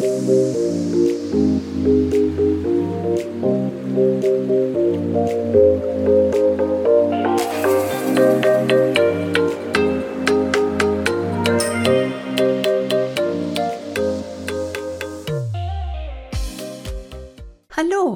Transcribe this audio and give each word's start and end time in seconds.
Hallo 0.00 0.06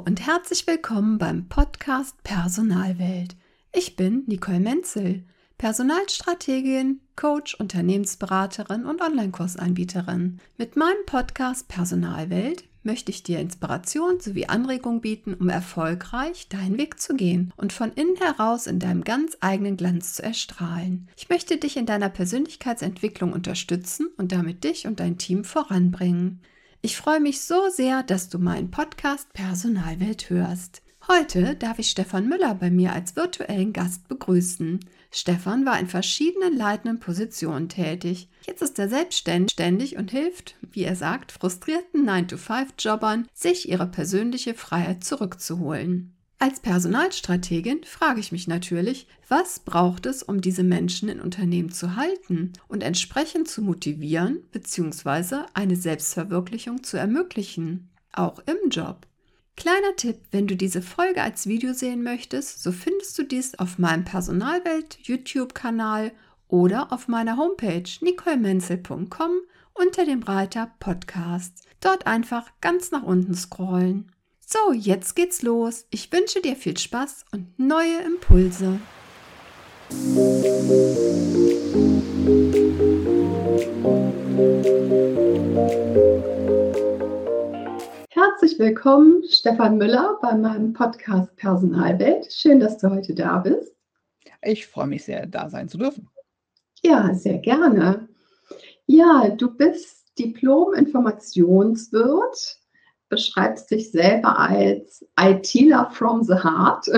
und 0.07 0.27
herzlich 0.27 0.67
willkommen 0.67 1.19
beim 1.19 1.51
Podcast 1.51 2.23
Personalwelt. 2.23 3.37
Ich 3.75 3.97
bin 3.97 4.25
Nicole 4.27 4.61
Menzel, 4.61 5.27
Personalstrategin, 5.65 7.01
Coach, 7.17 7.55
Unternehmensberaterin 7.55 8.85
und 8.85 9.01
Online-Kursanbieterin. 9.01 10.39
Mit 10.59 10.77
meinem 10.77 11.07
Podcast 11.07 11.69
Personalwelt 11.69 12.65
möchte 12.83 13.11
ich 13.11 13.23
dir 13.23 13.41
Inspiration 13.41 14.21
sowie 14.21 14.45
Anregung 14.45 15.01
bieten, 15.01 15.33
um 15.33 15.49
erfolgreich 15.49 16.51
deinen 16.51 16.77
Weg 16.77 17.01
zu 17.01 17.15
gehen 17.15 17.51
und 17.57 17.73
von 17.73 17.95
innen 17.95 18.17
heraus 18.17 18.67
in 18.67 18.79
deinem 18.79 19.05
ganz 19.05 19.39
eigenen 19.41 19.79
Glanz 19.79 20.13
zu 20.13 20.23
erstrahlen. 20.23 21.09
Ich 21.17 21.31
möchte 21.31 21.57
dich 21.57 21.79
in 21.79 21.87
deiner 21.87 22.11
Persönlichkeitsentwicklung 22.11 23.33
unterstützen 23.33 24.09
und 24.19 24.33
damit 24.33 24.65
dich 24.65 24.87
und 24.87 25.01
dein 25.01 25.17
Team 25.17 25.45
voranbringen. 25.45 26.43
Ich 26.83 26.99
freue 26.99 27.21
mich 27.21 27.41
so 27.41 27.71
sehr, 27.71 28.03
dass 28.03 28.29
du 28.29 28.39
meinen 28.39 28.71
Podcast 28.71 29.33
Personalwelt 29.33 30.29
hörst. 30.29 30.83
Heute 31.07 31.55
darf 31.55 31.79
ich 31.79 31.91
Stefan 31.91 32.29
Müller 32.29 32.55
bei 32.55 32.71
mir 32.71 32.95
als 32.95 33.15
virtuellen 33.15 33.75
Gast 33.75 34.09
begrüßen. 34.09 34.81
Stefan 35.11 35.67
war 35.67 35.79
in 35.79 35.87
verschiedenen 35.87 36.57
leitenden 36.57 36.99
Positionen 36.99 37.69
tätig. 37.69 38.31
Jetzt 38.47 38.63
ist 38.63 38.79
er 38.79 38.89
selbstständig 38.89 39.97
und 39.97 40.11
hilft, 40.11 40.57
wie 40.63 40.85
er 40.85 40.97
sagt, 40.97 41.33
frustrierten 41.33 42.09
9-to-5-Jobbern, 42.09 43.29
sich 43.35 43.69
ihre 43.69 43.87
persönliche 43.87 44.55
Freiheit 44.55 45.05
zurückzuholen. 45.05 46.17
Als 46.39 46.61
Personalstrategin 46.61 47.85
frage 47.85 48.21
ich 48.21 48.33
mich 48.33 48.49
natürlich, 48.49 49.07
was 49.29 49.61
braucht 49.61 50.07
es, 50.07 50.23
um 50.23 50.41
diese 50.41 50.65
Menschen 50.65 51.11
in 51.11 51.21
Unternehmen 51.21 51.71
zu 51.71 51.97
halten 51.97 52.55
und 52.67 52.83
entsprechend 52.83 53.49
zu 53.49 53.61
motivieren 53.61 54.43
bzw. 54.53 55.45
eine 55.53 55.77
Selbstverwirklichung 55.77 56.83
zu 56.83 56.97
ermöglichen, 56.97 57.91
auch 58.13 58.43
im 58.47 58.71
Job. 58.71 59.07
Kleiner 59.57 59.97
Tipp, 59.97 60.19
wenn 60.31 60.47
du 60.47 60.57
diese 60.57 60.83
Folge 60.83 61.23
als 61.23 61.47
Video 61.47 61.73
sehen 61.73 62.03
möchtest, 62.03 62.63
so 62.63 62.73
findest 62.73 63.17
du 63.19 63.23
dies 63.23 63.59
auf 63.59 63.79
meinem 63.79 64.05
Personalwelt 64.05 64.99
YouTube-Kanal 65.03 66.13
oder 66.49 66.93
auf 66.93 67.09
meiner 67.09 67.37
Homepage 67.37 67.85
nicolemenzel.com 68.01 69.31
unter 69.73 70.05
dem 70.05 70.23
Reiter 70.23 70.73
Podcast. 70.81 71.63
Dort 71.81 72.07
einfach 72.07 72.51
ganz 72.61 72.91
nach 72.91 73.03
unten 73.03 73.35
scrollen. 73.35 74.11
So, 74.47 74.73
jetzt 74.73 75.17
geht's 75.17 75.43
los. 75.43 75.87
Ich 75.91 76.13
wünsche 76.13 76.41
dir 76.41 76.57
viel 76.57 76.77
Spaß 76.77 77.25
und 77.33 77.59
neue 77.59 78.01
Impulse. 78.03 78.81
Herzlich 88.27 88.59
willkommen, 88.59 89.23
Stefan 89.29 89.77
Müller, 89.77 90.19
bei 90.23 90.35
meinem 90.35 90.73
Podcast 90.73 91.37
Personalwelt. 91.37 92.33
Schön, 92.33 92.59
dass 92.59 92.79
du 92.79 92.89
heute 92.89 93.15
da 93.15 93.41
bist. 93.41 93.77
Ich 94.41 94.67
freue 94.67 94.87
mich 94.87 95.05
sehr, 95.05 95.27
da 95.27 95.51
sein 95.51 95.69
zu 95.69 95.77
dürfen. 95.77 96.09
Ja, 96.83 97.13
sehr 97.13 97.37
gerne. 97.37 98.09
Ja, 98.87 99.29
du 99.29 99.55
bist 99.55 100.19
Diplom-Informationswirt 100.19 102.61
beschreibst 103.09 103.71
dich 103.71 103.91
selber 103.91 104.39
als 104.39 105.07
ITler 105.21 105.91
from 105.93 106.23
the 106.23 106.35
heart. 106.35 106.87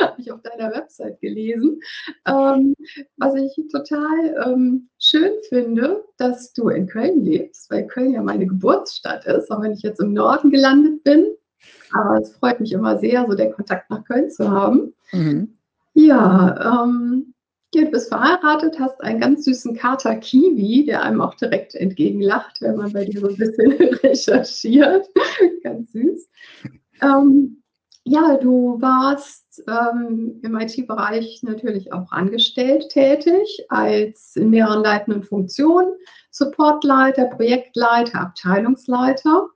Habe 0.00 0.14
ich 0.18 0.32
auf 0.32 0.40
deiner 0.42 0.72
Website 0.72 1.20
gelesen. 1.20 1.80
Ähm, 2.26 2.74
was 3.16 3.34
ich 3.34 3.56
total 3.70 4.44
ähm, 4.46 4.88
schön 4.98 5.32
finde, 5.48 6.04
dass 6.16 6.52
du 6.52 6.68
in 6.68 6.86
Köln 6.86 7.24
lebst, 7.24 7.70
weil 7.70 7.86
Köln 7.86 8.12
ja 8.12 8.22
meine 8.22 8.46
Geburtsstadt 8.46 9.26
ist, 9.26 9.50
auch 9.50 9.60
wenn 9.60 9.72
ich 9.72 9.82
jetzt 9.82 10.00
im 10.00 10.12
Norden 10.12 10.50
gelandet 10.50 11.04
bin. 11.04 11.26
Aber 11.92 12.18
es 12.20 12.32
freut 12.36 12.60
mich 12.60 12.72
immer 12.72 12.98
sehr, 12.98 13.26
so 13.28 13.34
den 13.34 13.52
Kontakt 13.52 13.90
nach 13.90 14.04
Köln 14.04 14.30
zu 14.30 14.50
haben. 14.50 14.94
Mhm. 15.12 15.56
Ja, 15.94 16.84
ähm, 16.84 17.33
ja, 17.74 17.84
du 17.84 17.90
bist 17.90 18.08
verheiratet, 18.08 18.78
hast 18.78 19.00
einen 19.02 19.20
ganz 19.20 19.44
süßen 19.44 19.74
Kater 19.76 20.16
Kiwi, 20.16 20.84
der 20.86 21.02
einem 21.02 21.20
auch 21.20 21.34
direkt 21.34 21.74
entgegenlacht, 21.74 22.60
wenn 22.60 22.76
man 22.76 22.92
bei 22.92 23.04
dir 23.04 23.20
so 23.20 23.28
ein 23.28 23.36
bisschen 23.36 23.72
recherchiert. 24.02 25.06
ganz 25.62 25.92
süß. 25.92 26.28
Ähm, 27.02 27.62
ja, 28.04 28.36
du 28.36 28.80
warst 28.80 29.62
ähm, 29.66 30.40
im 30.42 30.58
IT-Bereich 30.58 31.42
natürlich 31.42 31.92
auch 31.92 32.12
angestellt 32.12 32.90
tätig, 32.90 33.64
als 33.68 34.36
in 34.36 34.50
mehreren 34.50 34.82
leitenden 34.82 35.22
Funktionen, 35.22 35.92
Supportleiter, 36.30 37.26
Projektleiter, 37.26 38.20
Abteilungsleiter. 38.20 39.48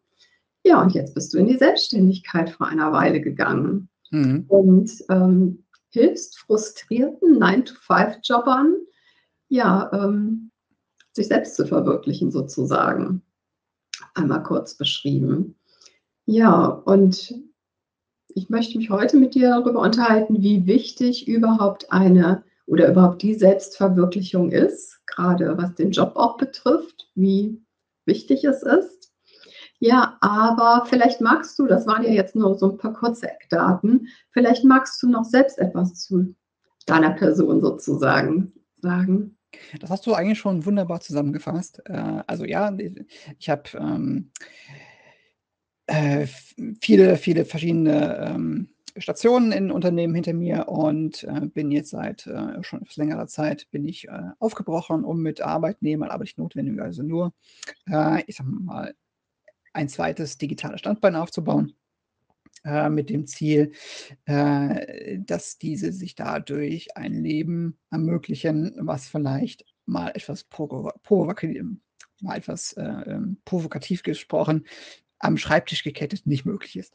Ja, 0.64 0.82
und 0.82 0.94
jetzt 0.94 1.14
bist 1.14 1.34
du 1.34 1.38
in 1.38 1.46
die 1.46 1.58
Selbstständigkeit 1.58 2.50
vor 2.50 2.68
einer 2.68 2.90
Weile 2.92 3.20
gegangen. 3.20 3.88
Mhm. 4.10 4.44
Und 4.48 4.90
ähm, 5.10 5.64
hilfst 5.90 6.38
frustrierten 6.38 7.38
9-to-5-Jobbern, 7.38 8.76
ja, 9.48 9.90
ähm, 9.92 10.50
sich 11.12 11.28
selbst 11.28 11.56
zu 11.56 11.66
verwirklichen 11.66 12.30
sozusagen. 12.30 13.22
Einmal 14.14 14.42
kurz 14.42 14.76
beschrieben. 14.76 15.56
Ja, 16.26 16.66
und 16.66 17.34
ich 18.28 18.50
möchte 18.50 18.78
mich 18.78 18.90
heute 18.90 19.16
mit 19.16 19.34
dir 19.34 19.50
darüber 19.50 19.80
unterhalten, 19.80 20.42
wie 20.42 20.66
wichtig 20.66 21.26
überhaupt 21.26 21.90
eine 21.90 22.44
oder 22.66 22.90
überhaupt 22.90 23.22
die 23.22 23.34
Selbstverwirklichung 23.34 24.52
ist, 24.52 25.00
gerade 25.06 25.56
was 25.56 25.74
den 25.74 25.90
Job 25.90 26.12
auch 26.14 26.36
betrifft, 26.36 27.10
wie 27.14 27.60
wichtig 28.04 28.44
es 28.44 28.62
ist. 28.62 29.07
Ja, 29.80 30.16
aber 30.20 30.86
vielleicht 30.86 31.20
magst 31.20 31.58
du, 31.58 31.66
das 31.66 31.86
waren 31.86 32.02
ja 32.02 32.10
jetzt 32.10 32.34
nur 32.34 32.56
so 32.58 32.72
ein 32.72 32.78
paar 32.78 32.92
kurze 32.92 33.30
Eckdaten, 33.30 34.08
vielleicht 34.30 34.64
magst 34.64 35.00
du 35.02 35.08
noch 35.08 35.24
selbst 35.24 35.58
etwas 35.58 35.94
zu 35.94 36.34
deiner 36.86 37.10
Person 37.10 37.60
sozusagen 37.60 38.52
sagen. 38.80 39.36
Das 39.80 39.90
hast 39.90 40.06
du 40.06 40.14
eigentlich 40.14 40.38
schon 40.38 40.66
wunderbar 40.66 41.00
zusammengefasst. 41.00 41.80
Äh, 41.86 42.22
also 42.26 42.44
ja, 42.44 42.76
ich 43.38 43.48
habe 43.48 43.62
ähm, 43.74 44.30
äh, 45.86 46.26
viele, 46.80 47.16
viele 47.16 47.44
verschiedene 47.44 48.16
ähm, 48.26 48.68
Stationen 48.96 49.52
in 49.52 49.70
Unternehmen 49.70 50.14
hinter 50.14 50.32
mir 50.32 50.68
und 50.68 51.24
äh, 51.24 51.46
bin 51.46 51.70
jetzt 51.70 51.90
seit 51.90 52.26
äh, 52.26 52.62
schon 52.62 52.84
längerer 52.96 53.26
Zeit 53.26 53.68
bin 53.70 53.86
ich 53.86 54.08
äh, 54.08 54.30
aufgebrochen, 54.38 55.04
um 55.04 55.22
mit 55.22 55.40
Arbeitnehmern, 55.40 56.10
aber 56.10 56.24
nicht 56.24 56.36
notwendig, 56.36 56.80
also 56.80 57.02
nur, 57.02 57.32
ich 58.26 58.36
sag 58.36 58.46
mal, 58.46 58.94
ein 59.78 59.88
zweites 59.88 60.38
digitales 60.38 60.80
Standbein 60.80 61.14
aufzubauen, 61.14 61.72
äh, 62.64 62.88
mit 62.88 63.10
dem 63.10 63.26
Ziel, 63.26 63.72
äh, 64.26 65.18
dass 65.20 65.58
diese 65.58 65.92
sich 65.92 66.16
dadurch 66.16 66.96
ein 66.96 67.14
Leben 67.14 67.78
ermöglichen, 67.90 68.74
was 68.80 69.08
vielleicht 69.08 69.64
mal 69.86 70.08
etwas 70.08 70.42
provokativ, 70.44 71.62
mal 72.20 72.36
etwas 72.36 72.72
äh, 72.72 72.82
ähm, 72.82 73.38
provokativ 73.44 74.02
gesprochen, 74.02 74.66
am 75.20 75.36
Schreibtisch 75.36 75.84
gekettet 75.84 76.26
nicht 76.26 76.44
möglich 76.44 76.76
ist. 76.76 76.94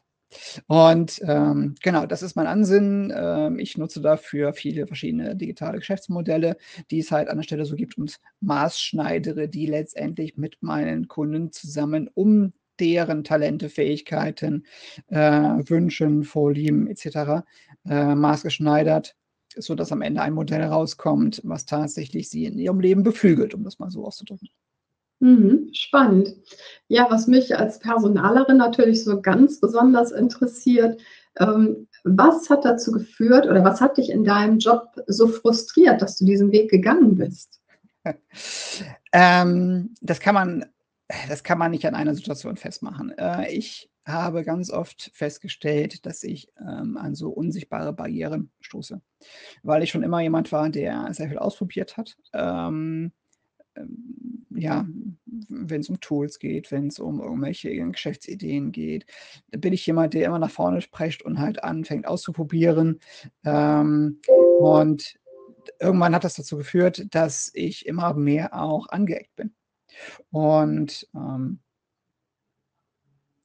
Und 0.66 1.20
ähm, 1.24 1.76
genau, 1.82 2.06
das 2.06 2.22
ist 2.22 2.36
mein 2.36 2.46
Ansinnen. 2.46 3.12
Ähm, 3.16 3.58
ich 3.58 3.78
nutze 3.78 4.02
dafür 4.02 4.52
viele 4.52 4.86
verschiedene 4.86 5.36
digitale 5.36 5.78
Geschäftsmodelle, 5.78 6.56
die 6.90 6.98
es 6.98 7.10
halt 7.10 7.28
an 7.28 7.38
der 7.38 7.44
Stelle 7.44 7.64
so 7.64 7.76
gibt 7.76 7.96
und 7.96 8.18
maßschneidere 8.40 9.48
die 9.48 9.66
letztendlich 9.66 10.36
mit 10.36 10.58
meinen 10.60 11.08
Kunden 11.08 11.52
zusammen, 11.52 12.10
um 12.12 12.52
deren 12.80 13.24
Talente, 13.24 13.68
Fähigkeiten, 13.68 14.64
äh, 15.08 15.18
Wünschen, 15.18 16.24
Vorlieben 16.24 16.86
etc. 16.86 17.44
Äh, 17.88 18.14
maßgeschneidert, 18.14 19.16
sodass 19.56 19.92
am 19.92 20.02
Ende 20.02 20.22
ein 20.22 20.34
Modell 20.34 20.62
rauskommt, 20.62 21.40
was 21.44 21.66
tatsächlich 21.66 22.28
sie 22.28 22.46
in 22.46 22.58
ihrem 22.58 22.80
Leben 22.80 23.02
beflügelt, 23.02 23.54
um 23.54 23.64
das 23.64 23.78
mal 23.78 23.90
so 23.90 24.04
auszudrücken. 24.04 24.48
Mhm, 25.20 25.70
spannend. 25.72 26.34
Ja, 26.88 27.06
was 27.08 27.26
mich 27.26 27.56
als 27.56 27.78
Personalerin 27.78 28.56
natürlich 28.56 29.04
so 29.04 29.22
ganz 29.22 29.60
besonders 29.60 30.12
interessiert, 30.12 31.00
ähm, 31.38 31.88
was 32.04 32.50
hat 32.50 32.64
dazu 32.64 32.92
geführt 32.92 33.46
oder 33.46 33.64
was 33.64 33.80
hat 33.80 33.96
dich 33.96 34.10
in 34.10 34.24
deinem 34.24 34.58
Job 34.58 34.94
so 35.06 35.28
frustriert, 35.28 36.02
dass 36.02 36.18
du 36.18 36.26
diesen 36.26 36.52
Weg 36.52 36.70
gegangen 36.70 37.14
bist? 37.16 37.60
ähm, 39.12 39.94
das 40.00 40.20
kann 40.20 40.34
man 40.34 40.66
das 41.28 41.42
kann 41.42 41.58
man 41.58 41.70
nicht 41.70 41.86
an 41.86 41.94
einer 41.94 42.14
Situation 42.14 42.56
festmachen. 42.56 43.10
Äh, 43.18 43.52
ich 43.52 43.90
habe 44.06 44.44
ganz 44.44 44.70
oft 44.70 45.10
festgestellt, 45.14 46.04
dass 46.06 46.22
ich 46.22 46.48
ähm, 46.60 46.96
an 46.96 47.14
so 47.14 47.30
unsichtbare 47.30 47.92
Barrieren 47.92 48.50
stoße, 48.60 49.00
weil 49.62 49.82
ich 49.82 49.90
schon 49.90 50.02
immer 50.02 50.20
jemand 50.20 50.52
war, 50.52 50.68
der 50.68 51.12
sehr 51.14 51.28
viel 51.28 51.38
ausprobiert 51.38 51.96
hat. 51.96 52.16
Ähm, 52.34 53.12
ähm, 53.76 54.44
ja, 54.50 54.86
wenn 55.48 55.80
es 55.80 55.88
um 55.88 56.00
Tools 56.00 56.38
geht, 56.38 56.70
wenn 56.70 56.88
es 56.88 56.98
um 57.00 57.20
irgendwelche 57.20 57.74
Geschäftsideen 57.90 58.72
geht, 58.72 59.06
bin 59.50 59.72
ich 59.72 59.84
jemand, 59.86 60.14
der 60.14 60.26
immer 60.26 60.38
nach 60.38 60.50
vorne 60.50 60.80
spricht 60.80 61.22
und 61.22 61.40
halt 61.40 61.64
anfängt 61.64 62.06
auszuprobieren. 62.06 63.00
Und 63.42 65.18
irgendwann 65.80 66.14
hat 66.14 66.22
das 66.24 66.34
dazu 66.34 66.56
geführt, 66.56 67.06
dass 67.10 67.50
ich 67.52 67.86
immer 67.86 68.14
mehr 68.14 68.54
auch 68.54 68.88
angeeckt 68.90 69.34
bin. 69.34 69.54
Und 70.30 71.08
ähm, 71.14 71.60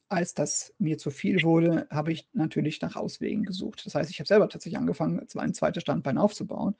als 0.09 0.33
das 0.33 0.73
mir 0.79 0.97
zu 0.97 1.11
viel 1.11 1.43
wurde, 1.43 1.87
habe 1.91 2.11
ich 2.11 2.27
natürlich 2.33 2.81
nach 2.81 2.95
Auswegen 2.95 3.43
gesucht. 3.43 3.85
Das 3.85 3.93
heißt, 3.93 4.09
ich 4.09 4.19
habe 4.19 4.27
selber 4.27 4.49
tatsächlich 4.49 4.79
angefangen, 4.79 5.19
ein 5.19 5.53
zweites 5.53 5.83
Standbein 5.83 6.17
aufzubauen. 6.17 6.75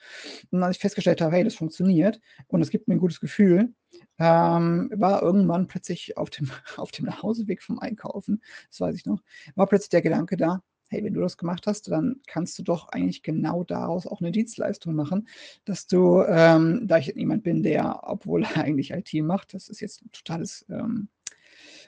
Und 0.49 0.63
als 0.63 0.77
ich 0.77 0.81
festgestellt 0.81 1.21
habe, 1.21 1.35
hey, 1.35 1.43
das 1.43 1.53
funktioniert 1.55 2.19
und 2.47 2.61
es 2.61 2.71
gibt 2.71 2.87
mir 2.87 2.95
ein 2.95 2.99
gutes 2.99 3.19
Gefühl, 3.19 3.73
ähm, 4.17 4.91
war 4.95 5.21
irgendwann 5.21 5.67
plötzlich 5.67 6.17
auf 6.17 6.31
dem, 6.31 6.49
auf 6.77 6.91
dem 6.91 7.05
Nachhauseweg 7.05 7.61
vom 7.61 7.79
Einkaufen, 7.79 8.41
das 8.69 8.81
weiß 8.81 8.95
ich 8.95 9.05
noch, 9.05 9.21
war 9.55 9.67
plötzlich 9.67 9.89
der 9.89 10.01
Gedanke 10.01 10.35
da, 10.35 10.63
hey, 10.89 11.03
wenn 11.03 11.13
du 11.13 11.21
das 11.21 11.37
gemacht 11.37 11.67
hast, 11.67 11.89
dann 11.89 12.21
kannst 12.27 12.57
du 12.59 12.63
doch 12.63 12.89
eigentlich 12.89 13.23
genau 13.23 13.63
daraus 13.63 14.07
auch 14.07 14.21
eine 14.21 14.31
Dienstleistung 14.31 14.95
machen, 14.95 15.27
dass 15.65 15.87
du, 15.87 16.23
ähm, 16.23 16.87
da 16.87 16.97
ich 16.97 17.07
jemand 17.15 17.43
bin, 17.43 17.63
der, 17.63 18.01
obwohl 18.03 18.43
er 18.43 18.57
eigentlich 18.63 18.91
IT 18.91 19.13
macht, 19.23 19.53
das 19.53 19.69
ist 19.69 19.79
jetzt 19.79 20.03
ein 20.03 20.11
totales 20.11 20.65
ähm, 20.69 21.09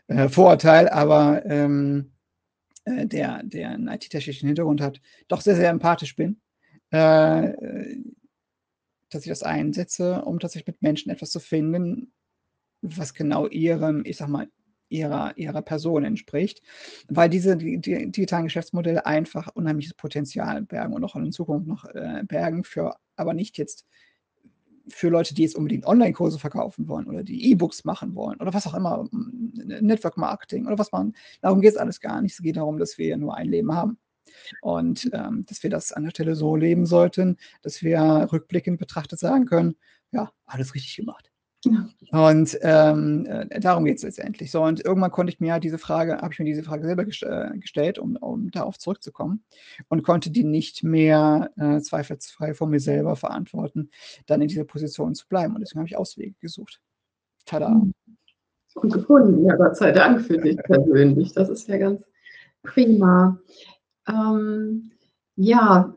äh, 0.07 0.29
Vorurteil, 0.29 0.87
aber 0.89 1.43
ähm, 1.45 2.11
äh, 2.85 3.07
der, 3.07 3.43
der 3.43 3.69
einen 3.69 3.87
IT-technischen 3.87 4.47
Hintergrund 4.47 4.81
hat, 4.81 5.01
doch 5.27 5.41
sehr, 5.41 5.55
sehr 5.55 5.69
empathisch 5.69 6.15
bin, 6.15 6.39
äh, 6.91 7.53
dass 9.09 9.23
ich 9.23 9.29
das 9.29 9.43
einsetze, 9.43 10.21
um 10.23 10.39
tatsächlich 10.39 10.67
mit 10.67 10.81
Menschen 10.81 11.11
etwas 11.11 11.31
zu 11.31 11.39
finden, 11.39 12.13
was 12.81 13.13
genau 13.13 13.47
ihrem, 13.47 14.03
ich 14.05 14.17
sag 14.17 14.29
mal, 14.29 14.47
ihrer, 14.91 15.37
ihrer 15.37 15.61
Person 15.61 16.03
entspricht, 16.03 16.61
weil 17.07 17.29
diese 17.29 17.57
die, 17.57 17.79
die 17.79 18.11
digitalen 18.11 18.45
Geschäftsmodelle 18.45 19.05
einfach 19.05 19.49
unheimliches 19.55 19.93
Potenzial 19.93 20.61
bergen 20.61 20.93
und 20.93 21.03
auch 21.03 21.15
in 21.15 21.31
Zukunft 21.31 21.67
noch 21.67 21.85
äh, 21.85 22.23
bergen 22.27 22.63
für, 22.63 22.95
aber 23.15 23.33
nicht 23.33 23.57
jetzt 23.57 23.85
für 24.87 25.09
Leute, 25.09 25.33
die 25.33 25.43
jetzt 25.43 25.55
unbedingt 25.55 25.85
Online-Kurse 25.85 26.39
verkaufen 26.39 26.87
wollen 26.87 27.07
oder 27.07 27.23
die 27.23 27.51
E-Books 27.51 27.85
machen 27.85 28.15
wollen 28.15 28.39
oder 28.41 28.53
was 28.53 28.67
auch 28.67 28.73
immer, 28.73 29.07
Network 29.11 30.17
Marketing 30.17 30.65
oder 30.65 30.77
was 30.77 30.91
man, 30.91 31.13
darum 31.41 31.61
geht 31.61 31.71
es 31.71 31.77
alles 31.77 31.99
gar 31.99 32.21
nicht. 32.21 32.33
Es 32.33 32.41
geht 32.41 32.57
darum, 32.57 32.77
dass 32.77 32.97
wir 32.97 33.15
nur 33.17 33.35
ein 33.35 33.47
Leben 33.47 33.73
haben. 33.73 33.97
Und 34.61 35.09
ähm, 35.13 35.45
dass 35.47 35.61
wir 35.63 35.69
das 35.69 35.91
an 35.91 36.03
der 36.03 36.11
Stelle 36.11 36.35
so 36.35 36.55
leben 36.55 36.85
sollten, 36.85 37.37
dass 37.61 37.83
wir 37.83 38.29
rückblickend 38.31 38.79
betrachtet 38.79 39.19
sagen 39.19 39.45
können, 39.45 39.75
ja, 40.11 40.31
alles 40.45 40.73
richtig 40.73 40.95
gemacht. 40.95 41.30
Und 42.11 42.57
ähm, 42.61 43.25
äh, 43.25 43.59
darum 43.59 43.85
geht 43.85 43.97
es 43.97 44.03
letztendlich. 44.03 44.51
So, 44.51 44.63
und 44.63 44.83
irgendwann 44.83 45.11
konnte 45.11 45.31
ich 45.31 45.39
mir 45.39 45.59
diese 45.59 45.77
Frage, 45.77 46.17
habe 46.17 46.33
ich 46.33 46.39
mir 46.39 46.45
diese 46.45 46.63
Frage 46.63 46.85
selber 46.85 47.05
gest 47.05 47.23
äh, 47.23 47.51
gestellt, 47.57 47.99
um, 47.99 48.15
um 48.17 48.51
darauf 48.51 48.79
zurückzukommen 48.79 49.43
und 49.87 50.03
konnte 50.03 50.31
die 50.31 50.43
nicht 50.43 50.83
mehr 50.83 51.51
äh, 51.57 51.79
zweifelsfrei 51.79 52.53
von 52.53 52.69
mir 52.69 52.79
selber 52.79 53.15
verantworten, 53.15 53.91
dann 54.25 54.41
in 54.41 54.47
dieser 54.47 54.65
Position 54.65 55.15
zu 55.15 55.27
bleiben. 55.27 55.53
Und 55.55 55.61
deswegen 55.61 55.79
habe 55.79 55.87
ich 55.87 55.97
Auswege 55.97 56.35
gesucht. 56.39 56.81
Tada. 57.45 57.69
Hm. 57.69 57.93
Und 58.75 58.93
gefunden, 58.93 59.45
ja, 59.45 59.55
Gott 59.55 59.77
sei 59.77 59.91
Dank 59.91 60.21
für 60.21 60.37
dich 60.37 60.57
persönlich. 60.63 61.33
Das 61.33 61.49
ist 61.49 61.67
ja 61.67 61.77
ganz 61.77 62.01
prima. 62.63 63.39
Ähm, 64.07 64.91
ja, 65.35 65.95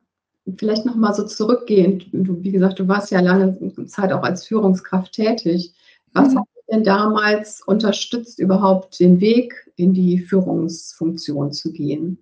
vielleicht 0.59 0.85
nochmal 0.85 1.15
so 1.15 1.25
zurückgehend, 1.25 2.07
du, 2.13 2.43
wie 2.43 2.53
gesagt, 2.53 2.79
du 2.79 2.89
warst 2.89 3.11
ja 3.11 3.21
lange 3.21 3.57
Zeit 3.87 4.13
auch 4.13 4.23
als 4.23 4.47
Führungskraft 4.47 5.13
tätig. 5.13 5.73
Was 6.13 6.35
mhm. 6.35 6.41
hat 6.41 6.49
dich 6.57 6.65
denn 6.71 6.85
damals 6.85 7.63
unterstützt, 7.63 8.39
überhaupt 8.39 9.01
den 9.01 9.21
Weg 9.21 9.71
in 9.77 9.95
die 9.95 10.19
Führungsfunktion 10.21 11.53
zu 11.53 11.73
gehen? 11.73 12.19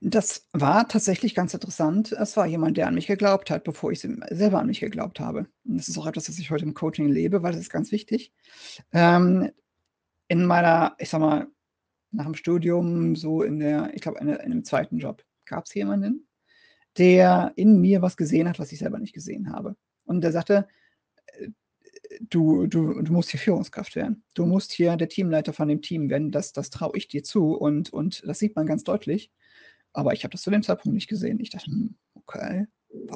Das 0.00 0.46
war 0.52 0.88
tatsächlich 0.88 1.34
ganz 1.34 1.52
interessant. 1.52 2.12
Es 2.12 2.36
war 2.36 2.46
jemand, 2.46 2.76
der 2.76 2.86
an 2.86 2.94
mich 2.94 3.06
geglaubt 3.06 3.50
hat, 3.50 3.64
bevor 3.64 3.92
ich 3.92 4.00
selber 4.00 4.58
an 4.58 4.66
mich 4.66 4.80
geglaubt 4.80 5.20
habe. 5.20 5.46
Und 5.64 5.76
das 5.76 5.88
ist 5.88 5.98
auch 5.98 6.06
etwas, 6.06 6.24
das 6.24 6.38
ich 6.38 6.50
heute 6.50 6.64
im 6.64 6.74
Coaching 6.74 7.08
lebe, 7.08 7.42
weil 7.42 7.52
das 7.52 7.60
ist 7.60 7.70
ganz 7.70 7.92
wichtig. 7.92 8.32
Ähm, 8.92 9.50
in 10.28 10.46
meiner, 10.46 10.94
ich 10.98 11.10
sag 11.10 11.20
mal, 11.20 11.48
nach 12.12 12.24
dem 12.24 12.34
Studium, 12.34 13.16
so 13.16 13.42
in 13.42 13.58
der, 13.58 13.92
ich 13.94 14.00
glaube, 14.00 14.20
in, 14.20 14.28
in 14.28 14.38
einem 14.38 14.64
zweiten 14.64 14.98
Job, 14.98 15.22
gab 15.44 15.64
es 15.64 15.74
jemanden, 15.74 16.26
der 16.98 17.52
in 17.56 17.80
mir 17.80 18.02
was 18.02 18.16
gesehen 18.16 18.48
hat, 18.48 18.58
was 18.58 18.72
ich 18.72 18.78
selber 18.78 18.98
nicht 18.98 19.14
gesehen 19.14 19.52
habe. 19.52 19.76
Und 20.04 20.22
der 20.22 20.32
sagte, 20.32 20.68
äh, 21.38 21.48
du, 22.20 22.66
du, 22.66 23.02
du 23.02 23.12
musst 23.12 23.30
hier 23.30 23.40
Führungskraft 23.40 23.96
werden. 23.96 24.24
Du 24.34 24.46
musst 24.46 24.72
hier 24.72 24.96
der 24.96 25.08
Teamleiter 25.08 25.52
von 25.52 25.68
dem 25.68 25.82
Team 25.82 26.10
werden. 26.10 26.30
Das, 26.30 26.52
das 26.52 26.70
traue 26.70 26.96
ich 26.96 27.08
dir 27.08 27.22
zu 27.22 27.54
und, 27.54 27.92
und 27.92 28.22
das 28.26 28.38
sieht 28.38 28.56
man 28.56 28.66
ganz 28.66 28.84
deutlich. 28.84 29.30
Aber 29.92 30.12
ich 30.12 30.24
habe 30.24 30.32
das 30.32 30.42
zu 30.42 30.50
dem 30.50 30.62
Zeitpunkt 30.62 30.94
nicht 30.94 31.08
gesehen. 31.08 31.40
Ich 31.40 31.50
dachte, 31.50 31.70
hm, 31.70 31.94
okay, 32.14 32.66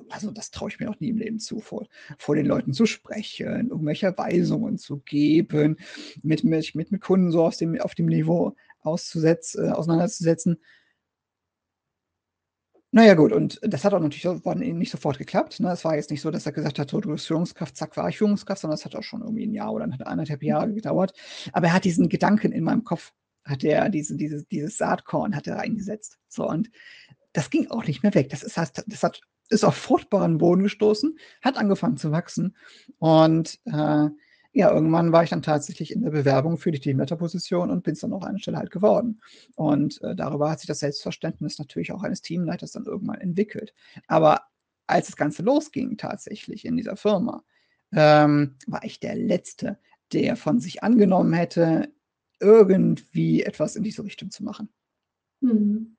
also 0.08 0.30
das 0.30 0.50
traue 0.50 0.68
ich 0.68 0.80
mir 0.80 0.90
auch 0.90 1.00
nie 1.00 1.10
im 1.10 1.18
Leben 1.18 1.38
zu, 1.38 1.60
vor, 1.60 1.86
vor 2.18 2.34
den 2.34 2.46
Leuten 2.46 2.72
zu 2.72 2.86
sprechen, 2.86 3.70
irgendwelche 3.70 4.16
Weisungen 4.16 4.78
zu 4.78 4.98
geben, 4.98 5.76
mit, 6.22 6.44
mit, 6.44 6.74
mit, 6.74 7.00
Kunden 7.00 7.30
so 7.30 7.44
aus 7.44 7.58
dem, 7.58 7.80
auf 7.80 7.94
dem 7.94 8.06
Niveau 8.06 8.56
auszusetzen, 8.80 9.66
äh, 9.66 9.70
auseinanderzusetzen. 9.70 10.58
Naja 12.92 13.14
gut, 13.14 13.32
und 13.32 13.58
das 13.62 13.84
hat 13.84 13.92
auch 13.94 14.00
natürlich 14.00 14.24
nicht 14.74 14.90
sofort 14.92 15.18
geklappt, 15.18 15.58
ne? 15.60 15.70
Es 15.72 15.84
war 15.84 15.96
jetzt 15.96 16.10
nicht 16.10 16.20
so, 16.20 16.30
dass 16.30 16.46
er 16.46 16.52
gesagt 16.52 16.78
hat: 16.78 16.90
„So, 16.90 17.00
du 17.00 17.10
bist 17.10 17.26
Führungskraft, 17.26 17.76
zack, 17.76 17.96
war 17.96 18.08
ich 18.08 18.18
Führungskraft“, 18.18 18.60
sondern 18.62 18.76
es 18.78 18.84
hat 18.84 18.94
auch 18.94 19.02
schon 19.02 19.22
irgendwie 19.22 19.44
ein 19.46 19.52
Jahr 19.52 19.72
oder 19.72 19.84
anderthalb 20.06 20.42
Jahre 20.42 20.72
gedauert. 20.72 21.12
Aber 21.52 21.66
er 21.68 21.72
hat 21.72 21.84
diesen 21.84 22.08
Gedanken 22.08 22.52
in 22.52 22.64
meinem 22.64 22.84
Kopf 22.84 23.12
hat 23.44 23.62
er 23.64 23.88
diese 23.90 24.16
diese 24.16 24.44
dieses 24.46 24.76
Saatkorn 24.76 25.34
hat 25.36 25.46
er 25.46 25.56
reingesetzt. 25.56 26.18
So, 26.28 26.48
und 26.48 26.70
das 27.32 27.50
ging 27.50 27.70
auch 27.70 27.84
nicht 27.86 28.02
mehr 28.02 28.14
weg. 28.14 28.28
Das 28.30 28.42
ist 28.42 28.56
heißt, 28.56 28.84
das 28.86 29.02
hat 29.02 29.20
ist 29.50 29.64
auf 29.64 29.76
fruchtbaren 29.76 30.38
Boden 30.38 30.62
gestoßen, 30.64 31.18
hat 31.42 31.56
angefangen 31.56 31.96
zu 31.96 32.10
wachsen 32.12 32.56
und, 32.98 33.58
äh 33.66 34.08
ja, 34.56 34.72
irgendwann 34.72 35.12
war 35.12 35.22
ich 35.22 35.28
dann 35.28 35.42
tatsächlich 35.42 35.92
in 35.92 36.00
der 36.00 36.12
Bewerbung 36.12 36.56
für 36.56 36.70
die 36.70 36.80
Teamleiterposition 36.80 37.70
und 37.70 37.84
bin 37.84 37.92
es 37.92 38.00
dann 38.00 38.14
auch 38.14 38.22
an 38.22 38.30
einer 38.30 38.38
Stelle 38.38 38.56
halt 38.56 38.70
geworden. 38.70 39.20
Und 39.54 40.00
äh, 40.02 40.16
darüber 40.16 40.50
hat 40.50 40.60
sich 40.60 40.66
das 40.66 40.78
Selbstverständnis 40.78 41.58
natürlich 41.58 41.92
auch 41.92 42.02
eines 42.02 42.22
Teamleiters 42.22 42.72
dann 42.72 42.86
irgendwann 42.86 43.20
entwickelt. 43.20 43.74
Aber 44.06 44.40
als 44.86 45.08
das 45.08 45.16
Ganze 45.16 45.42
losging 45.42 45.98
tatsächlich 45.98 46.64
in 46.64 46.78
dieser 46.78 46.96
Firma, 46.96 47.44
ähm, 47.92 48.56
war 48.66 48.82
ich 48.82 48.98
der 48.98 49.14
Letzte, 49.14 49.78
der 50.14 50.36
von 50.36 50.58
sich 50.58 50.82
angenommen 50.82 51.34
hätte, 51.34 51.92
irgendwie 52.40 53.42
etwas 53.42 53.76
in 53.76 53.82
diese 53.82 54.04
Richtung 54.04 54.30
zu 54.30 54.42
machen. 54.42 54.70
Mhm. 55.40 55.98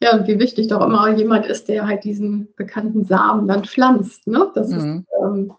Ja, 0.00 0.16
und 0.16 0.26
wie 0.26 0.40
wichtig 0.40 0.66
doch 0.66 0.84
immer 0.84 1.16
jemand 1.16 1.46
ist, 1.46 1.68
der 1.68 1.86
halt 1.86 2.02
diesen 2.02 2.52
bekannten 2.56 3.04
Samen 3.04 3.46
dann 3.46 3.64
pflanzt. 3.64 4.26
Ne? 4.26 4.50
Das 4.56 4.70
mhm. 4.70 4.76
ist 4.76 5.06
ähm, 5.22 5.52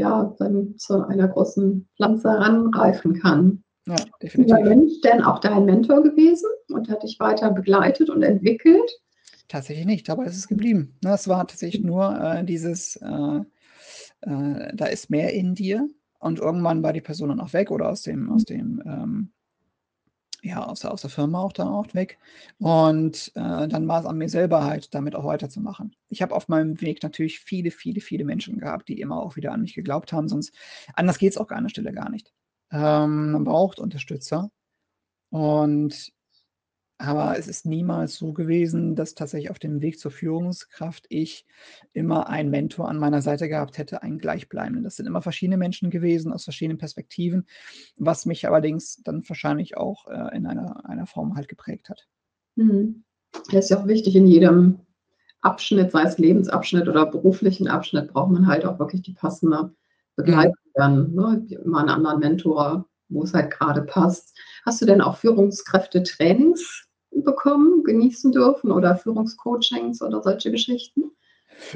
ja, 0.00 0.34
dann 0.38 0.76
zu 0.76 1.06
einer 1.06 1.28
großen 1.28 1.88
Pflanze 1.96 2.30
heranreifen 2.30 3.14
kann. 3.20 3.62
Ja, 3.86 3.96
definitiv. 4.22 4.56
Ist 4.56 4.64
der 4.64 4.76
Mensch 4.76 5.00
denn 5.02 5.22
auch 5.22 5.38
dein 5.38 5.64
Mentor 5.64 6.02
gewesen 6.02 6.48
und 6.68 6.88
hat 6.88 7.02
dich 7.02 7.18
weiter 7.20 7.50
begleitet 7.50 8.10
und 8.10 8.22
entwickelt? 8.22 8.90
Tatsächlich 9.48 9.86
nicht, 9.86 10.10
aber 10.10 10.26
es 10.26 10.36
ist 10.36 10.48
geblieben. 10.48 10.96
Ne, 11.02 11.12
es 11.12 11.28
war 11.28 11.46
tatsächlich 11.46 11.82
nur 11.82 12.18
äh, 12.18 12.44
dieses, 12.44 12.96
äh, 12.96 13.40
äh, 14.22 14.74
da 14.74 14.86
ist 14.86 15.10
mehr 15.10 15.32
in 15.32 15.54
dir 15.54 15.88
und 16.20 16.38
irgendwann 16.38 16.82
war 16.82 16.92
die 16.92 17.00
Person 17.00 17.30
dann 17.30 17.40
auch 17.40 17.52
weg 17.52 17.70
oder 17.70 17.88
aus 17.88 18.02
dem, 18.02 18.30
aus 18.30 18.44
dem 18.44 18.82
ähm, 18.86 19.32
ja, 20.42 20.64
aus 20.64 20.80
der, 20.80 20.92
aus 20.92 21.02
der 21.02 21.10
Firma 21.10 21.40
auch 21.40 21.52
da 21.52 21.68
auch 21.68 21.92
weg. 21.94 22.18
Und 22.58 23.32
äh, 23.34 23.68
dann 23.68 23.88
war 23.88 24.00
es 24.00 24.06
an 24.06 24.18
mir 24.18 24.28
selber 24.28 24.64
halt, 24.64 24.94
damit 24.94 25.14
auch 25.14 25.24
weiterzumachen. 25.24 25.94
Ich 26.08 26.22
habe 26.22 26.34
auf 26.34 26.48
meinem 26.48 26.80
Weg 26.80 27.02
natürlich 27.02 27.40
viele, 27.40 27.70
viele, 27.70 28.00
viele 28.00 28.24
Menschen 28.24 28.58
gehabt, 28.58 28.88
die 28.88 29.00
immer 29.00 29.22
auch 29.22 29.36
wieder 29.36 29.52
an 29.52 29.62
mich 29.62 29.74
geglaubt 29.74 30.12
haben, 30.12 30.28
sonst 30.28 30.54
anders 30.94 31.18
geht 31.18 31.32
es 31.32 31.38
auch 31.38 31.50
an 31.50 31.64
der 31.64 31.70
Stelle 31.70 31.92
gar 31.92 32.10
nicht. 32.10 32.32
Ähm, 32.72 33.32
man 33.32 33.44
braucht 33.44 33.78
Unterstützer. 33.80 34.50
Und 35.30 36.12
aber 37.00 37.38
es 37.38 37.48
ist 37.48 37.64
niemals 37.64 38.16
so 38.16 38.34
gewesen, 38.34 38.94
dass 38.94 39.14
tatsächlich 39.14 39.50
auf 39.50 39.58
dem 39.58 39.80
Weg 39.80 39.98
zur 39.98 40.10
Führungskraft 40.10 41.06
ich 41.08 41.46
immer 41.94 42.28
einen 42.28 42.50
Mentor 42.50 42.90
an 42.90 42.98
meiner 42.98 43.22
Seite 43.22 43.48
gehabt 43.48 43.78
hätte, 43.78 44.02
einen 44.02 44.18
gleichbleibenden. 44.18 44.84
Das 44.84 44.96
sind 44.96 45.06
immer 45.06 45.22
verschiedene 45.22 45.56
Menschen 45.56 45.90
gewesen 45.90 46.30
aus 46.30 46.44
verschiedenen 46.44 46.76
Perspektiven, 46.76 47.46
was 47.96 48.26
mich 48.26 48.46
allerdings 48.46 49.02
dann 49.02 49.26
wahrscheinlich 49.26 49.78
auch 49.78 50.08
äh, 50.08 50.36
in 50.36 50.44
einer, 50.44 50.84
einer 50.88 51.06
Form 51.06 51.36
halt 51.36 51.48
geprägt 51.48 51.88
hat. 51.88 52.06
Mhm. 52.56 53.02
Das 53.50 53.64
ist 53.64 53.70
ja 53.70 53.80
auch 53.80 53.86
wichtig 53.86 54.14
in 54.14 54.26
jedem 54.26 54.80
Abschnitt, 55.40 55.92
sei 55.92 56.02
es 56.02 56.18
Lebensabschnitt 56.18 56.86
oder 56.86 57.06
beruflichen 57.06 57.66
Abschnitt, 57.66 58.12
braucht 58.12 58.30
man 58.30 58.46
halt 58.46 58.66
auch 58.66 58.78
wirklich 58.78 59.00
die 59.00 59.14
passende 59.14 59.74
Begleitung. 60.16 60.54
Mhm. 60.76 61.14
Ne? 61.14 61.46
Immer 61.64 61.78
einen 61.78 61.88
anderen 61.88 62.20
Mentor, 62.20 62.86
wo 63.08 63.22
es 63.22 63.32
halt 63.32 63.50
gerade 63.50 63.80
passt. 63.80 64.36
Hast 64.66 64.82
du 64.82 64.86
denn 64.86 65.00
auch 65.00 65.16
Führungskräfte-Trainings 65.16 66.89
bekommen, 67.10 67.82
genießen 67.84 68.32
dürfen 68.32 68.70
oder 68.70 68.96
Führungscoachings 68.96 70.02
oder 70.02 70.22
solche 70.22 70.50
Geschichten? 70.50 71.10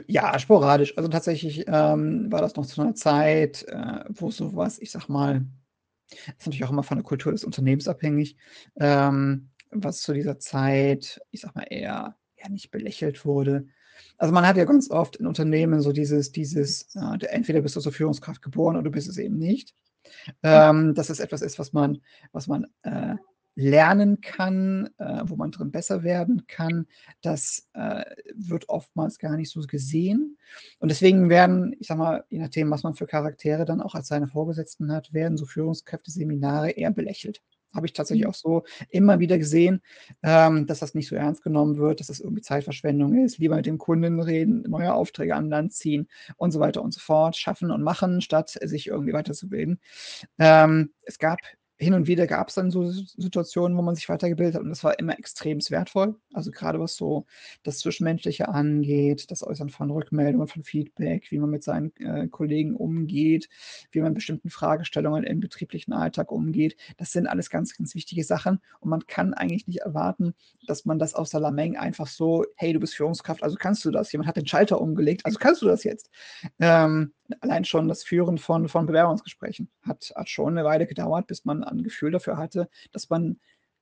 Ja, 0.07 0.39
sporadisch. 0.39 0.97
Also 0.97 1.09
tatsächlich 1.09 1.65
ähm, 1.67 2.31
war 2.33 2.41
das 2.41 2.57
noch 2.57 2.67
zu 2.67 2.81
einer 2.81 2.95
Zeit, 2.95 3.65
äh, 3.69 4.05
wo 4.09 4.31
sowas, 4.31 4.79
ich 4.79 4.91
sag 4.91 5.09
mal, 5.09 5.45
ist 6.11 6.47
natürlich 6.47 6.65
auch 6.65 6.71
immer 6.71 6.83
von 6.83 6.99
der 6.99 7.05
Kultur 7.05 7.33
des 7.33 7.45
Unternehmens 7.45 7.89
abhängig, 7.89 8.37
ähm, 8.77 9.51
was 9.71 10.01
zu 10.01 10.13
dieser 10.13 10.39
Zeit, 10.39 11.21
ich 11.31 11.41
sag 11.41 11.55
mal, 11.55 11.67
eher, 11.69 12.17
eher 12.37 12.51
nicht 12.51 12.71
belächelt 12.71 13.25
wurde. 13.25 13.67
Also 14.19 14.33
man 14.33 14.47
hat 14.47 14.57
ja 14.57 14.65
ganz 14.65 14.91
oft 14.91 15.17
in 15.17 15.27
Unternehmen 15.27 15.81
so 15.81 15.93
dieses, 15.93 16.33
dieses, 16.33 16.95
äh, 16.95 17.27
entweder 17.27 17.61
bist 17.61 17.77
du 17.77 17.81
zur 17.81 17.93
Führungskraft 17.93 18.43
geboren 18.43 18.77
oder 18.77 18.85
du 18.85 18.91
bist 18.91 19.09
es 19.09 19.19
eben 19.19 19.39
nicht. 19.39 19.75
Ähm, 20.43 20.95
dass 20.95 21.09
es 21.09 21.19
etwas 21.19 21.41
ist, 21.41 21.59
was 21.59 21.73
man, 21.73 22.01
was 22.33 22.47
man 22.47 22.67
äh, 22.83 23.17
lernen 23.57 24.21
kann, 24.21 24.91
äh, 24.99 25.23
wo 25.25 25.37
man 25.37 25.51
drin 25.51 25.71
besser 25.71 26.03
werden 26.03 26.47
kann, 26.47 26.87
das 27.23 27.69
äh, 27.75 28.05
wird 28.35 28.69
oftmals 28.69 29.19
gar 29.19 29.37
nicht 29.37 29.51
so 29.51 29.61
gesehen. 29.61 30.39
Und 30.79 30.91
deswegen 30.91 31.29
werden, 31.29 31.75
ich 31.79 31.87
sag 31.87 31.99
mal, 31.99 32.25
je 32.31 32.41
nachdem, 32.41 32.71
was 32.71 32.83
man 32.83 32.95
für 32.95 33.07
Charaktere 33.07 33.65
dann 33.65 33.81
auch 33.81 33.95
als 33.95 34.09
seine 34.09 34.29
Vorgesetzten 34.29 34.93
hat, 34.93 35.13
werden 35.13 35.37
so 35.37 35.47
Führungskräfte-Seminare 35.47 36.71
eher 36.71 36.91
belächelt 36.91 37.43
habe 37.75 37.87
ich 37.87 37.93
tatsächlich 37.93 38.25
mhm. 38.25 38.31
auch 38.31 38.35
so 38.35 38.63
immer 38.89 39.19
wieder 39.19 39.37
gesehen, 39.37 39.83
ähm, 40.23 40.67
dass 40.67 40.79
das 40.79 40.95
nicht 40.95 41.09
so 41.09 41.17
ernst 41.17 41.43
genommen 41.43 41.77
wird, 41.77 42.01
dass 42.01 42.07
das 42.07 42.21
irgendwie 42.21 42.43
Zeitverschwendung 42.43 43.15
ist. 43.25 43.39
Lieber 43.39 43.57
mit 43.57 43.67
dem 43.67 43.79
Kunden 43.79 44.21
reden, 44.21 44.63
neue 44.69 44.95
Aufträge 44.95 45.35
an 45.35 45.49
Land 45.49 45.73
ziehen 45.73 46.09
und 46.37 46.53
so 46.53 46.61
weiter 46.61 46.83
und 46.83 46.95
so 46.95 47.01
fort, 47.01 47.37
schaffen 47.37 47.71
und 47.71 47.83
machen, 47.83 48.21
statt 48.21 48.57
sich 48.63 48.87
irgendwie 48.87 49.13
weiterzubilden. 49.13 49.81
Ähm, 50.39 50.93
es 51.03 51.19
gab 51.19 51.41
hin 51.77 51.95
und 51.95 52.07
wieder 52.07 52.27
gab 52.27 52.49
es 52.49 52.55
dann 52.55 52.71
so 52.71 52.89
Situationen, 52.91 53.77
wo 53.77 53.83
man 53.83 53.97
sich 53.97 54.09
weitergebildet 54.09 54.55
hat 54.55 54.63
und 54.63 54.69
das 54.69 54.85
war 54.85 54.99
immer 54.99 55.19
extrem 55.19 55.59
wertvoll. 55.59 56.15
Also 56.33 56.53
gerade 56.53 56.79
was 56.79 56.95
so 56.95 57.27
das 57.65 57.79
Zwischenmenschliche 57.79 58.49
angeht, 58.49 59.31
das 59.31 59.43
Äußern 59.43 59.71
von 59.71 59.91
Rückmeldungen, 59.91 60.47
von 60.47 60.63
Feedback, 60.63 61.31
wie 61.31 61.39
man 61.39 61.51
mit 61.51 61.65
seinen 61.65 61.95
äh, 61.97 62.29
Kollegen 62.29 62.77
umgeht, 62.77 63.49
wie 63.91 64.01
man 64.01 64.15
bestimmten 64.15 64.51
Fragestellungen 64.51 65.25
im 65.25 65.41
betrieblichen 65.41 65.93
Alltag 65.93 66.31
umgeht. 66.31 66.77
Das 66.97 67.11
sind 67.11 67.27
alles 67.27 67.51
ganz, 67.51 67.77
ganz 67.77 67.95
wichtige 67.97 68.23
Sachen 68.23 68.61
und 68.79 68.91
man 68.91 69.07
kann 69.07 69.35
eigentlich 69.35 69.67
nicht 69.67 69.81
erwarten, 69.81 70.35
dass 70.69 70.85
man 70.85 71.01
das 71.01 71.15
aus 71.15 71.31
der 71.31 71.41
Lameng 71.41 71.77
einfach 71.77 72.07
so, 72.07 72.45
hey, 72.57 72.73
du 72.73 72.79
bist 72.79 72.95
Führungskraft, 72.95 73.43
also 73.43 73.57
kannst 73.59 73.85
du 73.85 73.91
das. 73.91 74.13
Jemand 74.13 74.29
hat 74.29 74.37
den 74.37 74.47
Schalter 74.47 74.81
umgelegt, 74.81 75.27
also 75.27 75.39
kannst 75.41 75.61
du 75.63 75.67
das 75.67 75.83
jetzt. 75.83 76.09
Ähm, 76.61 77.13
allein 77.41 77.65
schon 77.65 77.89
das 77.89 78.05
Führen 78.05 78.39
von, 78.39 78.69
von 78.69 78.87
Bewerbungsgesprächen 78.87 79.69
hat, 79.83 80.13
hat 80.15 80.29
schon 80.29 80.57
eine 80.57 80.65
Weile 80.65 80.87
gedauert, 80.87 81.27
bis 81.27 81.45
man 81.45 81.64
ein 81.65 81.83
Gefühl 81.83 82.11
dafür 82.11 82.37
hatte, 82.37 82.69
dass 82.93 83.11
man 83.11 83.39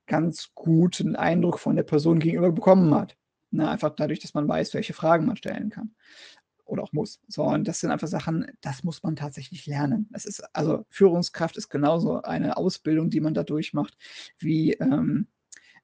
ganz 0.07 0.51
guten 0.55 1.17
Eindruck 1.17 1.59
von 1.59 1.77
der 1.77 1.85
Person 1.85 2.19
gegenüber 2.19 2.53
bekommen 2.53 2.95
hat. 2.95 3.17
Na, 3.51 3.71
einfach 3.71 3.91
dadurch, 3.95 4.21
dass 4.21 4.35
man 4.35 4.49
weiß, 4.49 4.75
welche 4.75 4.95
Fragen 4.95 5.27
man 5.27 5.37
stellen 5.37 5.71
kann 5.71 5.95
oder 6.65 6.83
auch 6.83 6.93
muss. 6.93 7.21
So, 7.29 7.45
und 7.45 7.69
das 7.69 7.81
sind 7.81 7.91
einfach 7.91 8.09
Sachen, 8.09 8.47
das 8.63 8.83
muss 8.83 9.03
man 9.03 9.15
tatsächlich 9.15 9.67
lernen. 9.67 10.09
Das 10.11 10.25
ist, 10.25 10.43
also 10.55 10.85
Führungskraft 10.89 11.57
ist 11.57 11.69
genauso 11.69 12.23
eine 12.23 12.57
Ausbildung, 12.57 13.11
die 13.11 13.21
man 13.21 13.35
da 13.35 13.45
durchmacht, 13.45 13.97
wie, 14.39 14.73
ähm, 14.75 15.29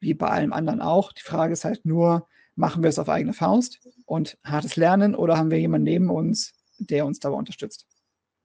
wie 0.00 0.14
bei 0.14 0.28
allem 0.28 0.52
anderen 0.52 0.80
auch. 0.80 1.12
Die 1.12 1.22
Frage 1.22 1.52
ist 1.52 1.64
halt 1.64 1.84
nur, 1.84 2.26
machen 2.54 2.82
wir 2.82 2.88
es 2.88 2.98
auf 2.98 3.08
eigene 3.08 3.34
Faust 3.34 3.80
und 4.06 4.38
hartes 4.44 4.76
Lernen 4.76 5.14
oder 5.14 5.36
haben 5.36 5.50
wir 5.50 5.60
jemanden 5.60 5.84
neben 5.84 6.10
uns, 6.10 6.54
der 6.78 7.04
uns 7.06 7.20
dabei 7.20 7.36
unterstützt. 7.36 7.86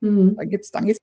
Mhm. 0.01 0.35
Dann 0.35 0.49
gibt's, 0.49 0.71
dann 0.71 0.85
geht's. 0.85 0.99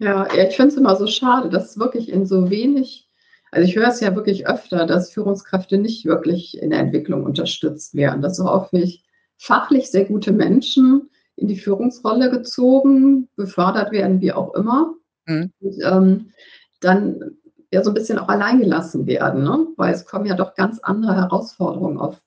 Ja, 0.00 0.26
ich 0.32 0.56
finde 0.56 0.68
es 0.68 0.76
immer 0.76 0.96
so 0.96 1.06
schade, 1.06 1.50
dass 1.50 1.78
wirklich 1.78 2.08
in 2.08 2.24
so 2.24 2.48
wenig, 2.48 3.06
also 3.52 3.68
ich 3.68 3.76
höre 3.76 3.88
es 3.88 4.00
ja 4.00 4.16
wirklich 4.16 4.46
öfter, 4.46 4.86
dass 4.86 5.12
Führungskräfte 5.12 5.76
nicht 5.76 6.06
wirklich 6.06 6.60
in 6.60 6.70
der 6.70 6.80
Entwicklung 6.80 7.24
unterstützt 7.24 7.94
werden, 7.94 8.22
dass 8.22 8.38
so 8.38 8.50
häufig 8.50 9.04
fachlich 9.36 9.90
sehr 9.90 10.06
gute 10.06 10.32
Menschen 10.32 11.10
in 11.36 11.48
die 11.48 11.56
Führungsrolle 11.56 12.30
gezogen, 12.30 13.28
befördert 13.36 13.92
werden, 13.92 14.22
wie 14.22 14.32
auch 14.32 14.54
immer. 14.54 14.94
Mhm. 15.26 15.52
Und, 15.60 15.76
ähm, 15.84 16.32
dann 16.80 17.36
ja 17.70 17.84
so 17.84 17.90
ein 17.90 17.94
bisschen 17.94 18.18
auch 18.18 18.28
alleingelassen 18.28 19.06
werden, 19.06 19.44
ne? 19.44 19.66
weil 19.76 19.92
es 19.92 20.06
kommen 20.06 20.24
ja 20.24 20.34
doch 20.34 20.54
ganz 20.54 20.80
andere 20.80 21.14
Herausforderungen 21.14 21.98
auf 21.98 22.20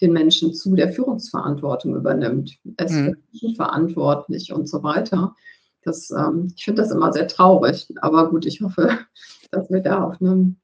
den 0.00 0.12
Menschen 0.12 0.54
zu, 0.54 0.76
der 0.76 0.92
Führungsverantwortung 0.92 1.96
übernimmt. 1.96 2.56
Es 2.76 2.92
mhm. 2.92 3.16
ist 3.32 3.56
verantwortlich 3.56 4.52
und 4.52 4.68
so 4.68 4.84
weiter. 4.84 5.34
Das, 5.82 6.10
ähm, 6.10 6.52
ich 6.56 6.64
finde 6.64 6.82
das 6.82 6.90
immer 6.90 7.12
sehr 7.12 7.28
traurig. 7.28 7.88
Aber 8.00 8.30
gut, 8.30 8.46
ich 8.46 8.60
hoffe, 8.60 8.98
dass 9.50 9.70
wir 9.70 9.80
da 9.80 10.04
auch 10.04 10.20
ne, 10.20 10.54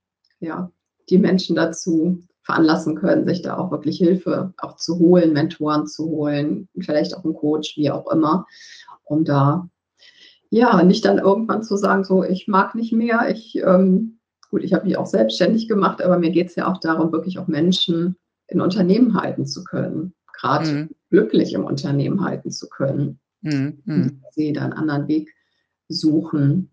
ja, 0.40 0.70
die 1.08 1.18
Menschen 1.18 1.56
dazu 1.56 2.22
veranlassen 2.42 2.94
können, 2.96 3.26
sich 3.26 3.42
da 3.42 3.56
auch 3.56 3.70
wirklich 3.70 3.96
Hilfe 3.96 4.52
auch 4.58 4.76
zu 4.76 4.98
holen, 4.98 5.32
Mentoren 5.32 5.86
zu 5.86 6.06
holen, 6.06 6.68
vielleicht 6.78 7.16
auch 7.16 7.24
einen 7.24 7.34
Coach, 7.34 7.76
wie 7.76 7.90
auch 7.90 8.10
immer, 8.10 8.46
um 9.04 9.24
da 9.24 9.68
ja 10.50 10.82
nicht 10.82 11.04
dann 11.04 11.18
irgendwann 11.18 11.62
zu 11.62 11.76
sagen, 11.76 12.04
so 12.04 12.22
ich 12.22 12.46
mag 12.46 12.74
nicht 12.74 12.92
mehr, 12.92 13.30
ich 13.30 13.56
ähm, 13.56 14.18
gut, 14.50 14.62
ich 14.62 14.74
habe 14.74 14.84
mich 14.84 14.96
auch 14.96 15.06
selbstständig 15.06 15.68
gemacht, 15.68 16.02
aber 16.02 16.18
mir 16.18 16.30
geht 16.30 16.48
es 16.48 16.54
ja 16.54 16.70
auch 16.70 16.78
darum, 16.78 17.12
wirklich 17.12 17.38
auch 17.38 17.48
Menschen 17.48 18.16
in 18.46 18.60
Unternehmen 18.60 19.20
halten 19.20 19.46
zu 19.46 19.64
können, 19.64 20.14
gerade 20.32 20.70
mhm. 20.70 20.90
glücklich 21.10 21.54
im 21.54 21.64
Unternehmen 21.64 22.24
halten 22.24 22.50
zu 22.50 22.68
können. 22.68 23.18
Mhm. 23.44 23.82
mhm. 23.84 24.22
Sie 24.32 24.52
da 24.52 24.64
einen 24.64 24.72
anderen 24.72 25.06
Weg 25.06 25.34
suchen. 25.88 26.70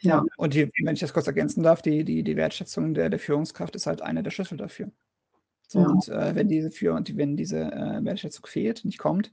Ja. 0.00 0.22
Und 0.36 0.54
die, 0.54 0.70
wenn 0.82 0.94
ich 0.94 1.00
das 1.00 1.14
kurz 1.14 1.26
ergänzen 1.26 1.62
darf, 1.62 1.80
die, 1.80 2.04
die, 2.04 2.22
die 2.22 2.36
Wertschätzung 2.36 2.92
der, 2.92 3.08
der 3.08 3.18
Führungskraft 3.18 3.74
ist 3.74 3.86
halt 3.86 4.02
eine 4.02 4.22
der 4.22 4.30
Schlüssel 4.30 4.58
dafür. 4.58 4.90
So, 5.66 5.80
ja. 5.80 5.86
Und 5.86 6.08
äh, 6.08 6.34
wenn 6.34 6.48
diese 6.48 6.70
für 6.70 6.92
und 6.92 7.16
wenn 7.16 7.36
diese 7.36 7.60
äh, 7.60 8.04
Wertschätzung 8.04 8.44
fehlt, 8.44 8.84
nicht 8.84 8.98
kommt, 8.98 9.32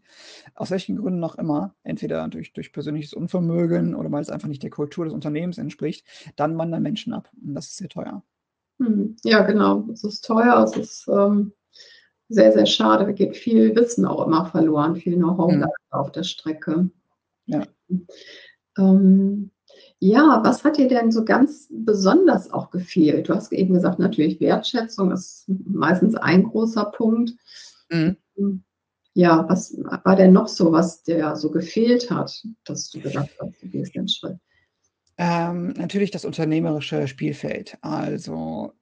aus 0.55 0.71
welchen 0.71 0.95
Gründen 0.95 1.23
auch 1.23 1.35
immer, 1.35 1.75
entweder 1.83 2.25
durch, 2.29 2.53
durch 2.53 2.71
persönliches 2.71 3.13
Unvermögen 3.13 3.95
oder 3.95 4.11
weil 4.11 4.21
es 4.21 4.29
einfach 4.29 4.47
nicht 4.47 4.63
der 4.63 4.69
Kultur 4.69 5.03
des 5.03 5.13
Unternehmens 5.13 5.57
entspricht, 5.57 6.05
dann 6.37 6.57
wandern 6.57 6.83
Menschen 6.83 7.11
ab. 7.13 7.29
Und 7.43 7.53
das 7.53 7.67
ist 7.67 7.77
sehr 7.77 7.89
teuer. 7.89 8.23
Hm. 8.79 9.17
Ja, 9.23 9.41
genau. 9.41 9.89
Es 9.91 10.03
ist 10.05 10.21
teuer, 10.21 10.63
es 10.63 10.77
ist 10.77 11.07
ähm, 11.09 11.51
sehr, 12.31 12.51
sehr 12.51 12.65
schade. 12.65 13.05
Da 13.05 13.11
geht 13.11 13.35
viel 13.35 13.75
Wissen 13.75 14.05
auch 14.05 14.25
immer 14.25 14.45
verloren, 14.45 14.95
viel 14.95 15.15
Know-how 15.15 15.51
mhm. 15.51 15.65
auf 15.89 16.11
der 16.11 16.23
Strecke. 16.23 16.89
Ja. 17.45 17.63
Ähm, 18.77 19.51
ja, 19.99 20.41
was 20.43 20.63
hat 20.63 20.77
dir 20.77 20.87
denn 20.87 21.11
so 21.11 21.23
ganz 21.23 21.67
besonders 21.69 22.51
auch 22.51 22.71
gefehlt? 22.71 23.29
Du 23.29 23.35
hast 23.35 23.51
eben 23.51 23.73
gesagt, 23.73 23.99
natürlich 23.99 24.39
Wertschätzung 24.39 25.11
ist 25.11 25.45
meistens 25.47 26.15
ein 26.15 26.43
großer 26.43 26.85
Punkt. 26.85 27.33
Mhm. 27.89 28.17
Ja, 29.13 29.47
was 29.47 29.77
war 29.77 30.15
denn 30.15 30.31
noch 30.33 30.47
so, 30.47 30.71
was 30.71 31.03
dir 31.03 31.35
so 31.35 31.51
gefehlt 31.51 32.09
hat, 32.09 32.43
dass 32.63 32.89
du 32.89 33.01
gesagt 33.01 33.31
hast, 33.39 33.61
du 33.61 33.67
gehst 33.67 33.93
den 33.93 34.07
Schritt? 34.07 34.37
Ähm, 35.17 35.73
natürlich 35.77 36.09
das 36.11 36.25
unternehmerische 36.25 37.07
Spielfeld. 37.07 37.77
Also, 37.81 38.73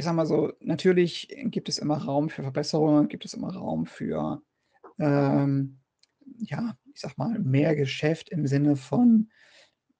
ich 0.00 0.04
sage 0.06 0.16
mal 0.16 0.26
so, 0.26 0.52
natürlich 0.60 1.28
gibt 1.44 1.68
es 1.68 1.76
immer 1.76 1.98
Raum 1.98 2.30
für 2.30 2.42
Verbesserungen, 2.42 3.08
gibt 3.08 3.26
es 3.26 3.34
immer 3.34 3.54
Raum 3.54 3.84
für, 3.84 4.40
ähm, 4.98 5.78
ja, 6.38 6.74
ich 6.94 7.00
sage 7.02 7.14
mal, 7.18 7.38
mehr 7.38 7.76
Geschäft 7.76 8.30
im 8.30 8.46
Sinne 8.46 8.76
von, 8.76 9.28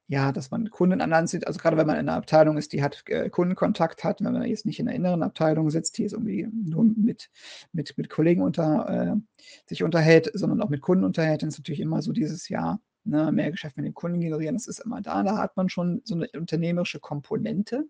ja, 0.07 0.33
dass 0.33 0.51
man 0.51 0.71
Kunden 0.71 1.03
an 1.03 1.11
Land 1.11 1.29
sieht. 1.29 1.47
Also 1.47 1.61
gerade 1.61 1.77
wenn 1.77 1.87
man 1.87 1.97
in 1.97 2.09
einer 2.09 2.17
Abteilung 2.17 2.57
ist, 2.57 2.73
die 2.73 2.83
hat 2.83 3.03
äh, 3.09 3.29
Kundenkontakt 3.29 4.03
hat, 4.03 4.23
wenn 4.23 4.33
man 4.33 4.43
jetzt 4.45 4.65
nicht 4.65 4.81
in 4.81 4.89
einer 4.89 4.97
inneren 4.97 5.23
Abteilung 5.23 5.69
sitzt, 5.69 5.99
die 5.99 6.05
ist 6.05 6.13
irgendwie 6.13 6.49
nur 6.51 6.85
mit, 6.85 7.29
mit, 7.73 7.99
mit 7.99 8.09
Kollegen 8.09 8.41
unter, 8.41 8.89
äh, 8.89 9.43
sich 9.67 9.83
unterhält, 9.83 10.31
sondern 10.33 10.63
auch 10.63 10.71
mit 10.71 10.81
Kunden 10.81 11.05
unterhält, 11.05 11.43
dann 11.43 11.51
ist 11.51 11.59
natürlich 11.59 11.81
immer 11.81 12.01
so 12.01 12.13
dieses 12.13 12.49
Jahr, 12.49 12.81
ne, 13.05 13.31
mehr 13.33 13.51
Geschäft 13.51 13.77
mit 13.77 13.85
den 13.85 13.93
Kunden 13.93 14.19
generieren, 14.19 14.55
das 14.55 14.67
ist 14.67 14.81
immer 14.81 15.03
da. 15.03 15.23
Da 15.23 15.37
hat 15.37 15.59
man 15.59 15.69
schon 15.69 16.01
so 16.05 16.15
eine 16.15 16.27
unternehmerische 16.33 17.01
Komponente. 17.01 17.85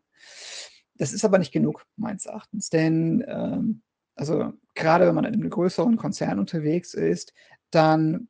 Das 1.00 1.14
ist 1.14 1.24
aber 1.24 1.38
nicht 1.38 1.50
genug, 1.50 1.86
meines 1.96 2.26
Erachtens. 2.26 2.68
Denn, 2.68 3.24
ähm, 3.26 3.80
also 4.16 4.52
gerade 4.74 5.06
wenn 5.06 5.14
man 5.14 5.24
in 5.24 5.32
einem 5.32 5.48
größeren 5.48 5.96
Konzern 5.96 6.38
unterwegs 6.38 6.92
ist, 6.92 7.32
dann 7.70 8.28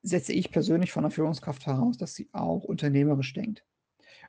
setze 0.00 0.32
ich 0.32 0.52
persönlich 0.52 0.92
von 0.92 1.02
der 1.02 1.10
Führungskraft 1.10 1.66
heraus, 1.66 1.98
dass 1.98 2.14
sie 2.14 2.28
auch 2.32 2.62
unternehmerisch 2.62 3.32
denkt. 3.32 3.64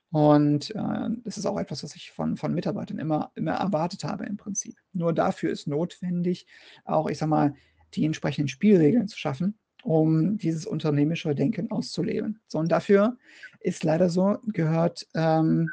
Und 0.09 0.71
äh, 0.71 1.09
das 1.23 1.37
ist 1.37 1.45
auch 1.45 1.59
etwas, 1.59 1.83
was 1.83 1.95
ich 1.95 2.11
von, 2.11 2.37
von 2.37 2.55
Mitarbeitern 2.55 2.97
immer, 2.97 3.31
immer 3.35 3.53
erwartet 3.53 4.03
habe 4.03 4.25
im 4.25 4.37
Prinzip. 4.37 4.75
Nur 4.91 5.13
dafür 5.13 5.51
ist 5.51 5.67
notwendig, 5.67 6.47
auch, 6.85 7.07
ich 7.07 7.19
sag 7.19 7.27
mal, 7.27 7.53
die 7.93 8.03
entsprechenden 8.03 8.47
Spielregeln 8.47 9.07
zu 9.07 9.19
schaffen, 9.19 9.59
um 9.83 10.39
dieses 10.39 10.65
unternehmerische 10.65 11.35
Denken 11.35 11.69
auszuleben. 11.69 12.39
So, 12.47 12.57
und 12.57 12.71
dafür 12.71 13.15
ist 13.59 13.83
leider 13.83 14.09
so, 14.09 14.39
gehört 14.47 15.07
ähm, 15.13 15.69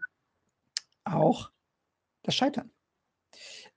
auch 1.14 1.50
das 2.22 2.34
Scheitern 2.34 2.70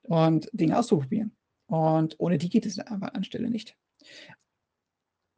und 0.01 0.49
Dinge 0.53 0.77
auszuprobieren. 0.77 1.35
Und 1.67 2.15
ohne 2.19 2.37
die 2.37 2.49
geht 2.49 2.65
es 2.65 2.79
aber 2.79 3.15
anstelle 3.15 3.49
nicht. 3.49 3.77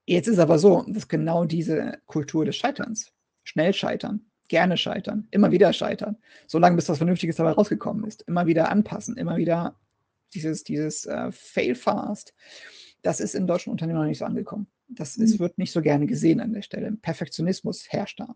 Jetzt 0.06 0.28
ist 0.28 0.40
aber 0.40 0.60
so, 0.60 0.84
dass 0.88 1.08
genau 1.08 1.46
diese 1.46 2.00
Kultur 2.06 2.46
des 2.46 2.56
Scheiterns, 2.56 3.14
schnell 3.44 3.74
scheitern, 3.74 4.26
gerne 4.48 4.78
scheitern, 4.78 5.28
immer 5.32 5.52
wieder 5.52 5.72
scheitern, 5.74 6.18
solange 6.48 6.76
bis 6.76 6.90
was 6.90 6.98
Vernünftiges 6.98 7.38
dabei 7.38 7.52
rausgekommen 7.52 8.06
ist, 8.06 8.24
immer 8.24 8.46
wieder 8.46 8.70
anpassen, 8.70 9.16
immer 9.18 9.38
wieder 9.38 9.80
dieses, 10.34 10.64
dieses 10.64 11.06
äh, 11.06 11.32
Fail 11.32 11.76
fast, 11.76 12.34
das 13.02 13.20
ist 13.20 13.36
in 13.36 13.48
deutschen 13.48 13.72
Unternehmen 13.72 14.00
noch 14.00 14.06
nicht 14.06 14.18
so 14.18 14.26
angekommen. 14.26 14.68
Das 14.88 15.18
ist, 15.18 15.40
wird 15.40 15.58
nicht 15.58 15.72
so 15.72 15.82
gerne 15.82 16.08
gesehen 16.08 16.40
an 16.40 16.54
der 16.54 16.62
Stelle. 16.62 16.92
Perfektionismus 16.92 17.88
herrscht 17.90 18.20
da. 18.20 18.36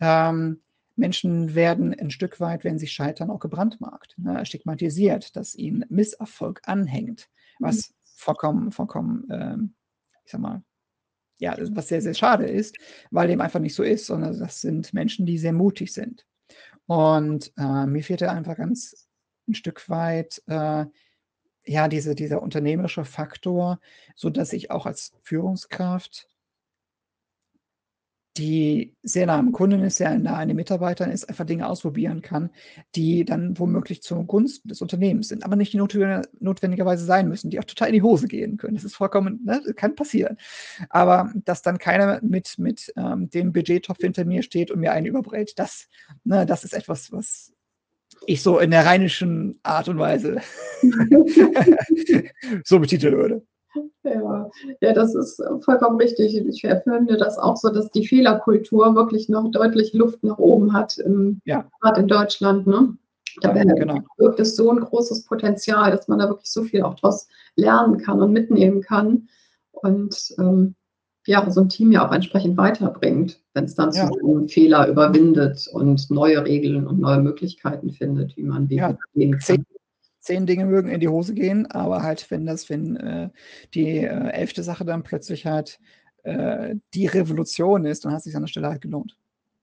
Ähm, 0.00 0.62
Menschen 0.96 1.54
werden 1.54 1.92
ein 1.98 2.10
Stück 2.10 2.40
weit, 2.40 2.64
wenn 2.64 2.78
sie 2.78 2.86
scheitern, 2.86 3.30
auch 3.30 3.40
gebrandmarkt, 3.40 4.14
ne, 4.18 4.44
stigmatisiert, 4.46 5.36
dass 5.36 5.54
ihnen 5.54 5.84
Misserfolg 5.88 6.60
anhängt, 6.64 7.28
was 7.58 7.90
mhm. 7.90 7.94
vollkommen, 8.04 8.72
vollkommen, 8.72 9.26
ähm, 9.30 9.74
ich 10.24 10.32
sag 10.32 10.40
mal, 10.40 10.62
ja, 11.38 11.56
was 11.58 11.88
sehr, 11.88 12.00
sehr 12.00 12.14
schade 12.14 12.46
ist, 12.46 12.76
weil 13.10 13.28
dem 13.28 13.40
einfach 13.40 13.60
nicht 13.60 13.74
so 13.74 13.82
ist, 13.82 14.06
sondern 14.06 14.38
das 14.38 14.60
sind 14.60 14.94
Menschen, 14.94 15.26
die 15.26 15.38
sehr 15.38 15.52
mutig 15.52 15.92
sind. 15.92 16.24
Und 16.86 17.52
äh, 17.56 17.86
mir 17.86 18.04
fehlt 18.04 18.22
da 18.22 18.30
einfach 18.30 18.56
ganz 18.56 19.08
ein 19.48 19.54
Stück 19.54 19.88
weit 19.88 20.42
äh, 20.46 20.86
ja, 21.66 21.88
diese, 21.88 22.14
dieser 22.14 22.42
unternehmerische 22.42 23.04
Faktor, 23.04 23.80
sodass 24.14 24.52
ich 24.52 24.70
auch 24.70 24.86
als 24.86 25.12
Führungskraft 25.22 26.28
die 28.36 28.96
sehr 29.02 29.26
nah 29.26 29.38
am 29.38 29.52
Kunden 29.52 29.82
ist, 29.82 29.96
sehr 29.96 30.18
nah 30.18 30.38
an 30.38 30.48
den 30.48 30.56
Mitarbeitern 30.56 31.10
ist, 31.10 31.28
einfach 31.28 31.46
Dinge 31.46 31.68
ausprobieren 31.68 32.20
kann, 32.20 32.50
die 32.96 33.24
dann 33.24 33.58
womöglich 33.58 34.02
zum 34.02 34.26
Gunsten 34.26 34.68
des 34.68 34.82
Unternehmens 34.82 35.28
sind, 35.28 35.44
aber 35.44 35.54
nicht 35.54 35.74
notwendigerweise 35.74 37.04
sein 37.04 37.28
müssen, 37.28 37.50
die 37.50 37.60
auch 37.60 37.64
total 37.64 37.88
in 37.88 37.94
die 37.94 38.02
Hose 38.02 38.26
gehen 38.26 38.56
können. 38.56 38.74
Das 38.74 38.84
ist 38.84 38.96
vollkommen, 38.96 39.40
ne, 39.44 39.62
kann 39.76 39.94
passieren. 39.94 40.36
Aber 40.90 41.32
dass 41.44 41.62
dann 41.62 41.78
keiner 41.78 42.20
mit, 42.22 42.58
mit 42.58 42.92
ähm, 42.96 43.30
dem 43.30 43.52
Budgettopf 43.52 43.98
hinter 44.00 44.24
mir 44.24 44.42
steht 44.42 44.70
und 44.70 44.80
mir 44.80 44.92
einen 44.92 45.06
überbrät, 45.06 45.58
das, 45.58 45.88
ne, 46.24 46.44
das 46.44 46.64
ist 46.64 46.74
etwas, 46.74 47.12
was 47.12 47.52
ich 48.26 48.42
so 48.42 48.58
in 48.58 48.70
der 48.70 48.86
rheinischen 48.86 49.60
Art 49.62 49.88
und 49.88 49.98
Weise 49.98 50.40
so 52.64 52.78
betiteln 52.78 53.16
würde. 53.16 53.46
Ja, 54.04 54.50
ja, 54.80 54.92
das 54.92 55.14
ist 55.14 55.42
vollkommen 55.60 55.96
richtig. 55.96 56.36
Ich 56.36 56.60
finde 56.60 57.16
das 57.16 57.38
auch 57.38 57.56
so, 57.56 57.70
dass 57.70 57.90
die 57.90 58.06
Fehlerkultur 58.06 58.94
wirklich 58.94 59.30
noch 59.30 59.50
deutlich 59.50 59.94
Luft 59.94 60.22
nach 60.22 60.38
oben 60.38 60.74
hat, 60.74 60.98
im, 60.98 61.40
ja. 61.46 61.64
gerade 61.80 62.02
in 62.02 62.08
Deutschland. 62.08 62.66
Ne? 62.66 62.96
Da 63.40 63.54
ja, 63.54 63.64
genau. 63.64 64.00
wirkt 64.18 64.40
es 64.40 64.56
so 64.56 64.70
ein 64.70 64.80
großes 64.80 65.24
Potenzial, 65.24 65.90
dass 65.90 66.06
man 66.06 66.18
da 66.18 66.28
wirklich 66.28 66.50
so 66.50 66.64
viel 66.64 66.82
auch 66.82 66.94
daraus 66.94 67.28
lernen 67.56 67.98
kann 67.98 68.20
und 68.20 68.32
mitnehmen 68.32 68.82
kann. 68.82 69.28
Und 69.72 70.34
ähm, 70.38 70.74
ja, 71.26 71.50
so 71.50 71.62
ein 71.62 71.68
Team 71.70 71.90
ja 71.90 72.06
auch 72.06 72.12
entsprechend 72.12 72.58
weiterbringt, 72.58 73.40
wenn 73.54 73.64
es 73.64 73.74
dann 73.74 73.92
ja. 73.92 74.10
einen 74.22 74.48
Fehler 74.48 74.86
überwindet 74.88 75.66
und 75.72 76.10
neue 76.10 76.44
Regeln 76.44 76.86
und 76.86 77.00
neue 77.00 77.20
Möglichkeiten 77.20 77.90
findet, 77.90 78.36
wie 78.36 78.42
man 78.42 78.68
die 78.68 78.76
ja. 78.76 78.96
gehen 79.14 79.38
kann. 79.38 79.64
Zehn, 80.24 80.46
Dinge 80.46 80.64
mögen 80.64 80.88
in 80.88 81.00
die 81.00 81.08
Hose 81.08 81.34
gehen, 81.34 81.66
aber 81.66 82.02
halt, 82.02 82.30
wenn 82.30 82.46
das, 82.46 82.70
wenn 82.70 82.96
äh, 82.96 83.30
die 83.74 83.98
äh, 83.98 84.30
elfte 84.30 84.62
Sache 84.62 84.84
dann 84.84 85.02
plötzlich 85.02 85.44
halt 85.44 85.78
äh, 86.22 86.76
die 86.94 87.06
Revolution 87.06 87.84
ist, 87.84 88.04
dann 88.04 88.12
hat 88.12 88.18
es 88.18 88.24
sich 88.24 88.34
an 88.34 88.42
der 88.42 88.48
Stelle 88.48 88.68
halt 88.68 88.80
gelohnt. 88.80 89.16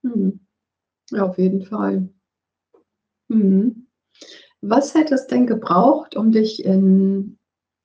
Mhm. 0.03 0.39
Ja, 1.10 1.25
auf 1.25 1.38
jeden 1.38 1.65
Fall. 1.65 2.10
Mhm. 3.27 3.88
Was 4.62 4.94
hätte 4.94 5.15
es 5.15 5.25
denn 5.25 5.48
gebraucht, 5.48 6.15
um 6.15 6.32
dich 6.32 6.63
in, 6.63 7.39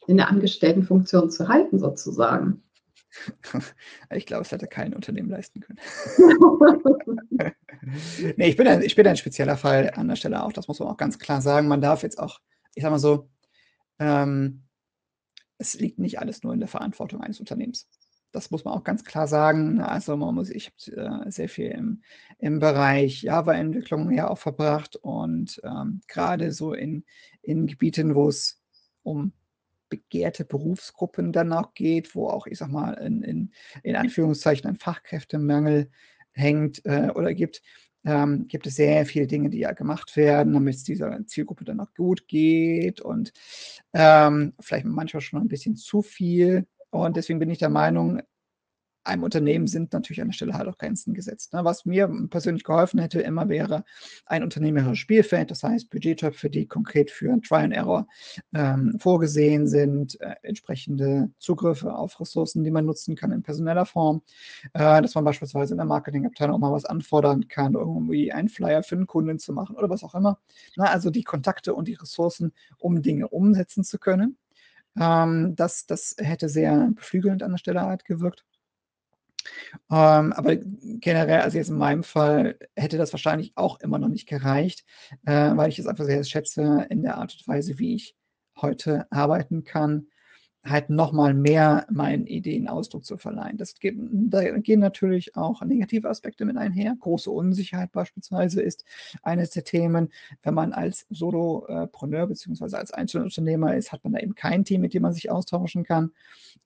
in 0.06 0.18
der 0.18 0.28
Angestelltenfunktion 0.28 1.30
zu 1.30 1.48
halten, 1.48 1.78
sozusagen? 1.78 2.62
Ich 4.10 4.26
glaube, 4.26 4.42
es 4.42 4.52
hätte 4.52 4.66
kein 4.66 4.92
Unternehmen 4.92 5.30
leisten 5.30 5.60
können. 5.60 5.78
nee, 8.36 8.48
ich 8.48 8.56
bin, 8.56 8.68
ein, 8.68 8.82
ich 8.82 8.94
bin 8.94 9.06
ein 9.06 9.16
spezieller 9.16 9.56
Fall 9.56 9.90
an 9.94 10.08
der 10.08 10.16
Stelle 10.16 10.42
auch. 10.42 10.52
Das 10.52 10.68
muss 10.68 10.80
man 10.80 10.88
auch 10.88 10.98
ganz 10.98 11.18
klar 11.18 11.40
sagen. 11.40 11.66
Man 11.66 11.80
darf 11.80 12.02
jetzt 12.02 12.18
auch, 12.18 12.40
ich 12.76 12.82
sag 12.82 12.90
mal 12.90 12.98
so, 12.98 13.28
ähm, 13.98 14.62
es 15.58 15.74
liegt 15.74 15.98
nicht 15.98 16.20
alles 16.20 16.42
nur 16.42 16.52
in 16.52 16.60
der 16.60 16.68
Verantwortung 16.68 17.22
eines 17.22 17.40
Unternehmens. 17.40 17.88
Das 18.32 18.50
muss 18.50 18.64
man 18.64 18.74
auch 18.74 18.84
ganz 18.84 19.02
klar 19.02 19.26
sagen. 19.26 19.80
Also 19.80 20.14
man 20.16 20.34
muss, 20.34 20.50
ich 20.50 20.70
habe 20.94 21.24
äh, 21.26 21.30
sehr 21.30 21.48
viel 21.48 21.70
im, 21.70 22.02
im 22.38 22.58
Bereich 22.60 23.22
Java-Entwicklung 23.22 24.10
ja 24.12 24.28
auch 24.28 24.38
verbracht 24.38 24.96
und 24.96 25.58
ähm, 25.64 26.02
gerade 26.06 26.52
so 26.52 26.74
in, 26.74 27.04
in 27.40 27.66
Gebieten, 27.66 28.14
wo 28.14 28.28
es 28.28 28.60
um 29.02 29.32
begehrte 29.88 30.44
Berufsgruppen 30.44 31.32
dann 31.32 31.52
auch 31.52 31.72
geht, 31.72 32.14
wo 32.14 32.28
auch, 32.28 32.46
ich 32.46 32.58
sag 32.58 32.68
mal, 32.68 32.92
in, 32.94 33.22
in, 33.22 33.52
in 33.82 33.96
Anführungszeichen 33.96 34.68
ein 34.68 34.76
Fachkräftemangel 34.76 35.90
hängt 36.32 36.84
äh, 36.84 37.10
oder 37.14 37.32
gibt, 37.32 37.62
ähm, 38.06 38.46
gibt 38.48 38.66
es 38.66 38.76
sehr 38.76 39.04
viele 39.04 39.26
Dinge, 39.26 39.50
die 39.50 39.58
ja 39.58 39.72
gemacht 39.72 40.16
werden, 40.16 40.54
damit 40.54 40.76
es 40.76 40.84
dieser 40.84 41.26
Zielgruppe 41.26 41.64
dann 41.64 41.80
auch 41.80 41.92
gut 41.94 42.28
geht 42.28 43.00
und 43.00 43.32
ähm, 43.92 44.54
vielleicht 44.60 44.86
manchmal 44.86 45.20
schon 45.20 45.42
ein 45.42 45.48
bisschen 45.48 45.76
zu 45.76 46.02
viel. 46.02 46.66
Und 46.90 47.16
deswegen 47.16 47.40
bin 47.40 47.50
ich 47.50 47.58
der 47.58 47.68
Meinung, 47.68 48.22
einem 49.06 49.22
Unternehmen 49.22 49.66
sind 49.66 49.92
natürlich 49.92 50.20
an 50.20 50.28
der 50.28 50.34
Stelle 50.34 50.54
halt 50.54 50.68
auch 50.68 50.78
Grenzen 50.78 51.14
gesetzt. 51.14 51.52
Ne? 51.52 51.64
Was 51.64 51.84
mir 51.84 52.08
persönlich 52.30 52.64
geholfen 52.64 53.00
hätte, 53.00 53.20
immer 53.20 53.48
wäre 53.48 53.84
ein 54.26 54.42
unternehmerisches 54.42 54.98
Spielfeld, 54.98 55.50
das 55.50 55.62
heißt 55.62 55.90
Budgettöpfe, 55.90 56.50
die 56.50 56.66
konkret 56.66 57.10
für 57.10 57.40
Try 57.40 57.56
and 57.56 57.74
Error 57.74 58.06
ähm, 58.54 58.96
vorgesehen 58.98 59.66
sind, 59.66 60.20
äh, 60.20 60.34
entsprechende 60.42 61.30
Zugriffe 61.38 61.94
auf 61.94 62.20
Ressourcen, 62.20 62.64
die 62.64 62.70
man 62.70 62.84
nutzen 62.84 63.16
kann 63.16 63.32
in 63.32 63.42
personeller 63.42 63.86
Form, 63.86 64.22
äh, 64.74 65.00
dass 65.00 65.14
man 65.14 65.24
beispielsweise 65.24 65.74
in 65.74 65.78
der 65.78 65.86
Marketingabteilung 65.86 66.56
auch 66.56 66.60
mal 66.60 66.72
was 66.72 66.84
anfordern 66.84 67.48
kann, 67.48 67.74
irgendwie 67.74 68.32
einen 68.32 68.48
Flyer 68.48 68.82
für 68.82 68.96
einen 68.96 69.06
Kunden 69.06 69.38
zu 69.38 69.52
machen 69.52 69.76
oder 69.76 69.88
was 69.88 70.02
auch 70.02 70.14
immer. 70.14 70.38
Na, 70.76 70.86
also 70.86 71.10
die 71.10 71.24
Kontakte 71.24 71.74
und 71.74 71.88
die 71.88 71.94
Ressourcen, 71.94 72.52
um 72.78 73.02
Dinge 73.02 73.28
umsetzen 73.28 73.84
zu 73.84 73.98
können. 73.98 74.36
Ähm, 74.98 75.54
das, 75.56 75.86
das 75.86 76.16
hätte 76.18 76.48
sehr 76.48 76.90
beflügelnd 76.94 77.42
an 77.42 77.52
der 77.52 77.58
Stelle 77.58 77.82
halt 77.82 78.04
gewirkt. 78.04 78.44
Ähm, 79.90 80.32
aber 80.32 80.56
generell, 80.56 81.40
also 81.40 81.58
jetzt 81.58 81.70
in 81.70 81.76
meinem 81.76 82.02
Fall, 82.02 82.58
hätte 82.74 82.98
das 82.98 83.12
wahrscheinlich 83.12 83.52
auch 83.56 83.80
immer 83.80 83.98
noch 83.98 84.08
nicht 84.08 84.28
gereicht, 84.28 84.84
äh, 85.26 85.56
weil 85.56 85.68
ich 85.68 85.78
es 85.78 85.86
einfach 85.86 86.04
sehr 86.04 86.24
schätze 86.24 86.86
in 86.90 87.02
der 87.02 87.18
Art 87.18 87.34
und 87.34 87.48
Weise, 87.48 87.78
wie 87.78 87.94
ich 87.94 88.16
heute 88.56 89.06
arbeiten 89.10 89.64
kann, 89.64 90.08
halt 90.70 90.90
nochmal 90.90 91.34
mehr 91.34 91.86
meinen 91.90 92.26
Ideen 92.26 92.68
Ausdruck 92.68 93.04
zu 93.04 93.16
verleihen. 93.16 93.56
Das 93.56 93.74
geht, 93.78 93.94
da 93.98 94.58
gehen 94.58 94.80
natürlich 94.80 95.36
auch 95.36 95.62
negative 95.62 96.08
Aspekte 96.08 96.44
mit 96.44 96.56
einher. 96.56 96.96
Große 96.98 97.30
Unsicherheit 97.30 97.92
beispielsweise 97.92 98.62
ist 98.62 98.84
eines 99.22 99.50
der 99.50 99.64
Themen. 99.64 100.08
Wenn 100.42 100.54
man 100.54 100.72
als 100.72 101.06
Solopreneur 101.10 102.26
bzw. 102.26 102.76
als 102.76 102.92
Einzelunternehmer 102.92 103.76
ist, 103.76 103.92
hat 103.92 104.04
man 104.04 104.12
da 104.12 104.18
eben 104.18 104.34
kein 104.34 104.64
Team, 104.64 104.80
mit 104.80 104.94
dem 104.94 105.02
man 105.02 105.12
sich 105.12 105.30
austauschen 105.30 105.84
kann. 105.84 106.12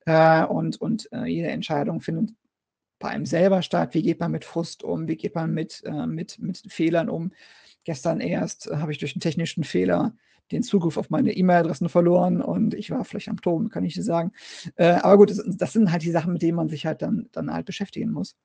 Äh, 0.05 0.45
und 0.45 0.81
und 0.81 1.11
äh, 1.11 1.25
jede 1.25 1.49
Entscheidung 1.49 2.01
findet 2.01 2.33
bei 3.01 3.09
einem 3.09 3.25
selber 3.25 3.61
statt. 3.61 3.93
Wie 3.93 4.01
geht 4.01 4.19
man 4.19 4.31
mit 4.31 4.45
Frust 4.45 4.83
um? 4.83 5.07
Wie 5.07 5.17
geht 5.17 5.35
man 5.35 5.53
mit, 5.53 5.83
äh, 5.85 6.07
mit, 6.07 6.39
mit 6.39 6.63
Fehlern 6.67 7.09
um? 7.09 7.31
Gestern 7.83 8.21
erst 8.21 8.67
äh, 8.67 8.77
habe 8.77 8.91
ich 8.91 8.99
durch 8.99 9.13
einen 9.15 9.21
technischen 9.21 9.63
Fehler 9.63 10.15
den 10.51 10.63
Zugriff 10.63 10.97
auf 10.97 11.09
meine 11.09 11.33
E-Mail-Adressen 11.33 11.89
verloren 11.89 12.41
und 12.41 12.73
ich 12.73 12.91
war 12.91 13.05
vielleicht 13.05 13.29
am 13.29 13.39
Toben, 13.39 13.69
kann 13.69 13.85
ich 13.85 13.93
dir 13.93 14.03
sagen. 14.03 14.31
Äh, 14.75 14.95
aber 14.95 15.17
gut, 15.17 15.29
das, 15.29 15.41
das, 15.45 15.73
sind 15.73 15.91
halt 15.91 16.03
die 16.03 16.11
Sachen, 16.11 16.33
mit 16.33 16.41
denen 16.41 16.57
man 16.57 16.69
sich 16.69 16.85
halt 16.85 17.01
dann, 17.01 17.29
dann 17.31 17.53
halt 17.53 17.65
beschäftigen 17.65 18.11
muss. 18.11 18.35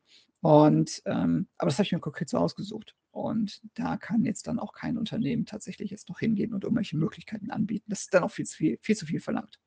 Und 0.40 1.02
ähm, 1.06 1.48
aber 1.58 1.70
das 1.70 1.78
habe 1.78 1.86
ich 1.86 1.92
mir 1.92 1.98
konkret 1.98 2.28
so 2.28 2.38
ausgesucht. 2.38 2.94
Und 3.10 3.60
da 3.74 3.96
kann 3.96 4.24
jetzt 4.24 4.46
dann 4.46 4.58
auch 4.58 4.72
kein 4.72 4.98
Unternehmen 4.98 5.46
tatsächlich 5.46 5.90
jetzt 5.90 6.08
noch 6.08 6.20
hingehen 6.20 6.52
und 6.52 6.64
irgendwelche 6.64 6.96
Möglichkeiten 6.96 7.50
anbieten. 7.50 7.86
Das 7.88 8.02
ist 8.02 8.14
dann 8.14 8.22
auch 8.22 8.30
viel 8.30 8.46
zu 8.46 8.56
viel, 8.56 8.78
viel, 8.80 8.96
zu 8.96 9.06
viel 9.06 9.20
verlangt. 9.20 9.58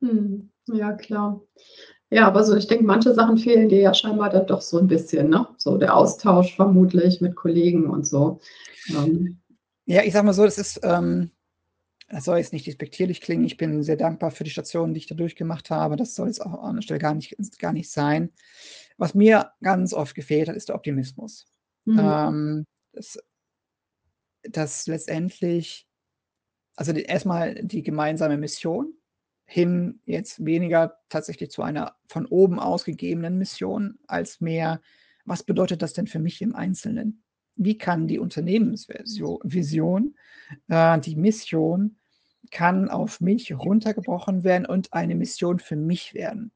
Hm, 0.00 0.50
ja, 0.66 0.92
klar. 0.92 1.42
Ja, 2.14 2.28
aber 2.28 2.44
so, 2.44 2.54
ich 2.54 2.68
denke, 2.68 2.84
manche 2.84 3.12
Sachen 3.12 3.38
fehlen 3.38 3.68
dir 3.68 3.80
ja 3.80 3.92
scheinbar 3.92 4.30
dann 4.30 4.46
doch 4.46 4.60
so 4.60 4.78
ein 4.78 4.86
bisschen, 4.86 5.30
ne? 5.30 5.48
So 5.56 5.76
der 5.78 5.96
Austausch 5.96 6.54
vermutlich 6.54 7.20
mit 7.20 7.34
Kollegen 7.34 7.90
und 7.90 8.06
so. 8.06 8.38
Ähm. 8.90 9.40
Ja, 9.86 10.04
ich 10.04 10.12
sag 10.12 10.24
mal 10.24 10.32
so, 10.32 10.44
das 10.44 10.56
ist, 10.56 10.78
ähm, 10.84 11.32
das 12.08 12.24
soll 12.24 12.38
jetzt 12.38 12.52
nicht 12.52 12.68
despektierlich 12.68 13.20
klingen. 13.20 13.44
Ich 13.44 13.56
bin 13.56 13.82
sehr 13.82 13.96
dankbar 13.96 14.30
für 14.30 14.44
die 14.44 14.50
Stationen, 14.50 14.94
die 14.94 14.98
ich 14.98 15.08
da 15.08 15.16
durchgemacht 15.16 15.70
habe. 15.70 15.96
Das 15.96 16.14
soll 16.14 16.28
jetzt 16.28 16.40
auch 16.40 16.62
an 16.62 16.76
der 16.76 16.82
Stelle 16.82 17.00
gar 17.00 17.14
nicht, 17.14 17.36
gar 17.58 17.72
nicht 17.72 17.90
sein. 17.90 18.30
Was 18.96 19.14
mir 19.14 19.50
ganz 19.60 19.92
oft 19.92 20.14
gefehlt 20.14 20.48
hat, 20.48 20.54
ist 20.54 20.68
der 20.68 20.76
Optimismus. 20.76 21.46
Mhm. 21.84 21.98
Ähm, 21.98 22.66
das, 22.92 23.18
das 24.44 24.86
letztendlich, 24.86 25.88
also 26.76 26.92
die, 26.92 27.02
erstmal 27.02 27.56
die 27.56 27.82
gemeinsame 27.82 28.38
Mission, 28.38 28.94
hin 29.46 30.00
jetzt 30.04 30.44
weniger 30.44 30.98
tatsächlich 31.08 31.50
zu 31.50 31.62
einer 31.62 31.96
von 32.06 32.26
oben 32.26 32.58
ausgegebenen 32.58 33.38
Mission, 33.38 33.98
als 34.06 34.40
mehr, 34.40 34.80
was 35.24 35.42
bedeutet 35.42 35.82
das 35.82 35.92
denn 35.92 36.06
für 36.06 36.18
mich 36.18 36.40
im 36.42 36.54
Einzelnen? 36.54 37.22
Wie 37.56 37.78
kann 37.78 38.08
die 38.08 38.18
Unternehmensvision, 38.18 40.16
äh, 40.68 41.00
die 41.00 41.16
Mission, 41.16 41.96
kann 42.50 42.90
auf 42.90 43.20
mich 43.20 43.54
runtergebrochen 43.54 44.44
werden 44.44 44.66
und 44.66 44.92
eine 44.92 45.14
Mission 45.14 45.58
für 45.58 45.76
mich 45.76 46.14
werden? 46.14 46.52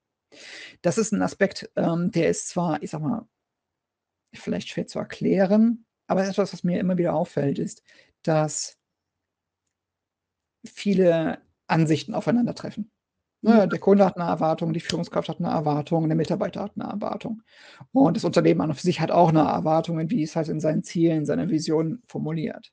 Das 0.83 0.99
ist 0.99 1.13
ein 1.13 1.23
Aspekt, 1.23 1.71
ähm, 1.77 2.11
der 2.11 2.29
ist 2.29 2.49
zwar, 2.49 2.83
ich 2.83 2.91
sag 2.91 3.01
mal, 3.01 3.27
vielleicht 4.35 4.69
schwer 4.69 4.87
zu 4.87 4.99
erklären, 4.99 5.87
aber 6.07 6.27
etwas, 6.27 6.53
was 6.53 6.65
mir 6.65 6.81
immer 6.81 6.99
wieder 6.99 7.15
auffällt, 7.15 7.59
ist, 7.59 7.83
dass 8.23 8.79
viele 10.65 11.41
Ansichten 11.69 12.15
aufeinandertreffen. 12.15 12.91
Ne, 13.41 13.69
der 13.69 13.79
Kunde 13.79 14.05
hat 14.05 14.17
eine 14.17 14.29
Erwartung, 14.29 14.73
die 14.73 14.81
Führungskraft 14.81 15.29
hat 15.29 15.39
eine 15.39 15.51
Erwartung, 15.51 16.09
der 16.09 16.17
Mitarbeiter 16.17 16.63
hat 16.63 16.73
eine 16.75 16.91
Erwartung. 16.91 17.43
Und 17.93 18.17
das 18.17 18.25
Unternehmen 18.25 18.63
an 18.63 18.71
und 18.71 18.75
für 18.75 18.83
sich 18.83 19.01
hat 19.01 19.13
auch 19.13 19.29
eine 19.29 19.43
Erwartung, 19.43 20.11
wie 20.11 20.23
es 20.25 20.35
halt 20.35 20.49
in 20.49 20.59
seinen 20.59 20.83
Zielen, 20.83 21.25
seiner 21.25 21.49
Vision 21.49 22.03
formuliert. 22.09 22.73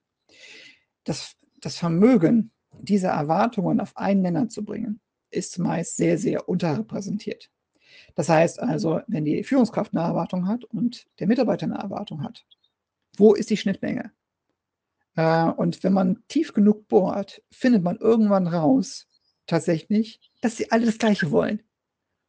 Das, 1.03 1.35
das 1.61 1.77
Vermögen, 1.77 2.51
diese 2.79 3.07
Erwartungen 3.07 3.79
auf 3.79 3.95
einen 3.95 4.23
Nenner 4.23 4.49
zu 4.49 4.65
bringen, 4.65 5.01
ist 5.29 5.59
meist 5.59 5.97
sehr, 5.97 6.17
sehr 6.17 6.49
unterrepräsentiert. 6.49 7.51
Das 8.15 8.29
heißt 8.29 8.59
also, 8.59 9.01
wenn 9.07 9.25
die 9.25 9.43
Führungskraft 9.43 9.93
eine 9.95 10.03
Erwartung 10.03 10.47
hat 10.47 10.63
und 10.63 11.05
der 11.19 11.27
Mitarbeiter 11.27 11.65
eine 11.65 11.77
Erwartung 11.77 12.23
hat, 12.23 12.43
wo 13.17 13.35
ist 13.35 13.51
die 13.51 13.57
Schnittmenge? 13.57 14.11
Äh, 15.15 15.45
und 15.45 15.83
wenn 15.83 15.93
man 15.93 16.23
tief 16.27 16.53
genug 16.53 16.87
bohrt, 16.87 17.41
findet 17.51 17.83
man 17.83 17.97
irgendwann 17.97 18.47
raus, 18.47 19.07
tatsächlich, 19.47 20.19
dass 20.41 20.57
sie 20.57 20.71
alle 20.71 20.85
das 20.85 20.97
Gleiche 20.97 21.31
wollen. 21.31 21.61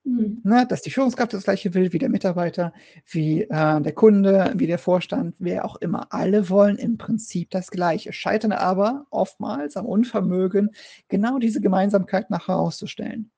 Mhm. 0.04 0.40
Ne, 0.44 0.64
dass 0.68 0.82
die 0.82 0.90
Führungskraft 0.90 1.32
das 1.32 1.44
Gleiche 1.44 1.74
will, 1.74 1.92
wie 1.92 1.98
der 1.98 2.08
Mitarbeiter, 2.08 2.72
wie 3.06 3.42
äh, 3.42 3.80
der 3.80 3.92
Kunde, 3.92 4.52
wie 4.54 4.68
der 4.68 4.78
Vorstand, 4.78 5.34
wer 5.40 5.64
auch 5.64 5.76
immer. 5.76 6.12
Alle 6.12 6.48
wollen 6.48 6.76
im 6.76 6.96
Prinzip 6.96 7.50
das 7.50 7.72
Gleiche, 7.72 8.12
scheitern 8.12 8.52
aber 8.52 9.06
oftmals 9.10 9.76
am 9.76 9.84
Unvermögen, 9.84 10.70
genau 11.08 11.40
diese 11.40 11.60
Gemeinsamkeit 11.60 12.30
nachher 12.30 12.54
herauszustellen. 12.54 13.32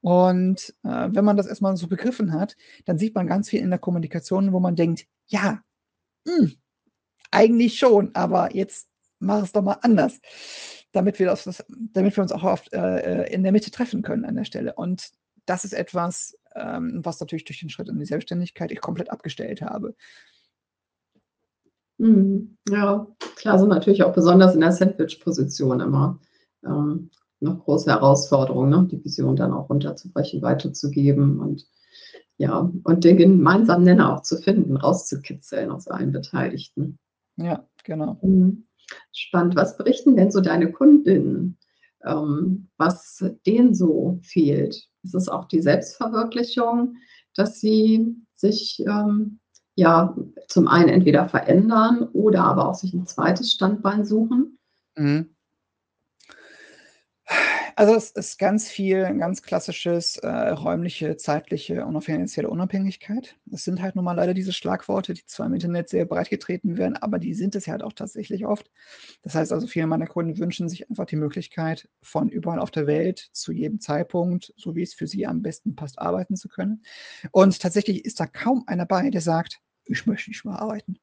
Und 0.00 0.74
äh, 0.84 1.08
wenn 1.10 1.26
man 1.26 1.36
das 1.36 1.46
erstmal 1.46 1.76
so 1.76 1.88
begriffen 1.88 2.32
hat, 2.32 2.56
dann 2.86 2.96
sieht 2.96 3.14
man 3.14 3.26
ganz 3.26 3.50
viel 3.50 3.60
in 3.60 3.68
der 3.68 3.78
Kommunikation, 3.78 4.54
wo 4.54 4.60
man 4.60 4.76
denkt, 4.76 5.06
ja, 5.26 5.62
mh, 6.24 6.36
hm, 6.36 6.52
eigentlich 7.32 7.78
schon, 7.78 8.14
aber 8.14 8.54
jetzt 8.54 8.88
mach 9.18 9.42
es 9.42 9.52
doch 9.52 9.62
mal 9.62 9.78
anders 9.82 10.20
damit 10.92 11.18
wir, 11.18 11.26
das, 11.26 11.64
damit 11.68 12.16
wir 12.16 12.22
uns 12.22 12.32
auch 12.32 12.44
oft 12.44 12.72
äh, 12.72 13.26
in 13.32 13.42
der 13.42 13.52
Mitte 13.52 13.70
treffen 13.70 14.02
können 14.02 14.24
an 14.24 14.36
der 14.36 14.44
Stelle. 14.44 14.74
Und 14.74 15.10
das 15.46 15.64
ist 15.64 15.72
etwas, 15.72 16.36
ähm, 16.54 17.00
was 17.02 17.18
natürlich 17.18 17.44
durch 17.44 17.60
den 17.60 17.70
Schritt 17.70 17.88
in 17.88 17.98
die 17.98 18.04
Selbstständigkeit 18.04 18.70
ich 18.70 18.80
komplett 18.80 19.10
abgestellt 19.10 19.62
habe. 19.62 19.94
Mhm. 21.98 22.56
Ja, 22.68 23.06
klar 23.36 23.58
sind 23.58 23.70
natürlich 23.70 24.02
auch 24.02 24.12
besonders 24.12 24.54
in 24.54 24.60
der 24.60 24.72
Sandwich-Position 24.72 25.80
immer 25.80 26.20
ähm, 26.64 27.10
noch 27.40 27.64
große 27.64 27.90
Herausforderungen, 27.90 28.70
ne? 28.70 28.88
die 28.90 29.04
Vision 29.04 29.34
dann 29.34 29.52
auch 29.52 29.68
runterzubrechen, 29.68 30.42
weiterzugeben 30.42 31.40
und 31.40 31.66
ja, 32.38 32.70
und 32.84 33.04
den 33.04 33.18
gemeinsamen 33.18 33.84
Nenner 33.84 34.14
auch 34.14 34.22
zu 34.22 34.36
finden, 34.38 34.76
rauszukitzeln 34.76 35.70
aus 35.70 35.86
allen 35.86 36.12
Beteiligten. 36.12 36.98
Ja, 37.36 37.66
genau. 37.84 38.18
Mhm. 38.22 38.66
Spannend. 39.12 39.56
Was 39.56 39.76
berichten 39.76 40.16
denn 40.16 40.30
so 40.30 40.40
deine 40.40 40.70
Kundinnen, 40.70 41.58
ähm, 42.04 42.68
was 42.76 43.24
denen 43.46 43.74
so 43.74 44.18
fehlt? 44.22 44.88
Ist 45.02 45.14
es 45.14 45.28
auch 45.28 45.46
die 45.46 45.62
Selbstverwirklichung, 45.62 46.96
dass 47.34 47.60
sie 47.60 48.16
sich 48.34 48.82
ähm, 48.86 49.40
ja 49.76 50.16
zum 50.48 50.68
einen 50.68 50.88
entweder 50.88 51.28
verändern 51.28 52.08
oder 52.12 52.44
aber 52.44 52.68
auch 52.68 52.74
sich 52.74 52.92
ein 52.92 53.06
zweites 53.06 53.52
Standbein 53.52 54.04
suchen? 54.04 54.58
Mhm. 54.96 55.34
Also 57.76 57.94
es 57.94 58.10
ist 58.10 58.38
ganz 58.38 58.68
viel, 58.68 59.02
ganz 59.18 59.42
klassisches 59.42 60.16
äh, 60.18 60.28
räumliche, 60.28 61.16
zeitliche 61.16 61.84
und 61.86 61.96
auch 61.96 62.02
finanzielle 62.02 62.48
Unabhängigkeit. 62.48 63.36
Das 63.46 63.64
sind 63.64 63.80
halt 63.82 63.94
nun 63.96 64.04
mal 64.04 64.12
leider 64.14 64.34
diese 64.34 64.52
Schlagworte, 64.52 65.14
die 65.14 65.24
zwar 65.26 65.46
im 65.46 65.54
Internet 65.54 65.88
sehr 65.88 66.04
breit 66.04 66.30
getreten 66.30 66.76
werden, 66.76 66.96
aber 66.96 67.18
die 67.18 67.34
sind 67.34 67.54
es 67.54 67.66
ja 67.66 67.72
halt 67.72 67.82
auch 67.82 67.92
tatsächlich 67.92 68.46
oft. 68.46 68.70
Das 69.22 69.34
heißt 69.34 69.52
also, 69.52 69.66
viele 69.66 69.86
meiner 69.86 70.06
Kunden 70.06 70.38
wünschen 70.38 70.68
sich 70.68 70.88
einfach 70.90 71.06
die 71.06 71.16
Möglichkeit, 71.16 71.88
von 72.02 72.28
überall 72.28 72.58
auf 72.58 72.70
der 72.70 72.86
Welt 72.86 73.28
zu 73.32 73.52
jedem 73.52 73.80
Zeitpunkt, 73.80 74.52
so 74.56 74.74
wie 74.74 74.82
es 74.82 74.94
für 74.94 75.06
sie 75.06 75.26
am 75.26 75.42
besten 75.42 75.76
passt, 75.76 75.98
arbeiten 75.98 76.36
zu 76.36 76.48
können. 76.48 76.82
Und 77.32 77.60
tatsächlich 77.60 78.04
ist 78.04 78.20
da 78.20 78.26
kaum 78.26 78.64
einer 78.66 78.86
bei, 78.86 79.10
der 79.10 79.20
sagt, 79.20 79.60
ich 79.84 80.06
möchte 80.06 80.30
nicht 80.30 80.44
mehr 80.44 80.58
arbeiten. 80.60 80.98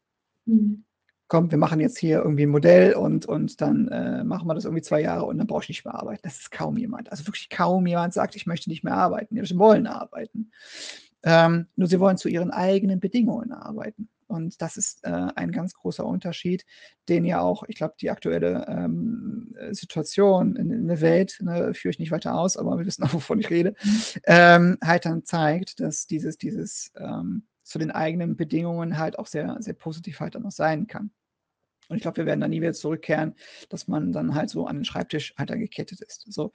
Mhm 0.46 0.86
komm, 1.30 1.52
wir 1.52 1.58
machen 1.58 1.80
jetzt 1.80 1.98
hier 1.98 2.18
irgendwie 2.18 2.44
ein 2.44 2.50
Modell 2.50 2.96
und, 2.96 3.26
und 3.28 3.62
dann 3.62 3.88
äh, 3.88 4.24
machen 4.24 4.48
wir 4.48 4.56
das 4.56 4.66
irgendwie 4.66 4.82
zwei 4.82 5.02
Jahre 5.02 5.26
und 5.26 5.38
dann 5.38 5.48
brauche 5.48 5.64
ich 5.64 5.70
nicht 5.70 5.86
mehr 5.86 5.96
arbeiten. 5.96 6.22
Das 6.24 6.40
ist 6.40 6.52
kaum 6.52 6.76
jemand. 6.78 7.12
Also 7.12 7.26
wirklich 7.28 7.50
kaum 7.50 7.86
jemand 7.88 8.14
sagt, 8.14 8.36
ich 8.36 8.48
möchte 8.48 8.70
nicht 8.70 8.84
mehr 8.84 8.96
arbeiten. 8.96 9.36
Die 9.36 9.58
wollen 9.58 9.88
arbeiten. 9.88 10.52
Ähm, 11.24 11.68
nur 11.76 11.88
sie 11.88 12.00
wollen 12.00 12.18
zu 12.18 12.30
ihren 12.30 12.52
eigenen 12.52 13.00
Bedingungen 13.00 13.52
arbeiten. 13.52 14.10
Und 14.26 14.62
das 14.62 14.78
ist 14.78 15.04
äh, 15.06 15.28
ein 15.36 15.52
ganz 15.52 15.74
großer 15.74 16.06
Unterschied, 16.06 16.66
den 17.10 17.26
ja 17.26 17.42
auch, 17.42 17.64
ich 17.68 17.76
glaube, 17.76 17.96
die 18.00 18.10
aktuelle 18.10 18.66
ähm, 18.68 19.56
Situation 19.72 20.56
in, 20.56 20.72
in, 20.72 20.88
der 20.88 21.02
Welt, 21.02 21.40
ne, 21.42 21.74
führe 21.74 21.92
ich 21.92 22.00
nicht 22.00 22.12
weiter 22.12 22.36
aus, 22.36 22.56
aber 22.56 22.78
wir 22.78 22.86
wissen 22.86 23.04
auch, 23.04 23.14
wovon 23.14 23.40
ich 23.40 23.50
rede, 23.50 23.76
mhm. 23.84 24.02
ähm, 24.26 24.78
halt 24.84 25.06
dann 25.06 25.26
zeigt, 25.26 25.80
dass 25.80 26.06
dieses, 26.06 26.38
dieses 26.38 26.92
ähm, 26.96 27.44
zu 27.64 27.80
den 27.80 27.92
eigenen 27.92 28.36
Bedingungen 28.36 28.98
halt 28.98 29.18
auch 29.18 29.28
sehr, 29.28 29.58
sehr 29.60 29.74
positiv 29.74 30.20
halt 30.20 30.36
dann 30.36 30.46
auch 30.46 30.52
sein 30.52 30.88
kann. 30.88 31.12
Und 31.90 31.98
ich 31.98 32.04
glaube, 32.04 32.18
wir 32.18 32.26
werden 32.26 32.40
da 32.40 32.48
nie 32.48 32.62
wieder 32.62 32.74
zurückkehren, 32.74 33.36
dass 33.70 33.88
man 33.88 34.12
dann 34.12 34.36
halt 34.36 34.50
so 34.50 34.66
an 34.66 34.78
den 34.78 34.86
Schreibtisch 34.86 35.34
halt 35.38 35.52
gekettet 35.52 36.02
ist. 36.02 36.32
So. 36.32 36.52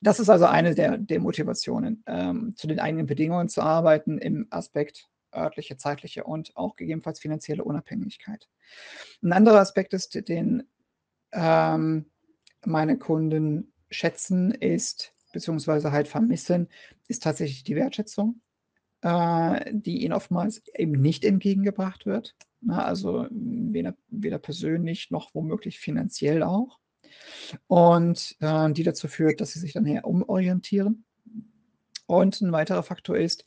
Das 0.00 0.20
ist 0.20 0.28
also 0.28 0.44
eine 0.44 0.74
der, 0.74 0.98
der 0.98 1.18
Motivationen, 1.18 2.04
ähm, 2.06 2.54
zu 2.56 2.66
den 2.66 2.78
eigenen 2.78 3.06
Bedingungen 3.06 3.48
zu 3.48 3.62
arbeiten 3.62 4.18
im 4.18 4.46
Aspekt 4.50 5.08
örtliche, 5.34 5.76
zeitliche 5.76 6.24
und 6.24 6.56
auch 6.56 6.76
gegebenenfalls 6.76 7.18
finanzielle 7.18 7.64
Unabhängigkeit. 7.64 8.48
Ein 9.22 9.32
anderer 9.32 9.60
Aspekt 9.60 9.94
ist, 9.94 10.28
den 10.28 10.64
ähm, 11.32 12.10
meine 12.64 12.98
Kunden 12.98 13.72
schätzen, 13.90 14.52
ist, 14.52 15.12
beziehungsweise 15.32 15.90
halt 15.90 16.08
vermissen, 16.08 16.68
ist 17.08 17.22
tatsächlich 17.22 17.64
die 17.64 17.76
Wertschätzung, 17.76 18.40
äh, 19.04 19.70
die 19.70 20.02
ihnen 20.02 20.14
oftmals 20.14 20.62
eben 20.74 20.92
nicht 20.92 21.24
entgegengebracht 21.24 22.06
wird. 22.06 22.34
Na, 22.62 22.76
ne, 22.76 22.84
also 22.84 23.26
weder, 23.30 23.94
weder 24.08 24.38
persönlich 24.38 25.10
noch 25.10 25.34
womöglich 25.34 25.78
finanziell 25.78 26.42
auch. 26.42 26.78
Und 27.66 28.34
äh, 28.40 28.72
die 28.72 28.82
dazu 28.82 29.06
führt, 29.06 29.40
dass 29.40 29.52
sie 29.52 29.58
sich 29.58 29.74
dann 29.74 29.86
eher 29.86 30.06
umorientieren. 30.06 31.04
Und 32.06 32.40
ein 32.40 32.52
weiterer 32.52 32.82
Faktor 32.82 33.16
ist, 33.16 33.44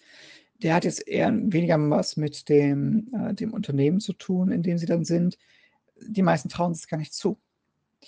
der 0.62 0.76
hat 0.76 0.86
jetzt 0.86 1.08
eher 1.08 1.32
weniger 1.34 1.78
was 1.90 2.18
mit 2.18 2.50
dem, 2.50 3.12
äh, 3.14 3.34
dem 3.34 3.52
Unternehmen 3.52 4.00
zu 4.00 4.14
tun, 4.14 4.52
in 4.52 4.62
dem 4.62 4.78
sie 4.78 4.86
dann 4.86 5.06
sind. 5.06 5.40
Die 6.00 6.22
meisten 6.22 6.50
trauen 6.50 6.72
es 6.72 6.88
gar 6.88 6.98
nicht 6.98 7.14
zu. 7.14 7.40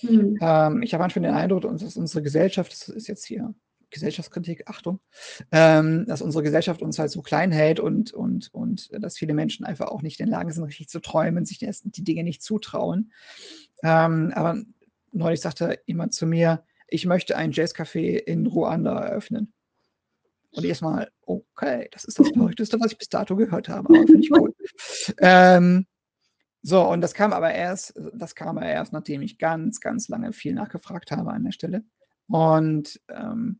Mhm. 0.03 0.37
Ähm, 0.39 0.83
ich 0.83 0.93
habe 0.93 1.01
manchmal 1.01 1.23
den 1.23 1.33
Eindruck, 1.33 1.63
dass 1.63 1.97
unsere 1.97 2.21
Gesellschaft, 2.21 2.71
das 2.71 2.89
ist 2.89 3.07
jetzt 3.07 3.25
hier 3.25 3.55
Gesellschaftskritik, 3.91 4.63
Achtung, 4.67 4.99
ähm, 5.51 6.05
dass 6.05 6.21
unsere 6.21 6.43
Gesellschaft 6.43 6.81
uns 6.81 6.99
halt 6.99 7.11
so 7.11 7.21
klein 7.21 7.51
hält 7.51 7.79
und, 7.79 8.13
und, 8.13 8.53
und 8.53 8.89
dass 9.01 9.17
viele 9.17 9.33
Menschen 9.33 9.65
einfach 9.65 9.87
auch 9.87 10.01
nicht 10.01 10.19
in 10.19 10.27
der 10.27 10.37
Lage 10.37 10.53
sind, 10.53 10.63
richtig 10.63 10.89
zu 10.89 10.99
träumen, 10.99 11.45
sich 11.45 11.59
die, 11.59 11.71
die 11.83 12.03
Dinge 12.03 12.23
nicht 12.23 12.41
zutrauen. 12.41 13.11
Ähm, 13.83 14.31
aber 14.35 14.61
neulich 15.11 15.41
sagte 15.41 15.79
jemand 15.85 16.13
zu 16.13 16.25
mir, 16.25 16.63
ich 16.87 17.05
möchte 17.05 17.37
ein 17.37 17.51
Jazzcafé 17.51 18.17
in 18.17 18.47
Ruanda 18.47 18.99
eröffnen. 18.99 19.53
Und 20.51 20.65
erstmal, 20.65 21.11
okay, 21.21 21.87
das 21.91 22.05
ist 22.05 22.19
das 22.19 22.29
Verrückteste, 22.29 22.79
was 22.79 22.91
ich 22.91 22.97
bis 22.97 23.09
dato 23.09 23.35
gehört 23.35 23.69
habe, 23.69 23.87
aber 23.89 24.07
finde 24.07 24.19
ich 24.21 24.31
cool. 24.31 24.53
ähm, 25.19 25.85
so, 26.61 26.85
und 26.87 27.01
das 27.01 27.13
kam 27.13 27.33
aber 27.33 27.53
erst, 27.53 27.93
das 28.13 28.35
kam 28.35 28.57
aber 28.57 28.65
erst, 28.65 28.91
nachdem 28.91 29.21
ich 29.21 29.37
ganz, 29.37 29.79
ganz 29.79 30.09
lange 30.09 30.33
viel 30.33 30.53
nachgefragt 30.53 31.11
habe 31.11 31.31
an 31.31 31.43
der 31.43 31.51
Stelle. 31.51 31.83
Und 32.27 32.99
ähm, 33.09 33.59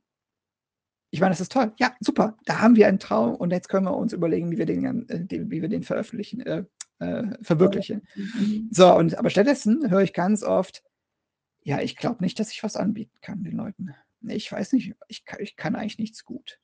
ich 1.11 1.19
meine, 1.19 1.31
das 1.31 1.41
ist 1.41 1.51
toll. 1.51 1.73
Ja, 1.77 1.93
super. 1.99 2.37
Da 2.45 2.59
haben 2.59 2.75
wir 2.75 2.87
einen 2.87 2.99
Traum 2.99 3.35
und 3.35 3.51
jetzt 3.51 3.69
können 3.69 3.85
wir 3.85 3.95
uns 3.95 4.13
überlegen, 4.13 4.51
wie 4.51 4.57
wir 4.57 4.65
den, 4.65 5.09
äh, 5.09 5.25
wie 5.29 5.61
wir 5.61 5.69
den 5.69 5.83
veröffentlichen, 5.83 6.41
äh, 6.41 6.63
äh, 6.99 7.23
verwirklichen. 7.41 8.07
Mhm. 8.15 8.69
So, 8.71 8.95
und 8.95 9.17
aber 9.17 9.29
stattdessen 9.29 9.89
höre 9.89 10.01
ich 10.01 10.13
ganz 10.13 10.43
oft, 10.43 10.83
ja, 11.61 11.81
ich 11.81 11.95
glaube 11.95 12.23
nicht, 12.23 12.39
dass 12.39 12.51
ich 12.51 12.63
was 12.63 12.75
anbieten 12.75 13.17
kann 13.21 13.43
den 13.43 13.57
Leuten. 13.57 13.95
Ich 14.27 14.51
weiß 14.51 14.73
nicht, 14.73 14.93
ich 15.07 15.25
kann, 15.25 15.39
ich 15.41 15.55
kann 15.55 15.75
eigentlich 15.75 15.97
nichts 15.97 16.25
gut. 16.25 16.59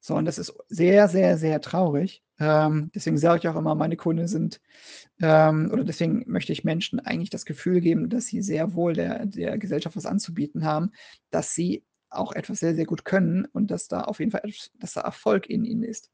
So, 0.00 0.14
und 0.14 0.24
das 0.24 0.38
ist 0.38 0.54
sehr, 0.68 1.08
sehr, 1.08 1.36
sehr 1.36 1.60
traurig. 1.60 2.22
Ähm, 2.38 2.90
deswegen 2.94 3.18
sage 3.18 3.40
ich 3.40 3.48
auch 3.48 3.56
immer, 3.56 3.74
meine 3.74 3.96
Kunden 3.96 4.28
sind, 4.28 4.60
ähm, 5.20 5.68
oder 5.70 5.84
deswegen 5.84 6.24
möchte 6.26 6.52
ich 6.52 6.64
Menschen 6.64 6.98
eigentlich 7.00 7.28
das 7.28 7.44
Gefühl 7.44 7.82
geben, 7.82 8.08
dass 8.08 8.26
sie 8.26 8.40
sehr 8.40 8.72
wohl 8.72 8.94
der, 8.94 9.26
der 9.26 9.58
Gesellschaft 9.58 9.96
was 9.96 10.06
anzubieten 10.06 10.64
haben, 10.64 10.92
dass 11.30 11.54
sie 11.54 11.84
auch 12.10 12.32
etwas 12.32 12.60
sehr, 12.60 12.74
sehr 12.74 12.86
gut 12.86 13.04
können 13.04 13.46
und 13.52 13.70
dass 13.70 13.88
da 13.88 14.02
auf 14.02 14.18
jeden 14.18 14.30
Fall 14.30 14.42
dass 14.78 14.94
da 14.94 15.00
Erfolg 15.02 15.48
in 15.48 15.64
ihnen 15.64 15.82
ist. 15.82 16.10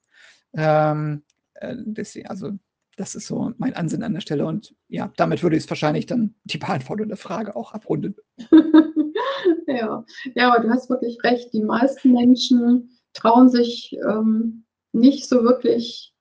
Ähm, 0.54 1.22
äh, 1.54 1.74
deswegen, 1.78 2.28
also 2.28 2.52
das 2.96 3.14
ist 3.14 3.26
so 3.26 3.52
mein 3.58 3.74
Ansinn 3.74 4.02
an 4.02 4.14
der 4.14 4.20
Stelle 4.20 4.46
und 4.46 4.74
ja, 4.88 5.12
damit 5.16 5.42
würde 5.42 5.56
ich 5.56 5.64
es 5.64 5.70
wahrscheinlich 5.70 6.06
dann 6.06 6.34
die 6.44 6.58
Beantwortung 6.58 7.08
der 7.08 7.16
Frage 7.16 7.54
auch 7.54 7.72
abrunden. 7.72 8.16
ja. 9.66 10.04
ja, 10.34 10.52
aber 10.52 10.62
du 10.62 10.70
hast 10.70 10.88
wirklich 10.88 11.18
recht. 11.22 11.52
Die 11.52 11.62
meisten 11.62 12.12
Menschen 12.12 12.90
trauen 13.12 13.48
sich 13.50 13.96
ähm, 14.08 14.64
nicht 14.92 15.28
so 15.28 15.42
wirklich 15.42 16.14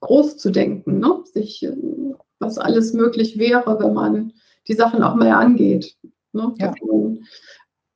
groß 0.00 0.36
zu 0.36 0.50
denken, 0.50 1.00
ne? 1.00 1.24
sich, 1.24 1.64
ähm, 1.64 2.16
was 2.38 2.58
alles 2.58 2.92
möglich 2.92 3.38
wäre, 3.38 3.78
wenn 3.80 3.94
man 3.94 4.32
die 4.68 4.74
Sachen 4.74 5.02
auch 5.02 5.16
mal 5.16 5.32
angeht. 5.32 5.96
Ne? 6.32 6.54
Ja 6.58 6.74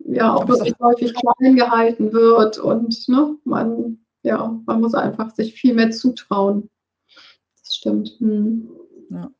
ja 0.04 0.34
auch 0.34 0.48
wirklich 0.48 0.74
häufig 0.80 1.14
klein 1.14 1.56
gehalten 1.56 2.12
wird 2.12 2.58
und 2.58 3.08
ne, 3.08 3.36
man, 3.44 3.98
ja, 4.22 4.60
man 4.66 4.80
muss 4.80 4.94
einfach 4.94 5.30
sich 5.30 5.54
viel 5.54 5.74
mehr 5.74 5.90
zutrauen. 5.90 6.68
Das 7.62 7.74
stimmt. 7.74 8.16
Hm. 8.18 8.68
Ja. 9.10 9.30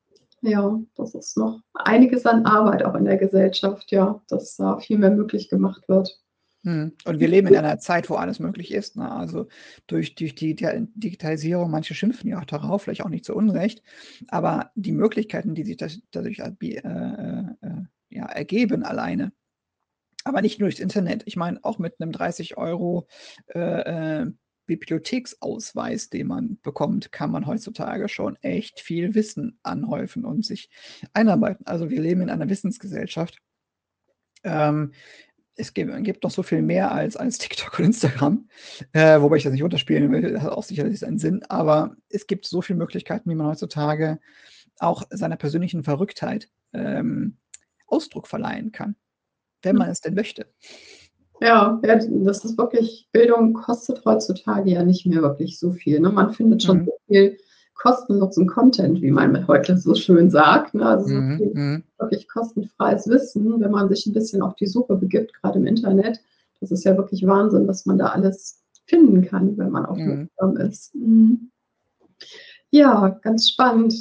ja, 0.42 0.80
das 0.96 1.14
ist 1.14 1.36
noch 1.36 1.60
einiges 1.74 2.26
an 2.26 2.44
Arbeit 2.44 2.84
auch 2.84 2.94
in 2.94 3.04
der 3.04 3.16
Gesellschaft, 3.16 3.90
ja, 3.90 4.20
dass 4.28 4.56
da 4.56 4.78
viel 4.78 4.98
mehr 4.98 5.10
möglich 5.10 5.48
gemacht 5.48 5.88
wird. 5.88 6.22
Hm. 6.64 6.92
Und 7.04 7.18
wir 7.18 7.26
leben 7.26 7.48
in 7.48 7.56
einer 7.56 7.78
Zeit, 7.78 8.08
wo 8.08 8.14
alles 8.14 8.38
möglich 8.38 8.70
ist. 8.72 8.96
Ne? 8.96 9.10
Also 9.10 9.48
durch, 9.88 10.14
durch 10.14 10.34
die 10.36 10.54
Digitalisierung, 10.54 11.70
manche 11.70 11.94
schimpfen 11.94 12.30
ja 12.30 12.38
auch 12.38 12.44
darauf, 12.44 12.82
vielleicht 12.82 13.04
auch 13.04 13.08
nicht 13.08 13.24
zu 13.24 13.34
Unrecht, 13.34 13.82
aber 14.28 14.70
die 14.76 14.92
Möglichkeiten, 14.92 15.54
die 15.54 15.64
sich 15.64 15.76
dadurch 16.12 16.38
äh, 16.38 16.76
äh, 16.76 17.44
äh, 17.60 17.82
ja, 18.10 18.26
ergeben 18.26 18.84
alleine, 18.84 19.32
aber 20.24 20.42
nicht 20.42 20.58
nur 20.58 20.68
durchs 20.68 20.80
Internet. 20.80 21.22
Ich 21.26 21.36
meine, 21.36 21.60
auch 21.62 21.78
mit 21.78 22.00
einem 22.00 22.12
30 22.12 22.56
Euro 22.56 23.06
äh, 23.54 24.22
äh, 24.22 24.26
Bibliotheksausweis, 24.66 26.08
den 26.08 26.28
man 26.28 26.58
bekommt, 26.62 27.12
kann 27.12 27.30
man 27.30 27.46
heutzutage 27.46 28.08
schon 28.08 28.36
echt 28.36 28.80
viel 28.80 29.14
Wissen 29.14 29.58
anhäufen 29.62 30.24
und 30.24 30.44
sich 30.44 30.70
einarbeiten. 31.12 31.66
Also 31.66 31.90
wir 31.90 32.00
leben 32.00 32.22
in 32.22 32.30
einer 32.30 32.48
Wissensgesellschaft. 32.48 33.38
Ähm, 34.44 34.92
es 35.54 35.74
gibt, 35.74 35.92
gibt, 36.04 36.24
noch 36.24 36.30
so 36.30 36.42
viel 36.42 36.62
mehr 36.62 36.92
als, 36.92 37.16
als 37.16 37.38
TikTok 37.38 37.78
und 37.78 37.84
Instagram, 37.86 38.48
äh, 38.92 39.20
wobei 39.20 39.36
ich 39.36 39.42
das 39.42 39.52
nicht 39.52 39.62
unterspielen 39.62 40.10
will, 40.10 40.22
das 40.22 40.42
hat 40.42 40.52
auch 40.52 40.62
sicherlich 40.62 40.98
seinen 40.98 41.18
Sinn, 41.18 41.42
aber 41.48 41.94
es 42.08 42.26
gibt 42.26 42.46
so 42.46 42.62
viele 42.62 42.78
Möglichkeiten, 42.78 43.28
wie 43.28 43.34
man 43.34 43.48
heutzutage 43.48 44.18
auch 44.78 45.02
seiner 45.10 45.36
persönlichen 45.36 45.84
Verrücktheit 45.84 46.48
ähm, 46.72 47.36
Ausdruck 47.86 48.26
verleihen 48.28 48.72
kann, 48.72 48.96
wenn 49.62 49.76
man 49.76 49.90
es 49.90 50.00
denn 50.00 50.14
möchte. 50.14 50.46
Ja, 51.40 51.80
das 51.82 52.44
ist 52.44 52.56
wirklich, 52.56 53.08
Bildung 53.10 53.52
kostet 53.52 54.04
heutzutage 54.04 54.70
ja 54.70 54.84
nicht 54.84 55.06
mehr 55.06 55.22
wirklich 55.22 55.58
so 55.58 55.72
viel. 55.72 55.98
Ne? 55.98 56.10
Man 56.10 56.32
findet 56.32 56.62
schon 56.62 56.80
mhm. 56.80 56.84
so 56.84 56.92
viel 57.08 57.36
kostenlosen 57.74 58.46
Content, 58.46 59.02
wie 59.02 59.10
man 59.10 59.48
heute 59.48 59.76
so 59.76 59.94
schön 59.96 60.30
sagt. 60.30 60.74
Ne? 60.74 60.86
Also 60.86 61.14
mhm. 61.14 61.38
so 61.38 61.44
mhm. 61.52 61.82
wirklich 61.98 62.28
kostenfreies 62.28 63.08
Wissen, 63.08 63.60
wenn 63.60 63.72
man 63.72 63.88
sich 63.88 64.06
ein 64.06 64.12
bisschen 64.12 64.40
auf 64.40 64.54
die 64.54 64.68
Suche 64.68 64.94
begibt, 64.94 65.34
gerade 65.34 65.58
im 65.58 65.66
Internet. 65.66 66.20
Das 66.60 66.70
ist 66.70 66.84
ja 66.84 66.96
wirklich 66.96 67.26
Wahnsinn, 67.26 67.66
was 67.66 67.86
man 67.86 67.98
da 67.98 68.10
alles 68.10 68.62
finden 68.86 69.22
kann, 69.22 69.58
wenn 69.58 69.70
man 69.70 69.84
aufmerksam 69.84 70.54
mhm. 70.54 70.60
ist. 70.60 70.94
Mhm. 70.94 71.50
Ja, 72.70 73.08
ganz 73.22 73.50
spannend. 73.50 73.94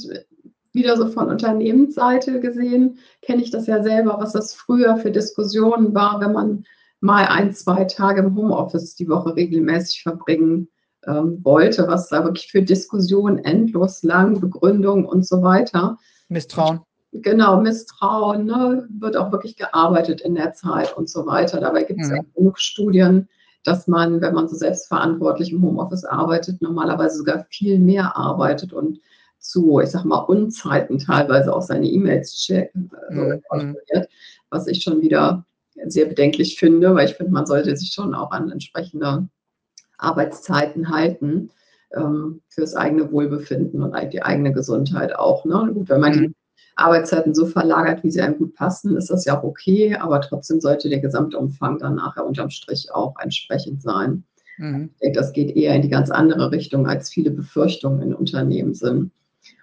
Wieder 0.74 0.96
so 0.98 1.08
von 1.08 1.30
Unternehmensseite 1.30 2.40
gesehen, 2.40 3.00
kenne 3.22 3.42
ich 3.42 3.52
das 3.52 3.68
ja 3.68 3.84
selber, 3.84 4.18
was 4.20 4.34
das 4.34 4.54
früher 4.54 4.98
für 4.98 5.12
Diskussionen 5.12 5.94
war, 5.94 6.22
wenn 6.22 6.32
man 6.32 6.66
mal 7.02 7.26
ein, 7.26 7.54
zwei 7.54 7.84
Tage 7.86 8.22
im 8.22 8.36
Homeoffice 8.36 8.96
die 8.96 9.10
Woche 9.10 9.36
regelmäßig 9.36 10.04
verbringen 10.04 10.70
ähm, 11.08 11.40
wollte, 11.44 11.88
was 11.88 12.10
da 12.10 12.24
wirklich 12.24 12.52
für 12.52 12.62
Diskussionen 12.62 13.40
endlos 13.40 14.04
lang, 14.04 14.40
Begründung 14.40 15.06
und 15.06 15.26
so 15.26 15.42
weiter. 15.42 15.98
Misstrauen. 16.30 16.82
Genau, 17.12 17.60
Misstrauen, 17.60 18.46
ne, 18.46 18.88
wird 19.00 19.18
auch 19.18 19.32
wirklich 19.32 19.58
gearbeitet 19.58 20.22
in 20.22 20.36
der 20.36 20.54
Zeit 20.54 20.96
und 20.96 21.10
so 21.10 21.26
weiter. 21.26 21.60
Dabei 21.60 21.84
gibt 21.84 22.02
es 22.02 22.10
mhm. 22.10 22.16
ja 22.16 22.22
genug 22.36 22.60
Studien, 22.60 23.28
dass 23.64 23.88
man, 23.88 24.22
wenn 24.22 24.34
man 24.34 24.48
so 24.48 24.56
selbstverantwortlich 24.56 25.52
im 25.52 25.62
Homeoffice 25.62 26.06
arbeitet, 26.06 26.62
normalerweise 26.62 27.18
sogar 27.18 27.46
viel 27.50 27.80
mehr 27.80 28.16
arbeitet 28.16 28.72
und 28.72 29.00
zu, 29.42 29.80
ich 29.80 29.90
sag 29.90 30.06
mal, 30.06 30.20
Unzeiten 30.20 31.00
teilweise 31.00 31.54
auch 31.54 31.62
seine 31.62 31.88
E-Mails 31.88 32.36
checkt, 32.38 32.76
mhm. 32.76 33.42
was 34.50 34.68
ich 34.68 34.84
schon 34.84 35.02
wieder 35.02 35.46
sehr 35.86 36.06
bedenklich 36.06 36.58
finde, 36.58 36.94
weil 36.96 37.08
ich 37.08 37.16
finde, 37.16 37.32
man 37.32 37.46
sollte 37.46 37.76
sich 37.76 37.92
schon 37.92 38.14
auch 38.14 38.32
an 38.32 38.52
entsprechende 38.52 39.28
Arbeitszeiten 39.98 40.90
halten 40.90 41.50
ähm, 41.96 42.42
fürs 42.48 42.76
eigene 42.76 43.12
Wohlbefinden 43.12 43.82
und 43.82 43.96
die 44.14 44.22
eigene 44.22 44.54
Gesundheit 44.54 45.16
auch. 45.16 45.46
Ne? 45.46 45.72
Gut, 45.74 45.90
wenn 45.90 46.02
man 46.02 46.16
mhm. 46.16 46.20
die 46.20 46.36
Arbeitszeiten 46.76 47.34
so 47.34 47.46
verlagert, 47.46 48.04
wie 48.04 48.12
sie 48.12 48.22
einem 48.22 48.38
gut 48.38 48.56
passen, 48.56 48.96
ist 48.96 49.10
das 49.10 49.26
ja 49.26 49.38
auch 49.38 49.44
okay, 49.44 49.96
aber 49.96 50.22
trotzdem 50.22 50.62
sollte 50.62 50.90
der 50.90 51.00
Gesamtumfang 51.00 51.80
dann 51.80 51.96
nachher 51.96 52.26
unterm 52.26 52.50
Strich 52.50 52.94
auch 52.94 53.16
entsprechend 53.20 53.82
sein. 53.82 54.24
Mhm. 54.58 54.92
Ich 54.94 55.00
denke, 55.00 55.20
das 55.20 55.34
geht 55.34 55.56
eher 55.56 55.76
in 55.76 55.82
die 55.82 55.90
ganz 55.90 56.10
andere 56.10 56.52
Richtung, 56.52 56.88
als 56.88 57.10
viele 57.10 57.32
Befürchtungen 57.32 58.02
in 58.02 58.14
Unternehmen 58.14 58.74
sind. 58.74 59.12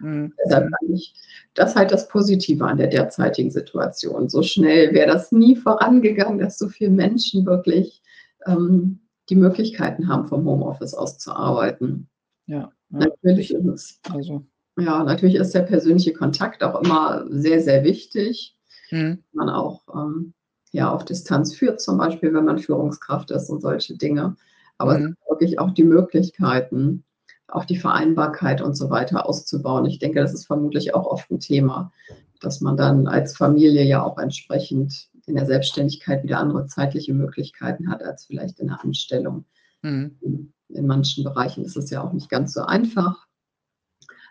Mhm. 0.00 0.32
Deshalb 0.44 0.70
fand 0.70 0.90
ich 0.92 1.14
das 1.54 1.74
halt 1.74 1.90
das 1.90 2.08
Positive 2.08 2.64
an 2.64 2.78
der 2.78 2.88
derzeitigen 2.88 3.50
Situation. 3.50 4.28
So 4.28 4.42
schnell 4.42 4.94
wäre 4.94 5.08
das 5.12 5.32
nie 5.32 5.56
vorangegangen, 5.56 6.38
dass 6.38 6.58
so 6.58 6.68
viele 6.68 6.90
Menschen 6.90 7.46
wirklich 7.46 8.02
ähm, 8.46 9.00
die 9.28 9.36
Möglichkeiten 9.36 10.08
haben, 10.08 10.28
vom 10.28 10.44
Homeoffice 10.44 10.94
aus 10.94 11.18
zu 11.18 11.32
arbeiten. 11.32 12.08
Ja, 12.46 12.72
ja 12.90 12.98
natürlich 13.22 13.52
ist 13.52 13.66
es. 13.66 14.00
Also. 14.10 14.44
Ja, 14.78 15.02
natürlich 15.02 15.34
ist 15.34 15.54
der 15.54 15.62
persönliche 15.62 16.12
Kontakt 16.12 16.62
auch 16.62 16.82
immer 16.82 17.26
sehr, 17.28 17.60
sehr 17.60 17.82
wichtig. 17.84 18.56
Mhm. 18.90 19.24
Man 19.32 19.48
auch 19.48 19.82
ähm, 19.94 20.34
ja, 20.72 20.92
auf 20.92 21.04
Distanz 21.04 21.54
führt, 21.54 21.80
zum 21.80 21.98
Beispiel, 21.98 22.32
wenn 22.34 22.44
man 22.44 22.58
Führungskraft 22.58 23.30
ist 23.30 23.50
und 23.50 23.60
solche 23.60 23.96
Dinge. 23.96 24.36
Aber 24.76 24.98
mhm. 24.98 25.16
wirklich 25.28 25.58
auch 25.58 25.72
die 25.72 25.84
Möglichkeiten, 25.84 27.04
auch 27.48 27.64
die 27.64 27.78
Vereinbarkeit 27.78 28.60
und 28.60 28.74
so 28.74 28.90
weiter 28.90 29.26
auszubauen. 29.26 29.86
Ich 29.86 29.98
denke, 29.98 30.20
das 30.20 30.34
ist 30.34 30.46
vermutlich 30.46 30.94
auch 30.94 31.06
oft 31.06 31.30
ein 31.30 31.40
Thema, 31.40 31.92
dass 32.40 32.60
man 32.60 32.76
dann 32.76 33.06
als 33.06 33.36
Familie 33.36 33.84
ja 33.84 34.02
auch 34.02 34.18
entsprechend 34.18 35.08
in 35.26 35.34
der 35.34 35.46
Selbstständigkeit 35.46 36.22
wieder 36.22 36.38
andere 36.38 36.66
zeitliche 36.66 37.14
Möglichkeiten 37.14 37.90
hat 37.90 38.02
als 38.02 38.26
vielleicht 38.26 38.60
in 38.60 38.68
der 38.68 38.82
Anstellung. 38.82 39.44
Mhm. 39.82 40.52
In 40.68 40.86
manchen 40.86 41.24
Bereichen 41.24 41.64
ist 41.64 41.76
es 41.76 41.90
ja 41.90 42.02
auch 42.02 42.12
nicht 42.12 42.28
ganz 42.28 42.52
so 42.52 42.62
einfach. 42.62 43.26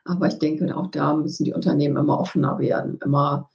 Aber 0.05 0.27
ich 0.27 0.39
denke, 0.39 0.75
auch 0.75 0.87
da 0.87 1.13
müssen 1.13 1.43
die 1.43 1.53
Unternehmen 1.53 1.97
immer 1.97 2.19
offener 2.19 2.59
werden, 2.59 2.99
immer 3.03 3.49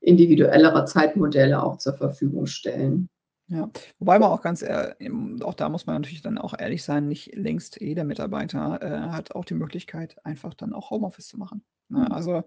individuellere 0.00 0.84
Zeitmodelle 0.84 1.62
auch 1.62 1.78
zur 1.78 1.94
Verfügung 1.94 2.46
stellen. 2.46 3.08
Ja, 3.52 3.70
wobei 3.98 4.18
man 4.18 4.30
auch 4.30 4.40
ganz, 4.40 4.62
äh, 4.62 4.94
auch 5.42 5.52
da 5.52 5.68
muss 5.68 5.84
man 5.84 5.96
natürlich 5.96 6.22
dann 6.22 6.38
auch 6.38 6.54
ehrlich 6.58 6.82
sein, 6.82 7.06
nicht 7.06 7.34
längst 7.34 7.78
jeder 7.82 8.04
Mitarbeiter 8.04 8.80
äh, 8.80 9.10
hat 9.10 9.34
auch 9.34 9.44
die 9.44 9.52
Möglichkeit, 9.52 10.16
einfach 10.24 10.54
dann 10.54 10.72
auch 10.72 10.88
Homeoffice 10.90 11.28
zu 11.28 11.36
machen. 11.36 11.62
Ne? 11.90 11.98
Mhm. 11.98 12.12
Also 12.12 12.44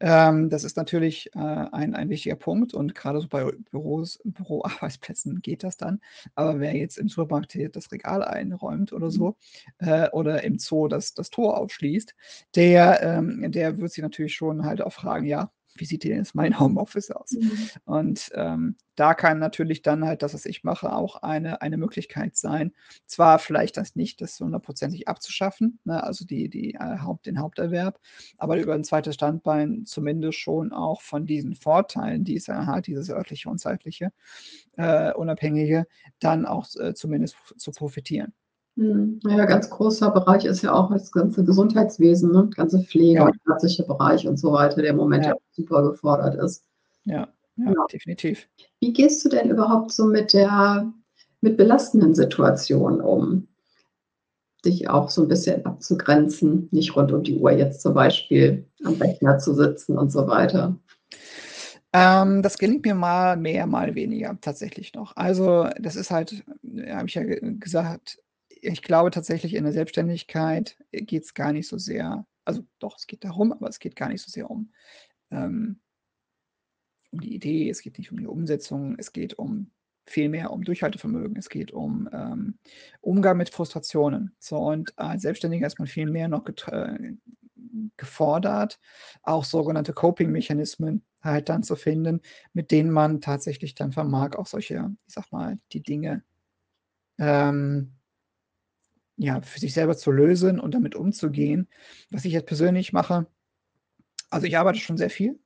ähm, 0.00 0.50
das 0.50 0.64
ist 0.64 0.76
natürlich 0.76 1.30
äh, 1.36 1.38
ein, 1.38 1.94
ein 1.94 2.08
wichtiger 2.08 2.34
Punkt 2.34 2.74
und 2.74 2.96
gerade 2.96 3.20
so 3.20 3.28
bei 3.28 3.44
Büros, 3.70 4.18
Büroarbeitsplätzen 4.24 5.40
geht 5.42 5.62
das 5.62 5.76
dann. 5.76 6.00
Aber 6.34 6.58
wer 6.58 6.76
jetzt 6.76 6.98
im 6.98 7.08
Supermarkt 7.08 7.56
das 7.72 7.92
Regal 7.92 8.24
einräumt 8.24 8.92
oder 8.92 9.06
mhm. 9.06 9.10
so 9.12 9.36
äh, 9.78 10.08
oder 10.10 10.42
im 10.42 10.58
Zoo 10.58 10.88
das, 10.88 11.14
das 11.14 11.30
Tor 11.30 11.58
aufschließt, 11.58 12.16
der, 12.56 13.02
ähm, 13.02 13.52
der 13.52 13.78
wird 13.78 13.92
sich 13.92 14.02
natürlich 14.02 14.34
schon 14.34 14.64
halt 14.64 14.82
auch 14.82 14.92
fragen, 14.92 15.26
ja, 15.26 15.52
wie 15.80 15.86
sieht 15.86 16.04
denn 16.04 16.16
jetzt 16.16 16.34
mein 16.34 16.58
Homeoffice 16.60 17.10
aus? 17.10 17.32
Mhm. 17.32 17.68
Und 17.84 18.30
ähm, 18.34 18.76
da 18.96 19.14
kann 19.14 19.38
natürlich 19.38 19.80
dann 19.80 20.04
halt 20.04 20.22
das, 20.22 20.34
was 20.34 20.44
ich 20.44 20.62
mache, 20.62 20.92
auch 20.92 21.22
eine, 21.22 21.62
eine 21.62 21.78
Möglichkeit 21.78 22.36
sein. 22.36 22.72
Zwar 23.06 23.38
vielleicht 23.38 23.78
das 23.78 23.96
nicht, 23.96 24.20
das 24.20 24.38
hundertprozentig 24.38 25.08
abzuschaffen, 25.08 25.78
ne, 25.84 26.04
also 26.04 26.26
die, 26.26 26.50
die, 26.50 26.74
äh, 26.74 26.98
Haupt, 26.98 27.24
den 27.24 27.40
Haupterwerb, 27.40 27.98
aber 28.36 28.58
über 28.58 28.74
ein 28.74 28.84
zweites 28.84 29.14
Standbein 29.14 29.86
zumindest 29.86 30.38
schon 30.38 30.72
auch 30.72 31.00
von 31.00 31.24
diesen 31.24 31.54
Vorteilen, 31.54 32.24
die 32.24 32.36
es 32.36 32.46
ja 32.46 32.66
hat, 32.66 32.86
dieses 32.86 33.08
örtliche 33.08 33.48
und 33.48 33.58
zeitliche, 33.58 34.12
äh, 34.76 35.12
unabhängige, 35.14 35.86
dann 36.18 36.44
auch 36.44 36.66
äh, 36.78 36.92
zumindest 36.92 37.36
zu 37.56 37.72
profitieren. 37.72 38.34
Hm, 38.80 39.20
ja, 39.28 39.44
ganz 39.44 39.68
großer 39.68 40.10
Bereich 40.10 40.46
ist 40.46 40.62
ja 40.62 40.72
auch 40.72 40.90
das 40.90 41.12
ganze 41.12 41.44
Gesundheitswesen, 41.44 42.32
ne? 42.32 42.48
ganze 42.56 42.82
Pflege 42.82 43.20
ja. 43.20 43.30
ärztliche 43.50 43.82
Bereich 43.82 44.26
und 44.26 44.38
so 44.38 44.54
weiter, 44.54 44.80
der 44.80 44.92
im 44.92 44.96
Moment 44.96 45.26
ja. 45.26 45.34
super 45.50 45.82
gefordert 45.82 46.42
ist. 46.42 46.64
Ja, 47.04 47.28
ja, 47.56 47.66
ja, 47.66 47.86
definitiv. 47.92 48.48
Wie 48.80 48.94
gehst 48.94 49.22
du 49.22 49.28
denn 49.28 49.50
überhaupt 49.50 49.92
so 49.92 50.06
mit 50.06 50.32
der 50.32 50.90
mit 51.42 51.58
belastenden 51.58 52.14
Situationen 52.14 53.02
um? 53.02 53.48
Dich 54.64 54.88
auch 54.88 55.10
so 55.10 55.22
ein 55.22 55.28
bisschen 55.28 55.66
abzugrenzen, 55.66 56.68
nicht 56.70 56.96
rund 56.96 57.12
um 57.12 57.22
die 57.22 57.36
Uhr 57.36 57.52
jetzt 57.52 57.82
zum 57.82 57.92
Beispiel 57.92 58.64
am 58.82 58.94
Rechner 58.94 59.36
zu 59.36 59.52
sitzen 59.52 59.98
und 59.98 60.10
so 60.10 60.26
weiter. 60.26 60.74
Ähm, 61.92 62.40
das 62.40 62.56
gelingt 62.56 62.86
mir 62.86 62.94
mal 62.94 63.36
mehr, 63.36 63.66
mal 63.66 63.94
weniger 63.94 64.38
tatsächlich 64.40 64.94
noch. 64.94 65.14
Also 65.16 65.68
das 65.78 65.96
ist 65.96 66.10
halt, 66.10 66.44
habe 66.88 67.08
ich 67.08 67.14
ja 67.14 67.24
gesagt, 67.24 68.18
ich 68.62 68.82
glaube 68.82 69.10
tatsächlich, 69.10 69.54
in 69.54 69.64
der 69.64 69.72
Selbstständigkeit 69.72 70.76
geht 70.92 71.24
es 71.24 71.34
gar 71.34 71.52
nicht 71.52 71.68
so 71.68 71.78
sehr, 71.78 72.26
also 72.44 72.64
doch, 72.78 72.96
es 72.96 73.06
geht 73.06 73.24
darum, 73.24 73.52
aber 73.52 73.68
es 73.68 73.78
geht 73.78 73.96
gar 73.96 74.08
nicht 74.08 74.22
so 74.22 74.30
sehr 74.30 74.50
um, 74.50 74.72
ähm, 75.30 75.80
um 77.10 77.20
die 77.20 77.34
Idee, 77.34 77.68
es 77.70 77.82
geht 77.82 77.98
nicht 77.98 78.12
um 78.12 78.18
die 78.18 78.26
Umsetzung, 78.26 78.96
es 78.98 79.12
geht 79.12 79.34
um 79.34 79.70
viel 80.06 80.28
mehr 80.28 80.50
um 80.50 80.64
Durchhaltevermögen, 80.64 81.36
es 81.36 81.48
geht 81.48 81.72
um 81.72 82.08
ähm, 82.12 82.58
Umgang 83.00 83.36
mit 83.36 83.50
Frustrationen. 83.50 84.34
So, 84.38 84.58
und 84.58 84.98
als 84.98 85.22
Selbstständiger 85.22 85.66
ist 85.66 85.78
man 85.78 85.86
viel 85.86 86.10
mehr 86.10 86.28
noch 86.28 86.44
gefordert, 87.96 88.80
auch 89.22 89.44
sogenannte 89.44 89.92
Coping-Mechanismen 89.92 91.04
halt 91.22 91.48
dann 91.48 91.62
zu 91.62 91.76
finden, 91.76 92.20
mit 92.52 92.70
denen 92.70 92.90
man 92.90 93.20
tatsächlich 93.20 93.74
dann 93.74 93.92
vermag, 93.92 94.36
auch 94.36 94.46
solche, 94.46 94.90
ich 95.06 95.14
sag 95.14 95.30
mal, 95.30 95.58
die 95.72 95.82
Dinge 95.82 96.24
ähm, 97.18 97.92
ja, 99.20 99.40
für 99.42 99.60
sich 99.60 99.74
selber 99.74 99.96
zu 99.96 100.10
lösen 100.10 100.58
und 100.58 100.74
damit 100.74 100.94
umzugehen. 100.94 101.68
Was 102.10 102.24
ich 102.24 102.32
jetzt 102.32 102.46
persönlich 102.46 102.92
mache, 102.92 103.26
also 104.30 104.46
ich 104.46 104.56
arbeite 104.56 104.78
schon 104.78 104.96
sehr 104.96 105.10
viel. 105.10 105.38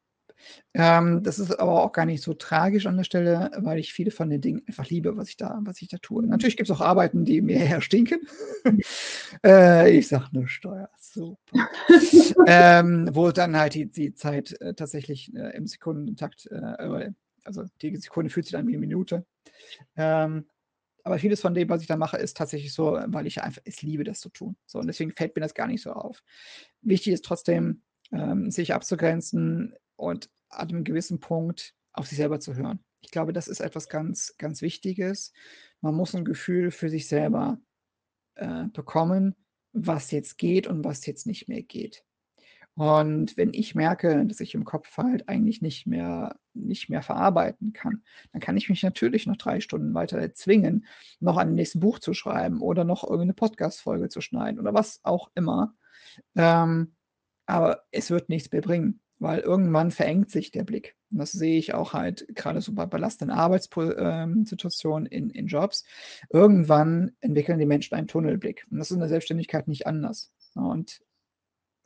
Ähm, 0.75 1.23
das 1.23 1.39
ist 1.39 1.59
aber 1.59 1.83
auch 1.83 1.93
gar 1.93 2.05
nicht 2.05 2.23
so 2.23 2.35
tragisch 2.35 2.87
an 2.87 2.97
der 2.97 3.05
Stelle, 3.05 3.51
weil 3.57 3.79
ich 3.79 3.93
viele 3.93 4.11
von 4.11 4.29
den 4.29 4.41
Dingen 4.41 4.63
einfach 4.67 4.89
liebe, 4.89 5.17
was 5.17 5.29
ich 5.29 5.37
da, 5.37 5.59
was 5.63 5.81
ich 5.81 5.89
da 5.89 5.97
tue. 5.99 6.25
Natürlich 6.27 6.57
gibt 6.57 6.69
es 6.69 6.77
auch 6.77 6.83
Arbeiten, 6.83 7.25
die 7.25 7.41
mir 7.41 7.57
eher 7.65 7.81
stinken. 7.81 8.21
äh, 9.45 9.91
ich 9.97 10.09
sage 10.09 10.29
nur 10.33 10.47
Steuer, 10.47 10.91
super. 11.01 11.69
ähm, 12.47 13.09
wo 13.13 13.31
dann 13.33 13.57
halt 13.57 13.75
die, 13.75 13.87
die 13.87 14.15
Zeit 14.15 14.61
äh, 14.61 14.75
tatsächlich 14.75 15.35
äh, 15.35 15.57
im 15.57 15.67
Sekundentakt, 15.67 16.47
äh, 16.51 17.11
also 17.45 17.65
die 17.83 17.97
Sekunde 17.97 18.31
fühlt 18.31 18.47
sich 18.47 18.53
dann 18.53 18.67
wie 18.67 18.73
eine 18.73 18.81
Minute. 18.81 19.25
Ähm, 19.97 20.47
aber 21.05 21.19
vieles 21.19 21.41
von 21.41 21.55
dem, 21.55 21.69
was 21.69 21.83
ich 21.83 21.87
da 21.87 21.97
mache, 21.97 22.17
ist 22.17 22.37
tatsächlich 22.37 22.73
so, 22.73 22.99
weil 23.07 23.27
ich 23.27 23.43
einfach 23.43 23.63
es 23.65 23.83
liebe, 23.83 24.05
das 24.05 24.21
zu 24.21 24.31
tun. 24.31 24.57
So, 24.67 24.79
und 24.79 24.87
deswegen 24.87 25.13
fällt 25.13 25.37
mir 25.37 25.43
das 25.43 25.55
gar 25.55 25.67
nicht 25.67 25.83
so 25.83 25.93
auf. 25.93 26.23
Wichtig 26.81 27.13
ist 27.13 27.25
trotzdem, 27.25 27.83
ähm, 28.11 28.51
sich 28.51 28.73
abzugrenzen 28.73 29.75
und 29.97 30.31
an 30.49 30.71
einem 30.71 30.85
gewissen 30.85 31.21
Punkt 31.21 31.75
auf 31.93 32.07
sich 32.07 32.17
selber 32.17 32.41
zu 32.41 32.55
hören. 32.55 32.83
Ich 33.03 33.11
glaube, 33.11 33.35
das 33.35 33.49
ist 33.49 33.61
etwas 33.61 33.89
ganz, 33.89 34.35
ganz 34.39 34.63
Wichtiges. 34.63 35.33
Man 35.81 35.95
muss 35.95 36.15
ein 36.15 36.25
Gefühl 36.25 36.71
für 36.71 36.89
sich 36.89 37.07
selber 37.07 37.61
äh, 38.37 38.65
bekommen, 38.73 39.35
was 39.73 40.11
jetzt 40.11 40.39
geht 40.39 40.67
und 40.67 40.85
was 40.85 41.05
jetzt 41.05 41.27
nicht 41.27 41.49
mehr 41.49 41.63
geht. 41.63 42.05
Und 42.77 43.37
wenn 43.37 43.55
ich 43.55 43.75
merke, 43.75 44.27
dass 44.27 44.41
ich 44.41 44.55
im 44.55 44.65
Kopf 44.65 44.97
halt 44.97 45.29
eigentlich 45.29 45.63
nicht 45.63 45.87
mehr, 45.87 46.37
nicht 46.55 46.89
mehr 46.89 47.03
verarbeiten 47.03 47.73
kann, 47.73 48.03
dann 48.33 48.41
kann 48.41 48.57
ich 48.57 48.69
mich 48.69 48.83
natürlich 48.83 49.27
noch 49.27 49.37
drei 49.37 49.61
Stunden 49.61 49.95
weiter 49.95 50.35
zwingen, 50.35 50.87
noch 51.21 51.37
an 51.37 51.49
dem 51.49 51.55
nächsten 51.55 51.81
Buch 51.81 52.01
zu 52.01 52.15
schreiben 52.15 52.61
oder 52.61 52.85
noch 52.85 53.05
irgendeine 53.05 53.35
Podcast-Folge 53.35 54.09
zu 54.09 54.21
schneiden 54.21 54.59
oder 54.59 54.75
was 54.75 55.01
auch 55.05 55.31
immer. 55.37 55.75
Ähm, 56.35 56.95
aber 57.47 57.85
es 57.93 58.11
wird 58.11 58.29
nichts 58.29 58.51
mehr 58.51 58.63
bringen, 58.63 59.01
weil 59.19 59.41
irgendwann 59.41 59.93
verengt 59.93 60.31
sich 60.31 60.51
der 60.51 60.65
Blick. 60.65 60.97
Und 61.13 61.19
das 61.19 61.31
sehe 61.31 61.59
ich 61.59 61.75
auch 61.75 61.93
halt 61.93 62.27
gerade 62.35 62.61
so 62.61 62.73
bei 62.73 62.87
belastenden 62.87 63.37
Arbeitssituationen 63.37 65.07
in, 65.07 65.31
in 65.31 65.47
Jobs. 65.47 65.85
Irgendwann 66.31 67.13
entwickeln 67.21 67.61
die 67.61 67.67
Menschen 67.67 67.95
einen 67.95 68.09
Tunnelblick. 68.09 68.67
Und 68.71 68.79
das 68.79 68.91
ist 68.91 68.95
in 68.95 69.01
der 69.01 69.09
Selbstständigkeit 69.09 69.69
nicht 69.69 69.87
anders. 69.87 70.33
Und 70.55 71.01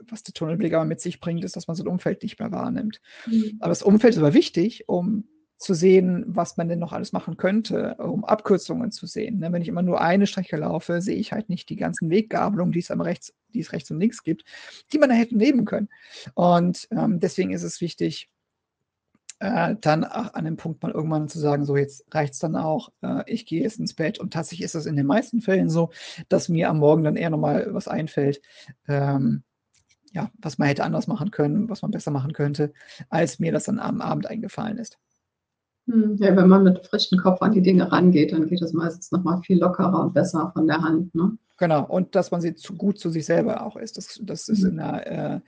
was 0.06 0.22
der 0.22 0.34
Tunnelblick 0.34 0.74
aber 0.74 0.84
mit 0.84 1.00
sich 1.00 1.20
bringt, 1.20 1.44
ist, 1.44 1.56
dass 1.56 1.66
man 1.66 1.76
sein 1.76 1.88
Umfeld 1.88 2.22
nicht 2.22 2.38
mehr 2.38 2.52
wahrnimmt. 2.52 3.00
Mhm. 3.26 3.56
Aber 3.60 3.70
das 3.70 3.82
Umfeld 3.82 4.14
ist 4.14 4.18
aber 4.20 4.34
wichtig, 4.34 4.88
um 4.88 5.28
zu 5.58 5.74
sehen, 5.74 6.24
was 6.28 6.56
man 6.56 6.68
denn 6.68 6.78
noch 6.78 6.92
alles 6.92 7.12
machen 7.12 7.36
könnte, 7.36 7.96
um 7.96 8.24
Abkürzungen 8.24 8.92
zu 8.92 9.06
sehen. 9.06 9.40
Ne? 9.40 9.52
Wenn 9.52 9.62
ich 9.62 9.68
immer 9.68 9.82
nur 9.82 10.00
eine 10.00 10.28
Strecke 10.28 10.56
laufe, 10.56 11.02
sehe 11.02 11.16
ich 11.16 11.32
halt 11.32 11.48
nicht 11.48 11.68
die 11.68 11.76
ganzen 11.76 12.10
Weggabelungen, 12.10 12.72
die 12.72 12.78
es 12.78 12.92
am 12.92 13.00
rechts, 13.00 13.34
die 13.52 13.60
es 13.60 13.72
rechts 13.72 13.90
und 13.90 13.98
links 13.98 14.22
gibt, 14.22 14.44
die 14.92 14.98
man 14.98 15.08
da 15.08 15.16
hätte 15.16 15.36
nehmen 15.36 15.64
können. 15.64 15.88
Und 16.34 16.86
ähm, 16.92 17.18
deswegen 17.18 17.50
ist 17.52 17.64
es 17.64 17.80
wichtig, 17.80 18.30
äh, 19.40 19.76
dann 19.80 20.04
an 20.04 20.44
dem 20.44 20.56
Punkt 20.56 20.82
mal 20.82 20.92
irgendwann 20.92 21.28
zu 21.28 21.38
sagen, 21.38 21.64
so 21.64 21.76
jetzt 21.76 22.04
reicht 22.12 22.34
es 22.34 22.38
dann 22.38 22.56
auch, 22.56 22.90
äh, 23.02 23.22
ich 23.26 23.46
gehe 23.46 23.62
jetzt 23.62 23.78
ins 23.78 23.94
Bett. 23.94 24.18
Und 24.18 24.32
tatsächlich 24.32 24.64
ist 24.64 24.74
es 24.74 24.86
in 24.86 24.96
den 24.96 25.06
meisten 25.06 25.40
Fällen 25.40 25.70
so, 25.70 25.90
dass 26.28 26.48
mir 26.48 26.68
am 26.68 26.78
Morgen 26.78 27.04
dann 27.04 27.16
eher 27.16 27.30
nochmal 27.30 27.68
was 27.70 27.88
einfällt, 27.88 28.40
ähm, 28.86 29.42
ja, 30.12 30.30
was 30.38 30.58
man 30.58 30.68
hätte 30.68 30.84
anders 30.84 31.06
machen 31.06 31.30
können, 31.30 31.68
was 31.68 31.82
man 31.82 31.90
besser 31.90 32.10
machen 32.10 32.32
könnte, 32.32 32.72
als 33.10 33.38
mir 33.38 33.52
das 33.52 33.64
dann 33.64 33.78
am 33.78 34.00
Abend 34.00 34.26
eingefallen 34.26 34.78
ist. 34.78 34.98
Hm, 35.86 36.16
ja, 36.18 36.36
wenn 36.36 36.48
man 36.48 36.64
mit 36.64 36.86
frischem 36.86 37.18
Kopf 37.18 37.40
an 37.40 37.52
die 37.52 37.62
Dinge 37.62 37.90
rangeht, 37.90 38.32
dann 38.32 38.46
geht 38.46 38.62
es 38.62 38.72
meistens 38.72 39.10
nochmal 39.10 39.42
viel 39.42 39.58
lockerer 39.58 40.00
und 40.00 40.14
besser 40.14 40.50
von 40.52 40.66
der 40.66 40.82
Hand. 40.82 41.14
Ne? 41.14 41.38
Genau, 41.56 41.84
und 41.84 42.14
dass 42.14 42.30
man 42.30 42.40
sie 42.40 42.54
zu 42.54 42.74
gut 42.74 42.98
zu 42.98 43.10
sich 43.10 43.24
selber 43.24 43.64
auch 43.64 43.76
ist. 43.76 43.96
Das, 43.96 44.20
das 44.22 44.48
ist 44.48 44.62
hm. 44.62 44.70
in 44.70 44.76
der 44.76 45.06
äh, 45.06 45.40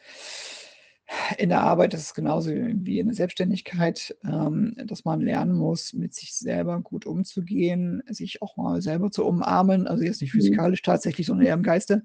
in 1.39 1.49
der 1.49 1.63
Arbeit 1.63 1.95
ist 1.95 2.03
es 2.03 2.15
genauso 2.15 2.51
wie 2.51 2.99
in 2.99 3.07
der 3.07 3.15
Selbstständigkeit, 3.15 4.17
ähm, 4.25 4.75
dass 4.85 5.05
man 5.05 5.21
lernen 5.21 5.53
muss, 5.53 5.93
mit 5.93 6.15
sich 6.15 6.35
selber 6.35 6.81
gut 6.81 7.07
umzugehen, 7.07 8.03
sich 8.09 8.43
auch 8.43 8.57
mal 8.57 8.81
selber 8.81 9.11
zu 9.11 9.25
umarmen. 9.25 9.87
Also 9.87 10.05
jetzt 10.05 10.21
nicht 10.21 10.35
mhm. 10.35 10.39
physikalisch 10.39 10.83
tatsächlich, 10.83 11.27
sondern 11.27 11.47
eher 11.47 11.55
im 11.55 11.63
Geiste. 11.63 12.05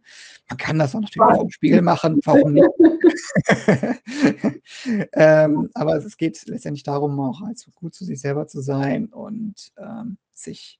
Man 0.49 0.57
kann 0.57 0.79
das 0.79 0.95
auch 0.95 1.01
natürlich 1.01 1.35
auch 1.35 1.43
im 1.43 1.51
Spiegel 1.51 1.81
machen, 1.81 2.19
warum 2.25 2.53
nicht? 2.53 2.69
ähm, 5.13 5.69
aber 5.73 5.97
es 5.97 6.17
geht 6.17 6.45
letztendlich 6.47 6.83
darum, 6.83 7.19
auch 7.19 7.41
halt 7.41 7.63
gut 7.75 7.93
zu 7.93 8.05
sich 8.05 8.19
selber 8.19 8.47
zu 8.47 8.61
sein 8.61 9.07
und 9.07 9.71
ähm, 9.77 10.17
sich 10.33 10.79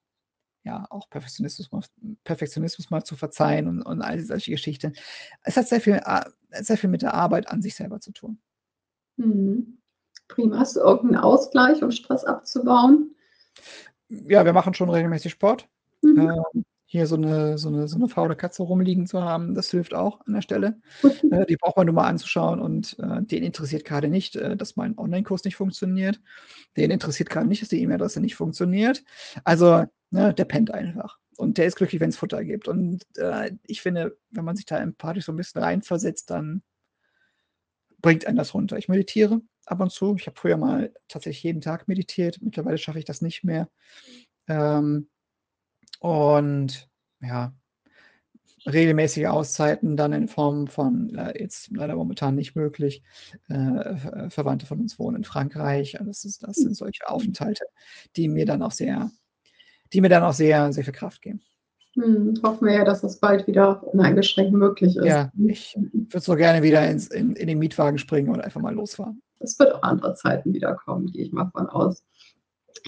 ja 0.65 0.85
auch 0.89 1.09
Perfektionismus 1.09 1.71
mal, 1.71 1.81
Perfektionismus 2.23 2.89
mal 2.89 3.03
zu 3.03 3.15
verzeihen 3.15 3.67
und, 3.67 3.81
und 3.81 4.01
all 4.01 4.19
solche 4.19 4.51
Geschichten. 4.51 4.93
Es 5.43 5.55
hat 5.55 5.67
sehr 5.67 5.79
viel, 5.79 6.01
äh, 6.03 6.25
sehr 6.61 6.77
viel 6.77 6.89
mit 6.89 7.01
der 7.01 7.13
Arbeit 7.13 7.47
an 7.47 7.61
sich 7.61 7.75
selber 7.75 8.01
zu 8.01 8.11
tun. 8.11 8.39
Mhm. 9.17 9.77
Prima. 10.27 10.59
Hast 10.59 10.75
du 10.75 10.79
irgendeinen 10.79 11.23
Ausgleich, 11.23 11.83
um 11.83 11.91
Stress 11.91 12.25
abzubauen? 12.25 13.15
Ja, 14.09 14.43
wir 14.43 14.53
machen 14.53 14.73
schon 14.73 14.89
regelmäßig 14.89 15.31
Sport. 15.31 15.69
Mhm. 16.01 16.19
Ähm, 16.19 16.65
hier 16.87 17.07
so 17.07 17.15
eine, 17.15 17.57
so, 17.57 17.69
eine, 17.69 17.87
so 17.87 17.95
eine 17.97 18.07
faule 18.07 18.35
Katze 18.35 18.63
rumliegen 18.63 19.07
zu 19.07 19.21
haben, 19.21 19.55
das 19.55 19.71
hilft 19.71 19.93
auch 19.93 20.21
an 20.25 20.33
der 20.33 20.41
Stelle. 20.41 20.79
Äh, 21.31 21.45
die 21.47 21.57
braucht 21.57 21.75
man 21.75 21.87
nur 21.87 21.95
mal 21.95 22.07
anzuschauen 22.07 22.59
und 22.59 22.97
äh, 22.99 23.23
den 23.23 23.43
interessiert 23.43 23.83
gerade 23.83 24.07
nicht, 24.07 24.35
äh, 24.35 24.55
dass 24.55 24.75
mein 24.75 24.97
Online-Kurs 24.97 25.43
nicht 25.43 25.55
funktioniert. 25.55 26.21
Den 26.77 26.91
interessiert 26.91 27.29
gerade 27.29 27.47
nicht, 27.47 27.63
dass 27.63 27.69
die 27.69 27.81
E-Mail-Adresse 27.81 28.21
nicht 28.21 28.35
funktioniert. 28.35 29.03
Also 29.43 29.85
Ne, 30.15 30.33
der 30.33 30.45
pennt 30.45 30.71
einfach. 30.71 31.19
Und 31.35 31.57
der 31.57 31.65
ist 31.65 31.75
glücklich, 31.75 31.99
wenn 31.99 32.07
es 32.09 32.15
Futter 32.15 32.45
gibt. 32.45 32.69
Und 32.69 33.05
äh, 33.17 33.51
ich 33.67 33.81
finde, 33.81 34.17
wenn 34.29 34.45
man 34.45 34.55
sich 34.55 34.65
da 34.65 34.77
empathisch 34.77 35.25
so 35.25 35.33
ein 35.33 35.35
bisschen 35.35 35.61
reinversetzt, 35.61 36.29
dann 36.29 36.63
bringt 38.01 38.25
einen 38.25 38.37
das 38.37 38.53
runter. 38.53 38.77
Ich 38.77 38.87
meditiere 38.87 39.41
ab 39.65 39.81
und 39.81 39.91
zu. 39.91 40.15
Ich 40.15 40.25
habe 40.27 40.39
früher 40.39 40.55
mal 40.55 40.93
tatsächlich 41.09 41.43
jeden 41.43 41.59
Tag 41.59 41.89
meditiert. 41.89 42.39
Mittlerweile 42.41 42.77
schaffe 42.77 42.97
ich 42.99 43.03
das 43.03 43.21
nicht 43.21 43.43
mehr. 43.43 43.67
Ähm, 44.47 45.09
und 45.99 46.89
ja, 47.21 47.53
regelmäßige 48.65 49.25
Auszeiten 49.25 49.97
dann 49.97 50.13
in 50.13 50.29
Form 50.29 50.67
von, 50.67 51.13
äh, 51.15 51.37
jetzt 51.41 51.71
leider 51.71 51.95
momentan 51.95 52.35
nicht 52.35 52.55
möglich, 52.55 53.03
äh, 53.49 54.29
Verwandte 54.29 54.65
von 54.65 54.79
uns 54.79 54.97
wohnen 54.97 55.17
in 55.17 55.23
Frankreich. 55.25 55.97
Das, 56.05 56.23
ist, 56.23 56.43
das 56.43 56.55
sind 56.55 56.77
solche 56.77 57.05
Aufenthalte, 57.09 57.65
die 58.15 58.29
mir 58.29 58.45
dann 58.45 58.61
auch 58.61 58.71
sehr 58.71 59.11
die 59.93 60.01
mir 60.01 60.09
dann 60.09 60.23
auch 60.23 60.33
sehr, 60.33 60.71
sehr 60.73 60.83
viel 60.83 60.93
Kraft 60.93 61.21
geben. 61.21 61.41
Hm, 61.95 62.33
hoffen 62.43 62.67
wir 62.67 62.73
ja, 62.73 62.83
dass 62.83 63.01
das 63.01 63.19
bald 63.19 63.47
wieder 63.47 63.81
uneingeschränkt 63.93 64.51
möglich 64.51 64.97
ist. 64.97 65.05
Ja, 65.05 65.31
ich 65.47 65.77
würde 65.77 66.19
so 66.19 66.35
gerne 66.35 66.61
wieder 66.61 66.85
ins, 66.89 67.07
in, 67.07 67.35
in 67.35 67.47
den 67.47 67.59
Mietwagen 67.59 67.97
springen 67.97 68.29
und 68.29 68.41
einfach 68.41 68.61
mal 68.61 68.73
losfahren. 68.73 69.21
Es 69.39 69.57
wird 69.59 69.73
auch 69.73 69.83
andere 69.83 70.13
Zeiten 70.15 70.53
wiederkommen, 70.53 71.07
gehe 71.07 71.23
ich 71.23 71.31
mal 71.31 71.49
von 71.51 71.67
aus. 71.67 72.03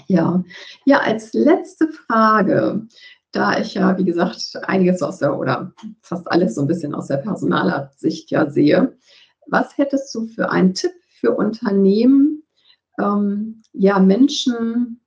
Ja, 0.06 0.44
ja, 0.84 0.98
als 0.98 1.32
letzte 1.32 1.88
Frage, 1.88 2.86
da 3.32 3.58
ich 3.58 3.74
ja, 3.74 3.96
wie 3.96 4.04
gesagt, 4.04 4.54
einiges 4.62 5.02
aus 5.02 5.18
der 5.18 5.38
oder 5.38 5.72
fast 6.02 6.30
alles 6.30 6.54
so 6.54 6.62
ein 6.62 6.66
bisschen 6.66 6.94
aus 6.94 7.08
der 7.08 7.16
Personalersicht 7.18 8.30
ja 8.30 8.50
sehe, 8.50 8.96
was 9.46 9.76
hättest 9.78 10.14
du 10.14 10.26
für 10.26 10.50
einen 10.50 10.74
Tipp 10.74 10.92
für 11.20 11.32
Unternehmen, 11.34 12.42
ähm, 13.00 13.62
ja, 13.72 13.98
Menschen 13.98 15.00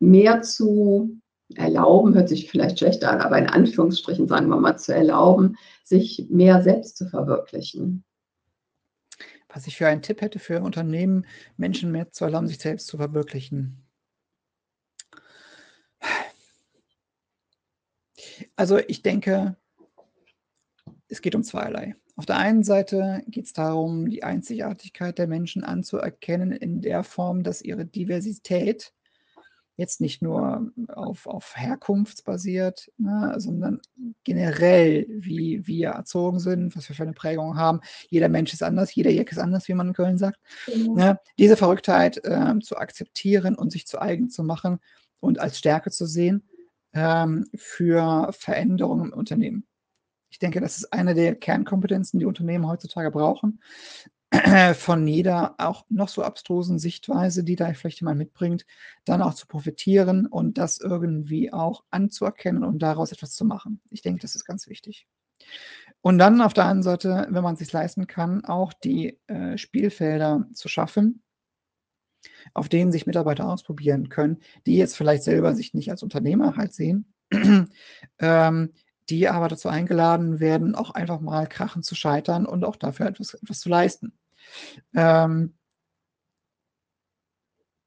mehr 0.00 0.42
zu 0.42 1.20
erlauben, 1.54 2.14
hört 2.14 2.28
sich 2.28 2.50
vielleicht 2.50 2.78
schlechter 2.78 3.10
an, 3.10 3.20
aber 3.20 3.38
in 3.38 3.46
Anführungsstrichen 3.46 4.28
sagen 4.28 4.48
wir 4.48 4.58
mal, 4.58 4.76
zu 4.76 4.94
erlauben, 4.94 5.56
sich 5.84 6.26
mehr 6.30 6.62
selbst 6.62 6.96
zu 6.96 7.08
verwirklichen. 7.08 8.04
Was 9.48 9.66
ich 9.66 9.76
für 9.76 9.86
einen 9.86 10.02
Tipp 10.02 10.20
hätte 10.20 10.38
für 10.38 10.62
Unternehmen, 10.62 11.26
Menschen 11.56 11.92
mehr 11.92 12.10
zu 12.10 12.24
erlauben, 12.24 12.48
sich 12.48 12.58
selbst 12.58 12.88
zu 12.88 12.96
verwirklichen. 12.96 13.84
Also 18.56 18.78
ich 18.78 19.02
denke, 19.02 19.56
es 21.08 21.20
geht 21.20 21.34
um 21.34 21.44
zweierlei. 21.44 21.94
Auf 22.16 22.26
der 22.26 22.38
einen 22.38 22.62
Seite 22.62 23.22
geht 23.26 23.46
es 23.46 23.52
darum, 23.52 24.08
die 24.08 24.22
Einzigartigkeit 24.22 25.18
der 25.18 25.26
Menschen 25.26 25.64
anzuerkennen 25.64 26.52
in 26.52 26.80
der 26.80 27.02
Form, 27.02 27.42
dass 27.42 27.62
ihre 27.62 27.84
Diversität 27.84 28.92
jetzt 29.76 30.00
nicht 30.00 30.22
nur 30.22 30.70
auf, 30.88 31.26
auf 31.26 31.56
Herkunftsbasiert, 31.56 32.90
ne, 32.96 33.34
sondern 33.38 33.80
generell, 34.22 35.06
wie 35.08 35.66
wir 35.66 35.90
erzogen 35.90 36.38
sind, 36.38 36.76
was 36.76 36.88
wir 36.88 36.96
für 36.96 37.02
eine 37.02 37.12
Prägung 37.12 37.56
haben. 37.56 37.80
Jeder 38.08 38.28
Mensch 38.28 38.52
ist 38.52 38.62
anders, 38.62 38.94
jeder 38.94 39.10
Jack 39.10 39.32
ist 39.32 39.38
anders, 39.38 39.66
wie 39.68 39.74
man 39.74 39.88
in 39.88 39.94
Köln 39.94 40.18
sagt. 40.18 40.38
Mhm. 40.72 40.94
Ne, 40.94 41.20
diese 41.38 41.56
Verrücktheit 41.56 42.20
ähm, 42.24 42.60
zu 42.60 42.76
akzeptieren 42.76 43.56
und 43.56 43.72
sich 43.72 43.86
zu 43.86 44.00
eigen 44.00 44.30
zu 44.30 44.44
machen 44.44 44.78
und 45.20 45.40
als 45.40 45.58
Stärke 45.58 45.90
zu 45.90 46.06
sehen 46.06 46.48
ähm, 46.92 47.46
für 47.56 48.30
Veränderungen 48.32 49.12
im 49.12 49.18
Unternehmen. 49.18 49.66
Ich 50.30 50.38
denke, 50.38 50.60
das 50.60 50.78
ist 50.78 50.92
eine 50.92 51.14
der 51.14 51.36
Kernkompetenzen, 51.36 52.18
die 52.18 52.26
Unternehmen 52.26 52.66
heutzutage 52.66 53.10
brauchen. 53.10 53.60
Von 54.74 55.06
jeder 55.06 55.54
auch 55.58 55.84
noch 55.88 56.08
so 56.08 56.22
abstrusen 56.22 56.78
Sichtweise, 56.78 57.44
die 57.44 57.56
da 57.56 57.72
vielleicht 57.72 58.00
jemand 58.00 58.18
mitbringt, 58.18 58.66
dann 59.04 59.22
auch 59.22 59.34
zu 59.34 59.46
profitieren 59.46 60.26
und 60.26 60.58
das 60.58 60.80
irgendwie 60.80 61.52
auch 61.52 61.84
anzuerkennen 61.90 62.64
und 62.64 62.80
daraus 62.80 63.12
etwas 63.12 63.32
zu 63.32 63.44
machen. 63.44 63.80
Ich 63.90 64.02
denke, 64.02 64.22
das 64.22 64.34
ist 64.34 64.44
ganz 64.44 64.68
wichtig. 64.68 65.06
Und 66.00 66.18
dann 66.18 66.40
auf 66.40 66.52
der 66.52 66.64
anderen 66.64 66.82
Seite, 66.82 67.26
wenn 67.30 67.42
man 67.42 67.54
es 67.54 67.60
sich 67.60 67.72
leisten 67.72 68.06
kann, 68.06 68.44
auch 68.44 68.72
die 68.72 69.18
äh, 69.26 69.56
Spielfelder 69.56 70.46
zu 70.52 70.68
schaffen, 70.68 71.22
auf 72.52 72.68
denen 72.68 72.92
sich 72.92 73.06
Mitarbeiter 73.06 73.48
ausprobieren 73.48 74.08
können, 74.08 74.40
die 74.66 74.76
jetzt 74.76 74.96
vielleicht 74.96 75.22
selber 75.22 75.54
sich 75.54 75.74
nicht 75.74 75.90
als 75.90 76.02
Unternehmer 76.02 76.56
halt 76.56 76.72
sehen, 76.72 77.12
ähm, 78.18 78.72
die 79.10 79.28
aber 79.28 79.48
dazu 79.48 79.68
eingeladen 79.68 80.40
werden, 80.40 80.74
auch 80.74 80.90
einfach 80.90 81.20
mal 81.20 81.46
krachen 81.46 81.82
zu 81.82 81.94
scheitern 81.94 82.46
und 82.46 82.64
auch 82.64 82.76
dafür 82.76 83.06
etwas, 83.06 83.34
etwas 83.34 83.60
zu 83.60 83.68
leisten. 83.68 84.12
Ähm, 84.94 85.54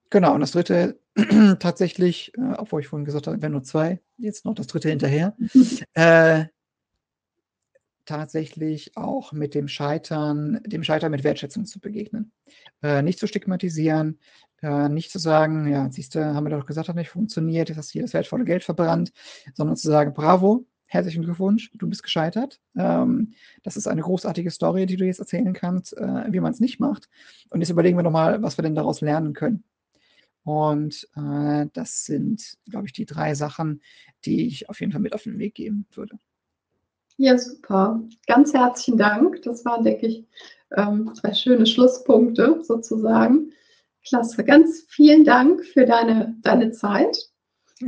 genau, 0.09 0.33
und 0.33 0.41
das 0.41 0.51
dritte 0.51 0.99
tatsächlich, 1.59 2.33
äh, 2.37 2.53
obwohl 2.57 2.81
ich 2.81 2.87
vorhin 2.87 3.05
gesagt 3.05 3.27
habe, 3.27 3.41
wenn 3.41 3.51
nur 3.51 3.63
zwei, 3.63 4.01
jetzt 4.17 4.45
noch 4.45 4.55
das 4.55 4.67
dritte 4.67 4.89
hinterher, 4.89 5.35
äh, 5.93 6.45
tatsächlich 8.05 8.95
auch 8.95 9.33
mit 9.33 9.53
dem 9.53 9.67
Scheitern, 9.67 10.61
dem 10.65 10.83
Scheitern 10.83 11.11
mit 11.11 11.23
Wertschätzung 11.23 11.65
zu 11.65 11.79
begegnen. 11.79 12.31
Äh, 12.81 13.01
nicht 13.01 13.19
zu 13.19 13.27
stigmatisieren, 13.27 14.19
äh, 14.61 14.89
nicht 14.89 15.11
zu 15.11 15.19
sagen, 15.19 15.67
ja, 15.67 15.89
siehst 15.91 16.15
du, 16.15 16.25
haben 16.25 16.45
wir 16.45 16.57
doch 16.57 16.65
gesagt, 16.65 16.87
hat 16.87 16.95
nicht 16.95 17.09
funktioniert, 17.09 17.69
jetzt 17.69 17.77
hast 17.77 17.89
du 17.89 17.93
hier 17.93 18.03
das 18.03 18.13
wertvolle 18.13 18.45
Geld 18.45 18.63
verbrannt, 18.63 19.11
sondern 19.53 19.75
zu 19.75 19.87
sagen, 19.89 20.13
bravo, 20.13 20.65
herzlichen 20.87 21.23
Glückwunsch, 21.23 21.71
du 21.75 21.87
bist 21.87 22.03
gescheitert. 22.03 22.59
Ähm, 22.75 23.33
das 23.63 23.77
ist 23.77 23.87
eine 23.87 24.01
großartige 24.01 24.51
Story, 24.51 24.85
die 24.85 24.95
du 24.95 25.05
jetzt 25.05 25.19
erzählen 25.19 25.53
kannst, 25.53 25.95
äh, 25.95 26.23
wie 26.29 26.39
man 26.39 26.51
es 26.51 26.59
nicht 26.59 26.79
macht. 26.79 27.09
Und 27.49 27.61
jetzt 27.61 27.69
überlegen 27.69 27.97
wir 27.97 28.03
nochmal, 28.03 28.41
was 28.41 28.57
wir 28.57 28.63
denn 28.63 28.75
daraus 28.75 29.01
lernen 29.01 29.33
können. 29.33 29.63
Und 30.43 31.07
äh, 31.15 31.67
das 31.73 32.05
sind, 32.05 32.57
glaube 32.69 32.87
ich, 32.87 32.93
die 32.93 33.05
drei 33.05 33.35
Sachen, 33.35 33.81
die 34.25 34.47
ich 34.47 34.69
auf 34.69 34.79
jeden 34.79 34.93
Fall 34.93 35.01
mit 35.01 35.13
auf 35.13 35.23
den 35.23 35.39
Weg 35.39 35.55
geben 35.55 35.85
würde. 35.93 36.17
Ja, 37.17 37.37
super. 37.37 38.01
Ganz 38.27 38.53
herzlichen 38.53 38.97
Dank. 38.97 39.41
Das 39.41 39.65
waren, 39.65 39.83
denke 39.83 40.07
ich, 40.07 40.25
ähm, 40.75 41.11
zwei 41.15 41.33
schöne 41.33 41.65
Schlusspunkte 41.65 42.61
sozusagen. 42.63 43.51
Klasse. 44.07 44.43
Ganz 44.45 44.85
vielen 44.87 45.25
Dank 45.25 45.65
für 45.65 45.85
deine, 45.85 46.37
deine 46.41 46.71
Zeit. 46.71 47.29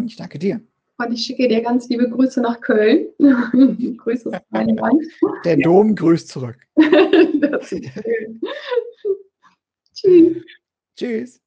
Ich 0.05 0.17
danke 0.17 0.37
dir. 0.39 0.61
Und 0.99 1.13
ich 1.13 1.23
schicke 1.25 1.47
dir 1.47 1.61
ganz 1.61 1.87
liebe 1.87 2.09
Grüße 2.09 2.41
nach 2.41 2.59
Köln. 2.59 3.07
Grüße 3.97 4.29
aus 4.29 4.41
Rheinland. 4.51 5.01
Der 5.45 5.55
Dom 5.55 5.95
grüßt 5.95 6.27
zurück. 6.27 6.57
das 6.75 7.71
ist 7.71 7.85
schön. 7.85 8.41
Tschüss. 9.93 10.37
Tschüss. 10.97 11.41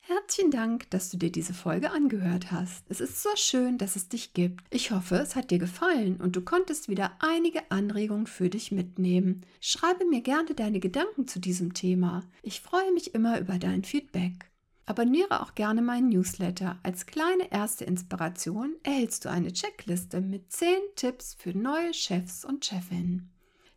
Herzlichen 0.00 0.50
Dank, 0.50 0.88
dass 0.90 1.10
du 1.10 1.18
dir 1.18 1.30
diese 1.30 1.52
Folge 1.52 1.90
angehört 1.90 2.50
hast. 2.50 2.84
Es 2.88 3.00
ist 3.00 3.22
so 3.22 3.30
schön, 3.36 3.76
dass 3.76 3.96
es 3.96 4.08
dich 4.08 4.32
gibt. 4.32 4.64
Ich 4.70 4.90
hoffe, 4.90 5.16
es 5.16 5.36
hat 5.36 5.50
dir 5.50 5.58
gefallen 5.58 6.18
und 6.20 6.36
du 6.36 6.40
konntest 6.42 6.88
wieder 6.88 7.12
einige 7.20 7.70
Anregungen 7.70 8.26
für 8.26 8.48
dich 8.48 8.72
mitnehmen. 8.72 9.42
Schreibe 9.60 10.06
mir 10.06 10.22
gerne 10.22 10.54
deine 10.54 10.80
Gedanken 10.80 11.26
zu 11.26 11.40
diesem 11.40 11.74
Thema. 11.74 12.22
Ich 12.42 12.60
freue 12.60 12.92
mich 12.92 13.14
immer 13.14 13.38
über 13.38 13.58
dein 13.58 13.84
Feedback. 13.84 14.50
Abonniere 14.86 15.40
auch 15.40 15.54
gerne 15.54 15.80
meinen 15.80 16.10
Newsletter. 16.10 16.78
Als 16.82 17.06
kleine 17.06 17.50
erste 17.50 17.84
Inspiration 17.84 18.74
erhältst 18.82 19.24
du 19.24 19.30
eine 19.30 19.52
Checkliste 19.52 20.20
mit 20.20 20.52
10 20.52 20.68
Tipps 20.96 21.34
für 21.34 21.56
neue 21.56 21.94
Chefs 21.94 22.44
und 22.44 22.64
Chefinnen. 22.64 23.30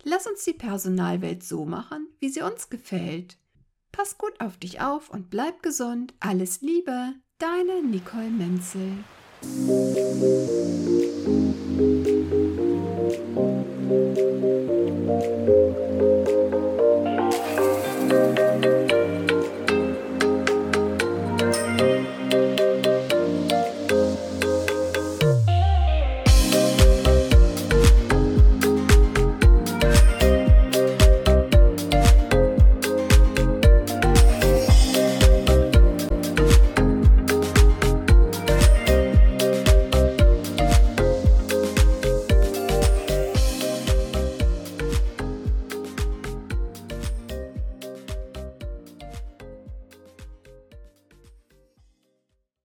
Lass 0.04 0.28
uns 0.28 0.44
die 0.44 0.54
Personalwelt 0.54 1.44
so 1.44 1.66
machen, 1.66 2.08
wie 2.20 2.30
sie 2.30 2.42
uns 2.42 2.70
gefällt. 2.70 3.38
Pass 3.92 4.18
gut 4.18 4.40
auf 4.40 4.58
dich 4.58 4.82
auf 4.82 5.10
und 5.10 5.30
bleib 5.30 5.64
gesund. 5.64 6.14
Alles 6.20 6.62
Liebe, 6.62 7.14
deine 7.40 7.82
Nicole 7.84 8.30
Menzel. 8.30 8.92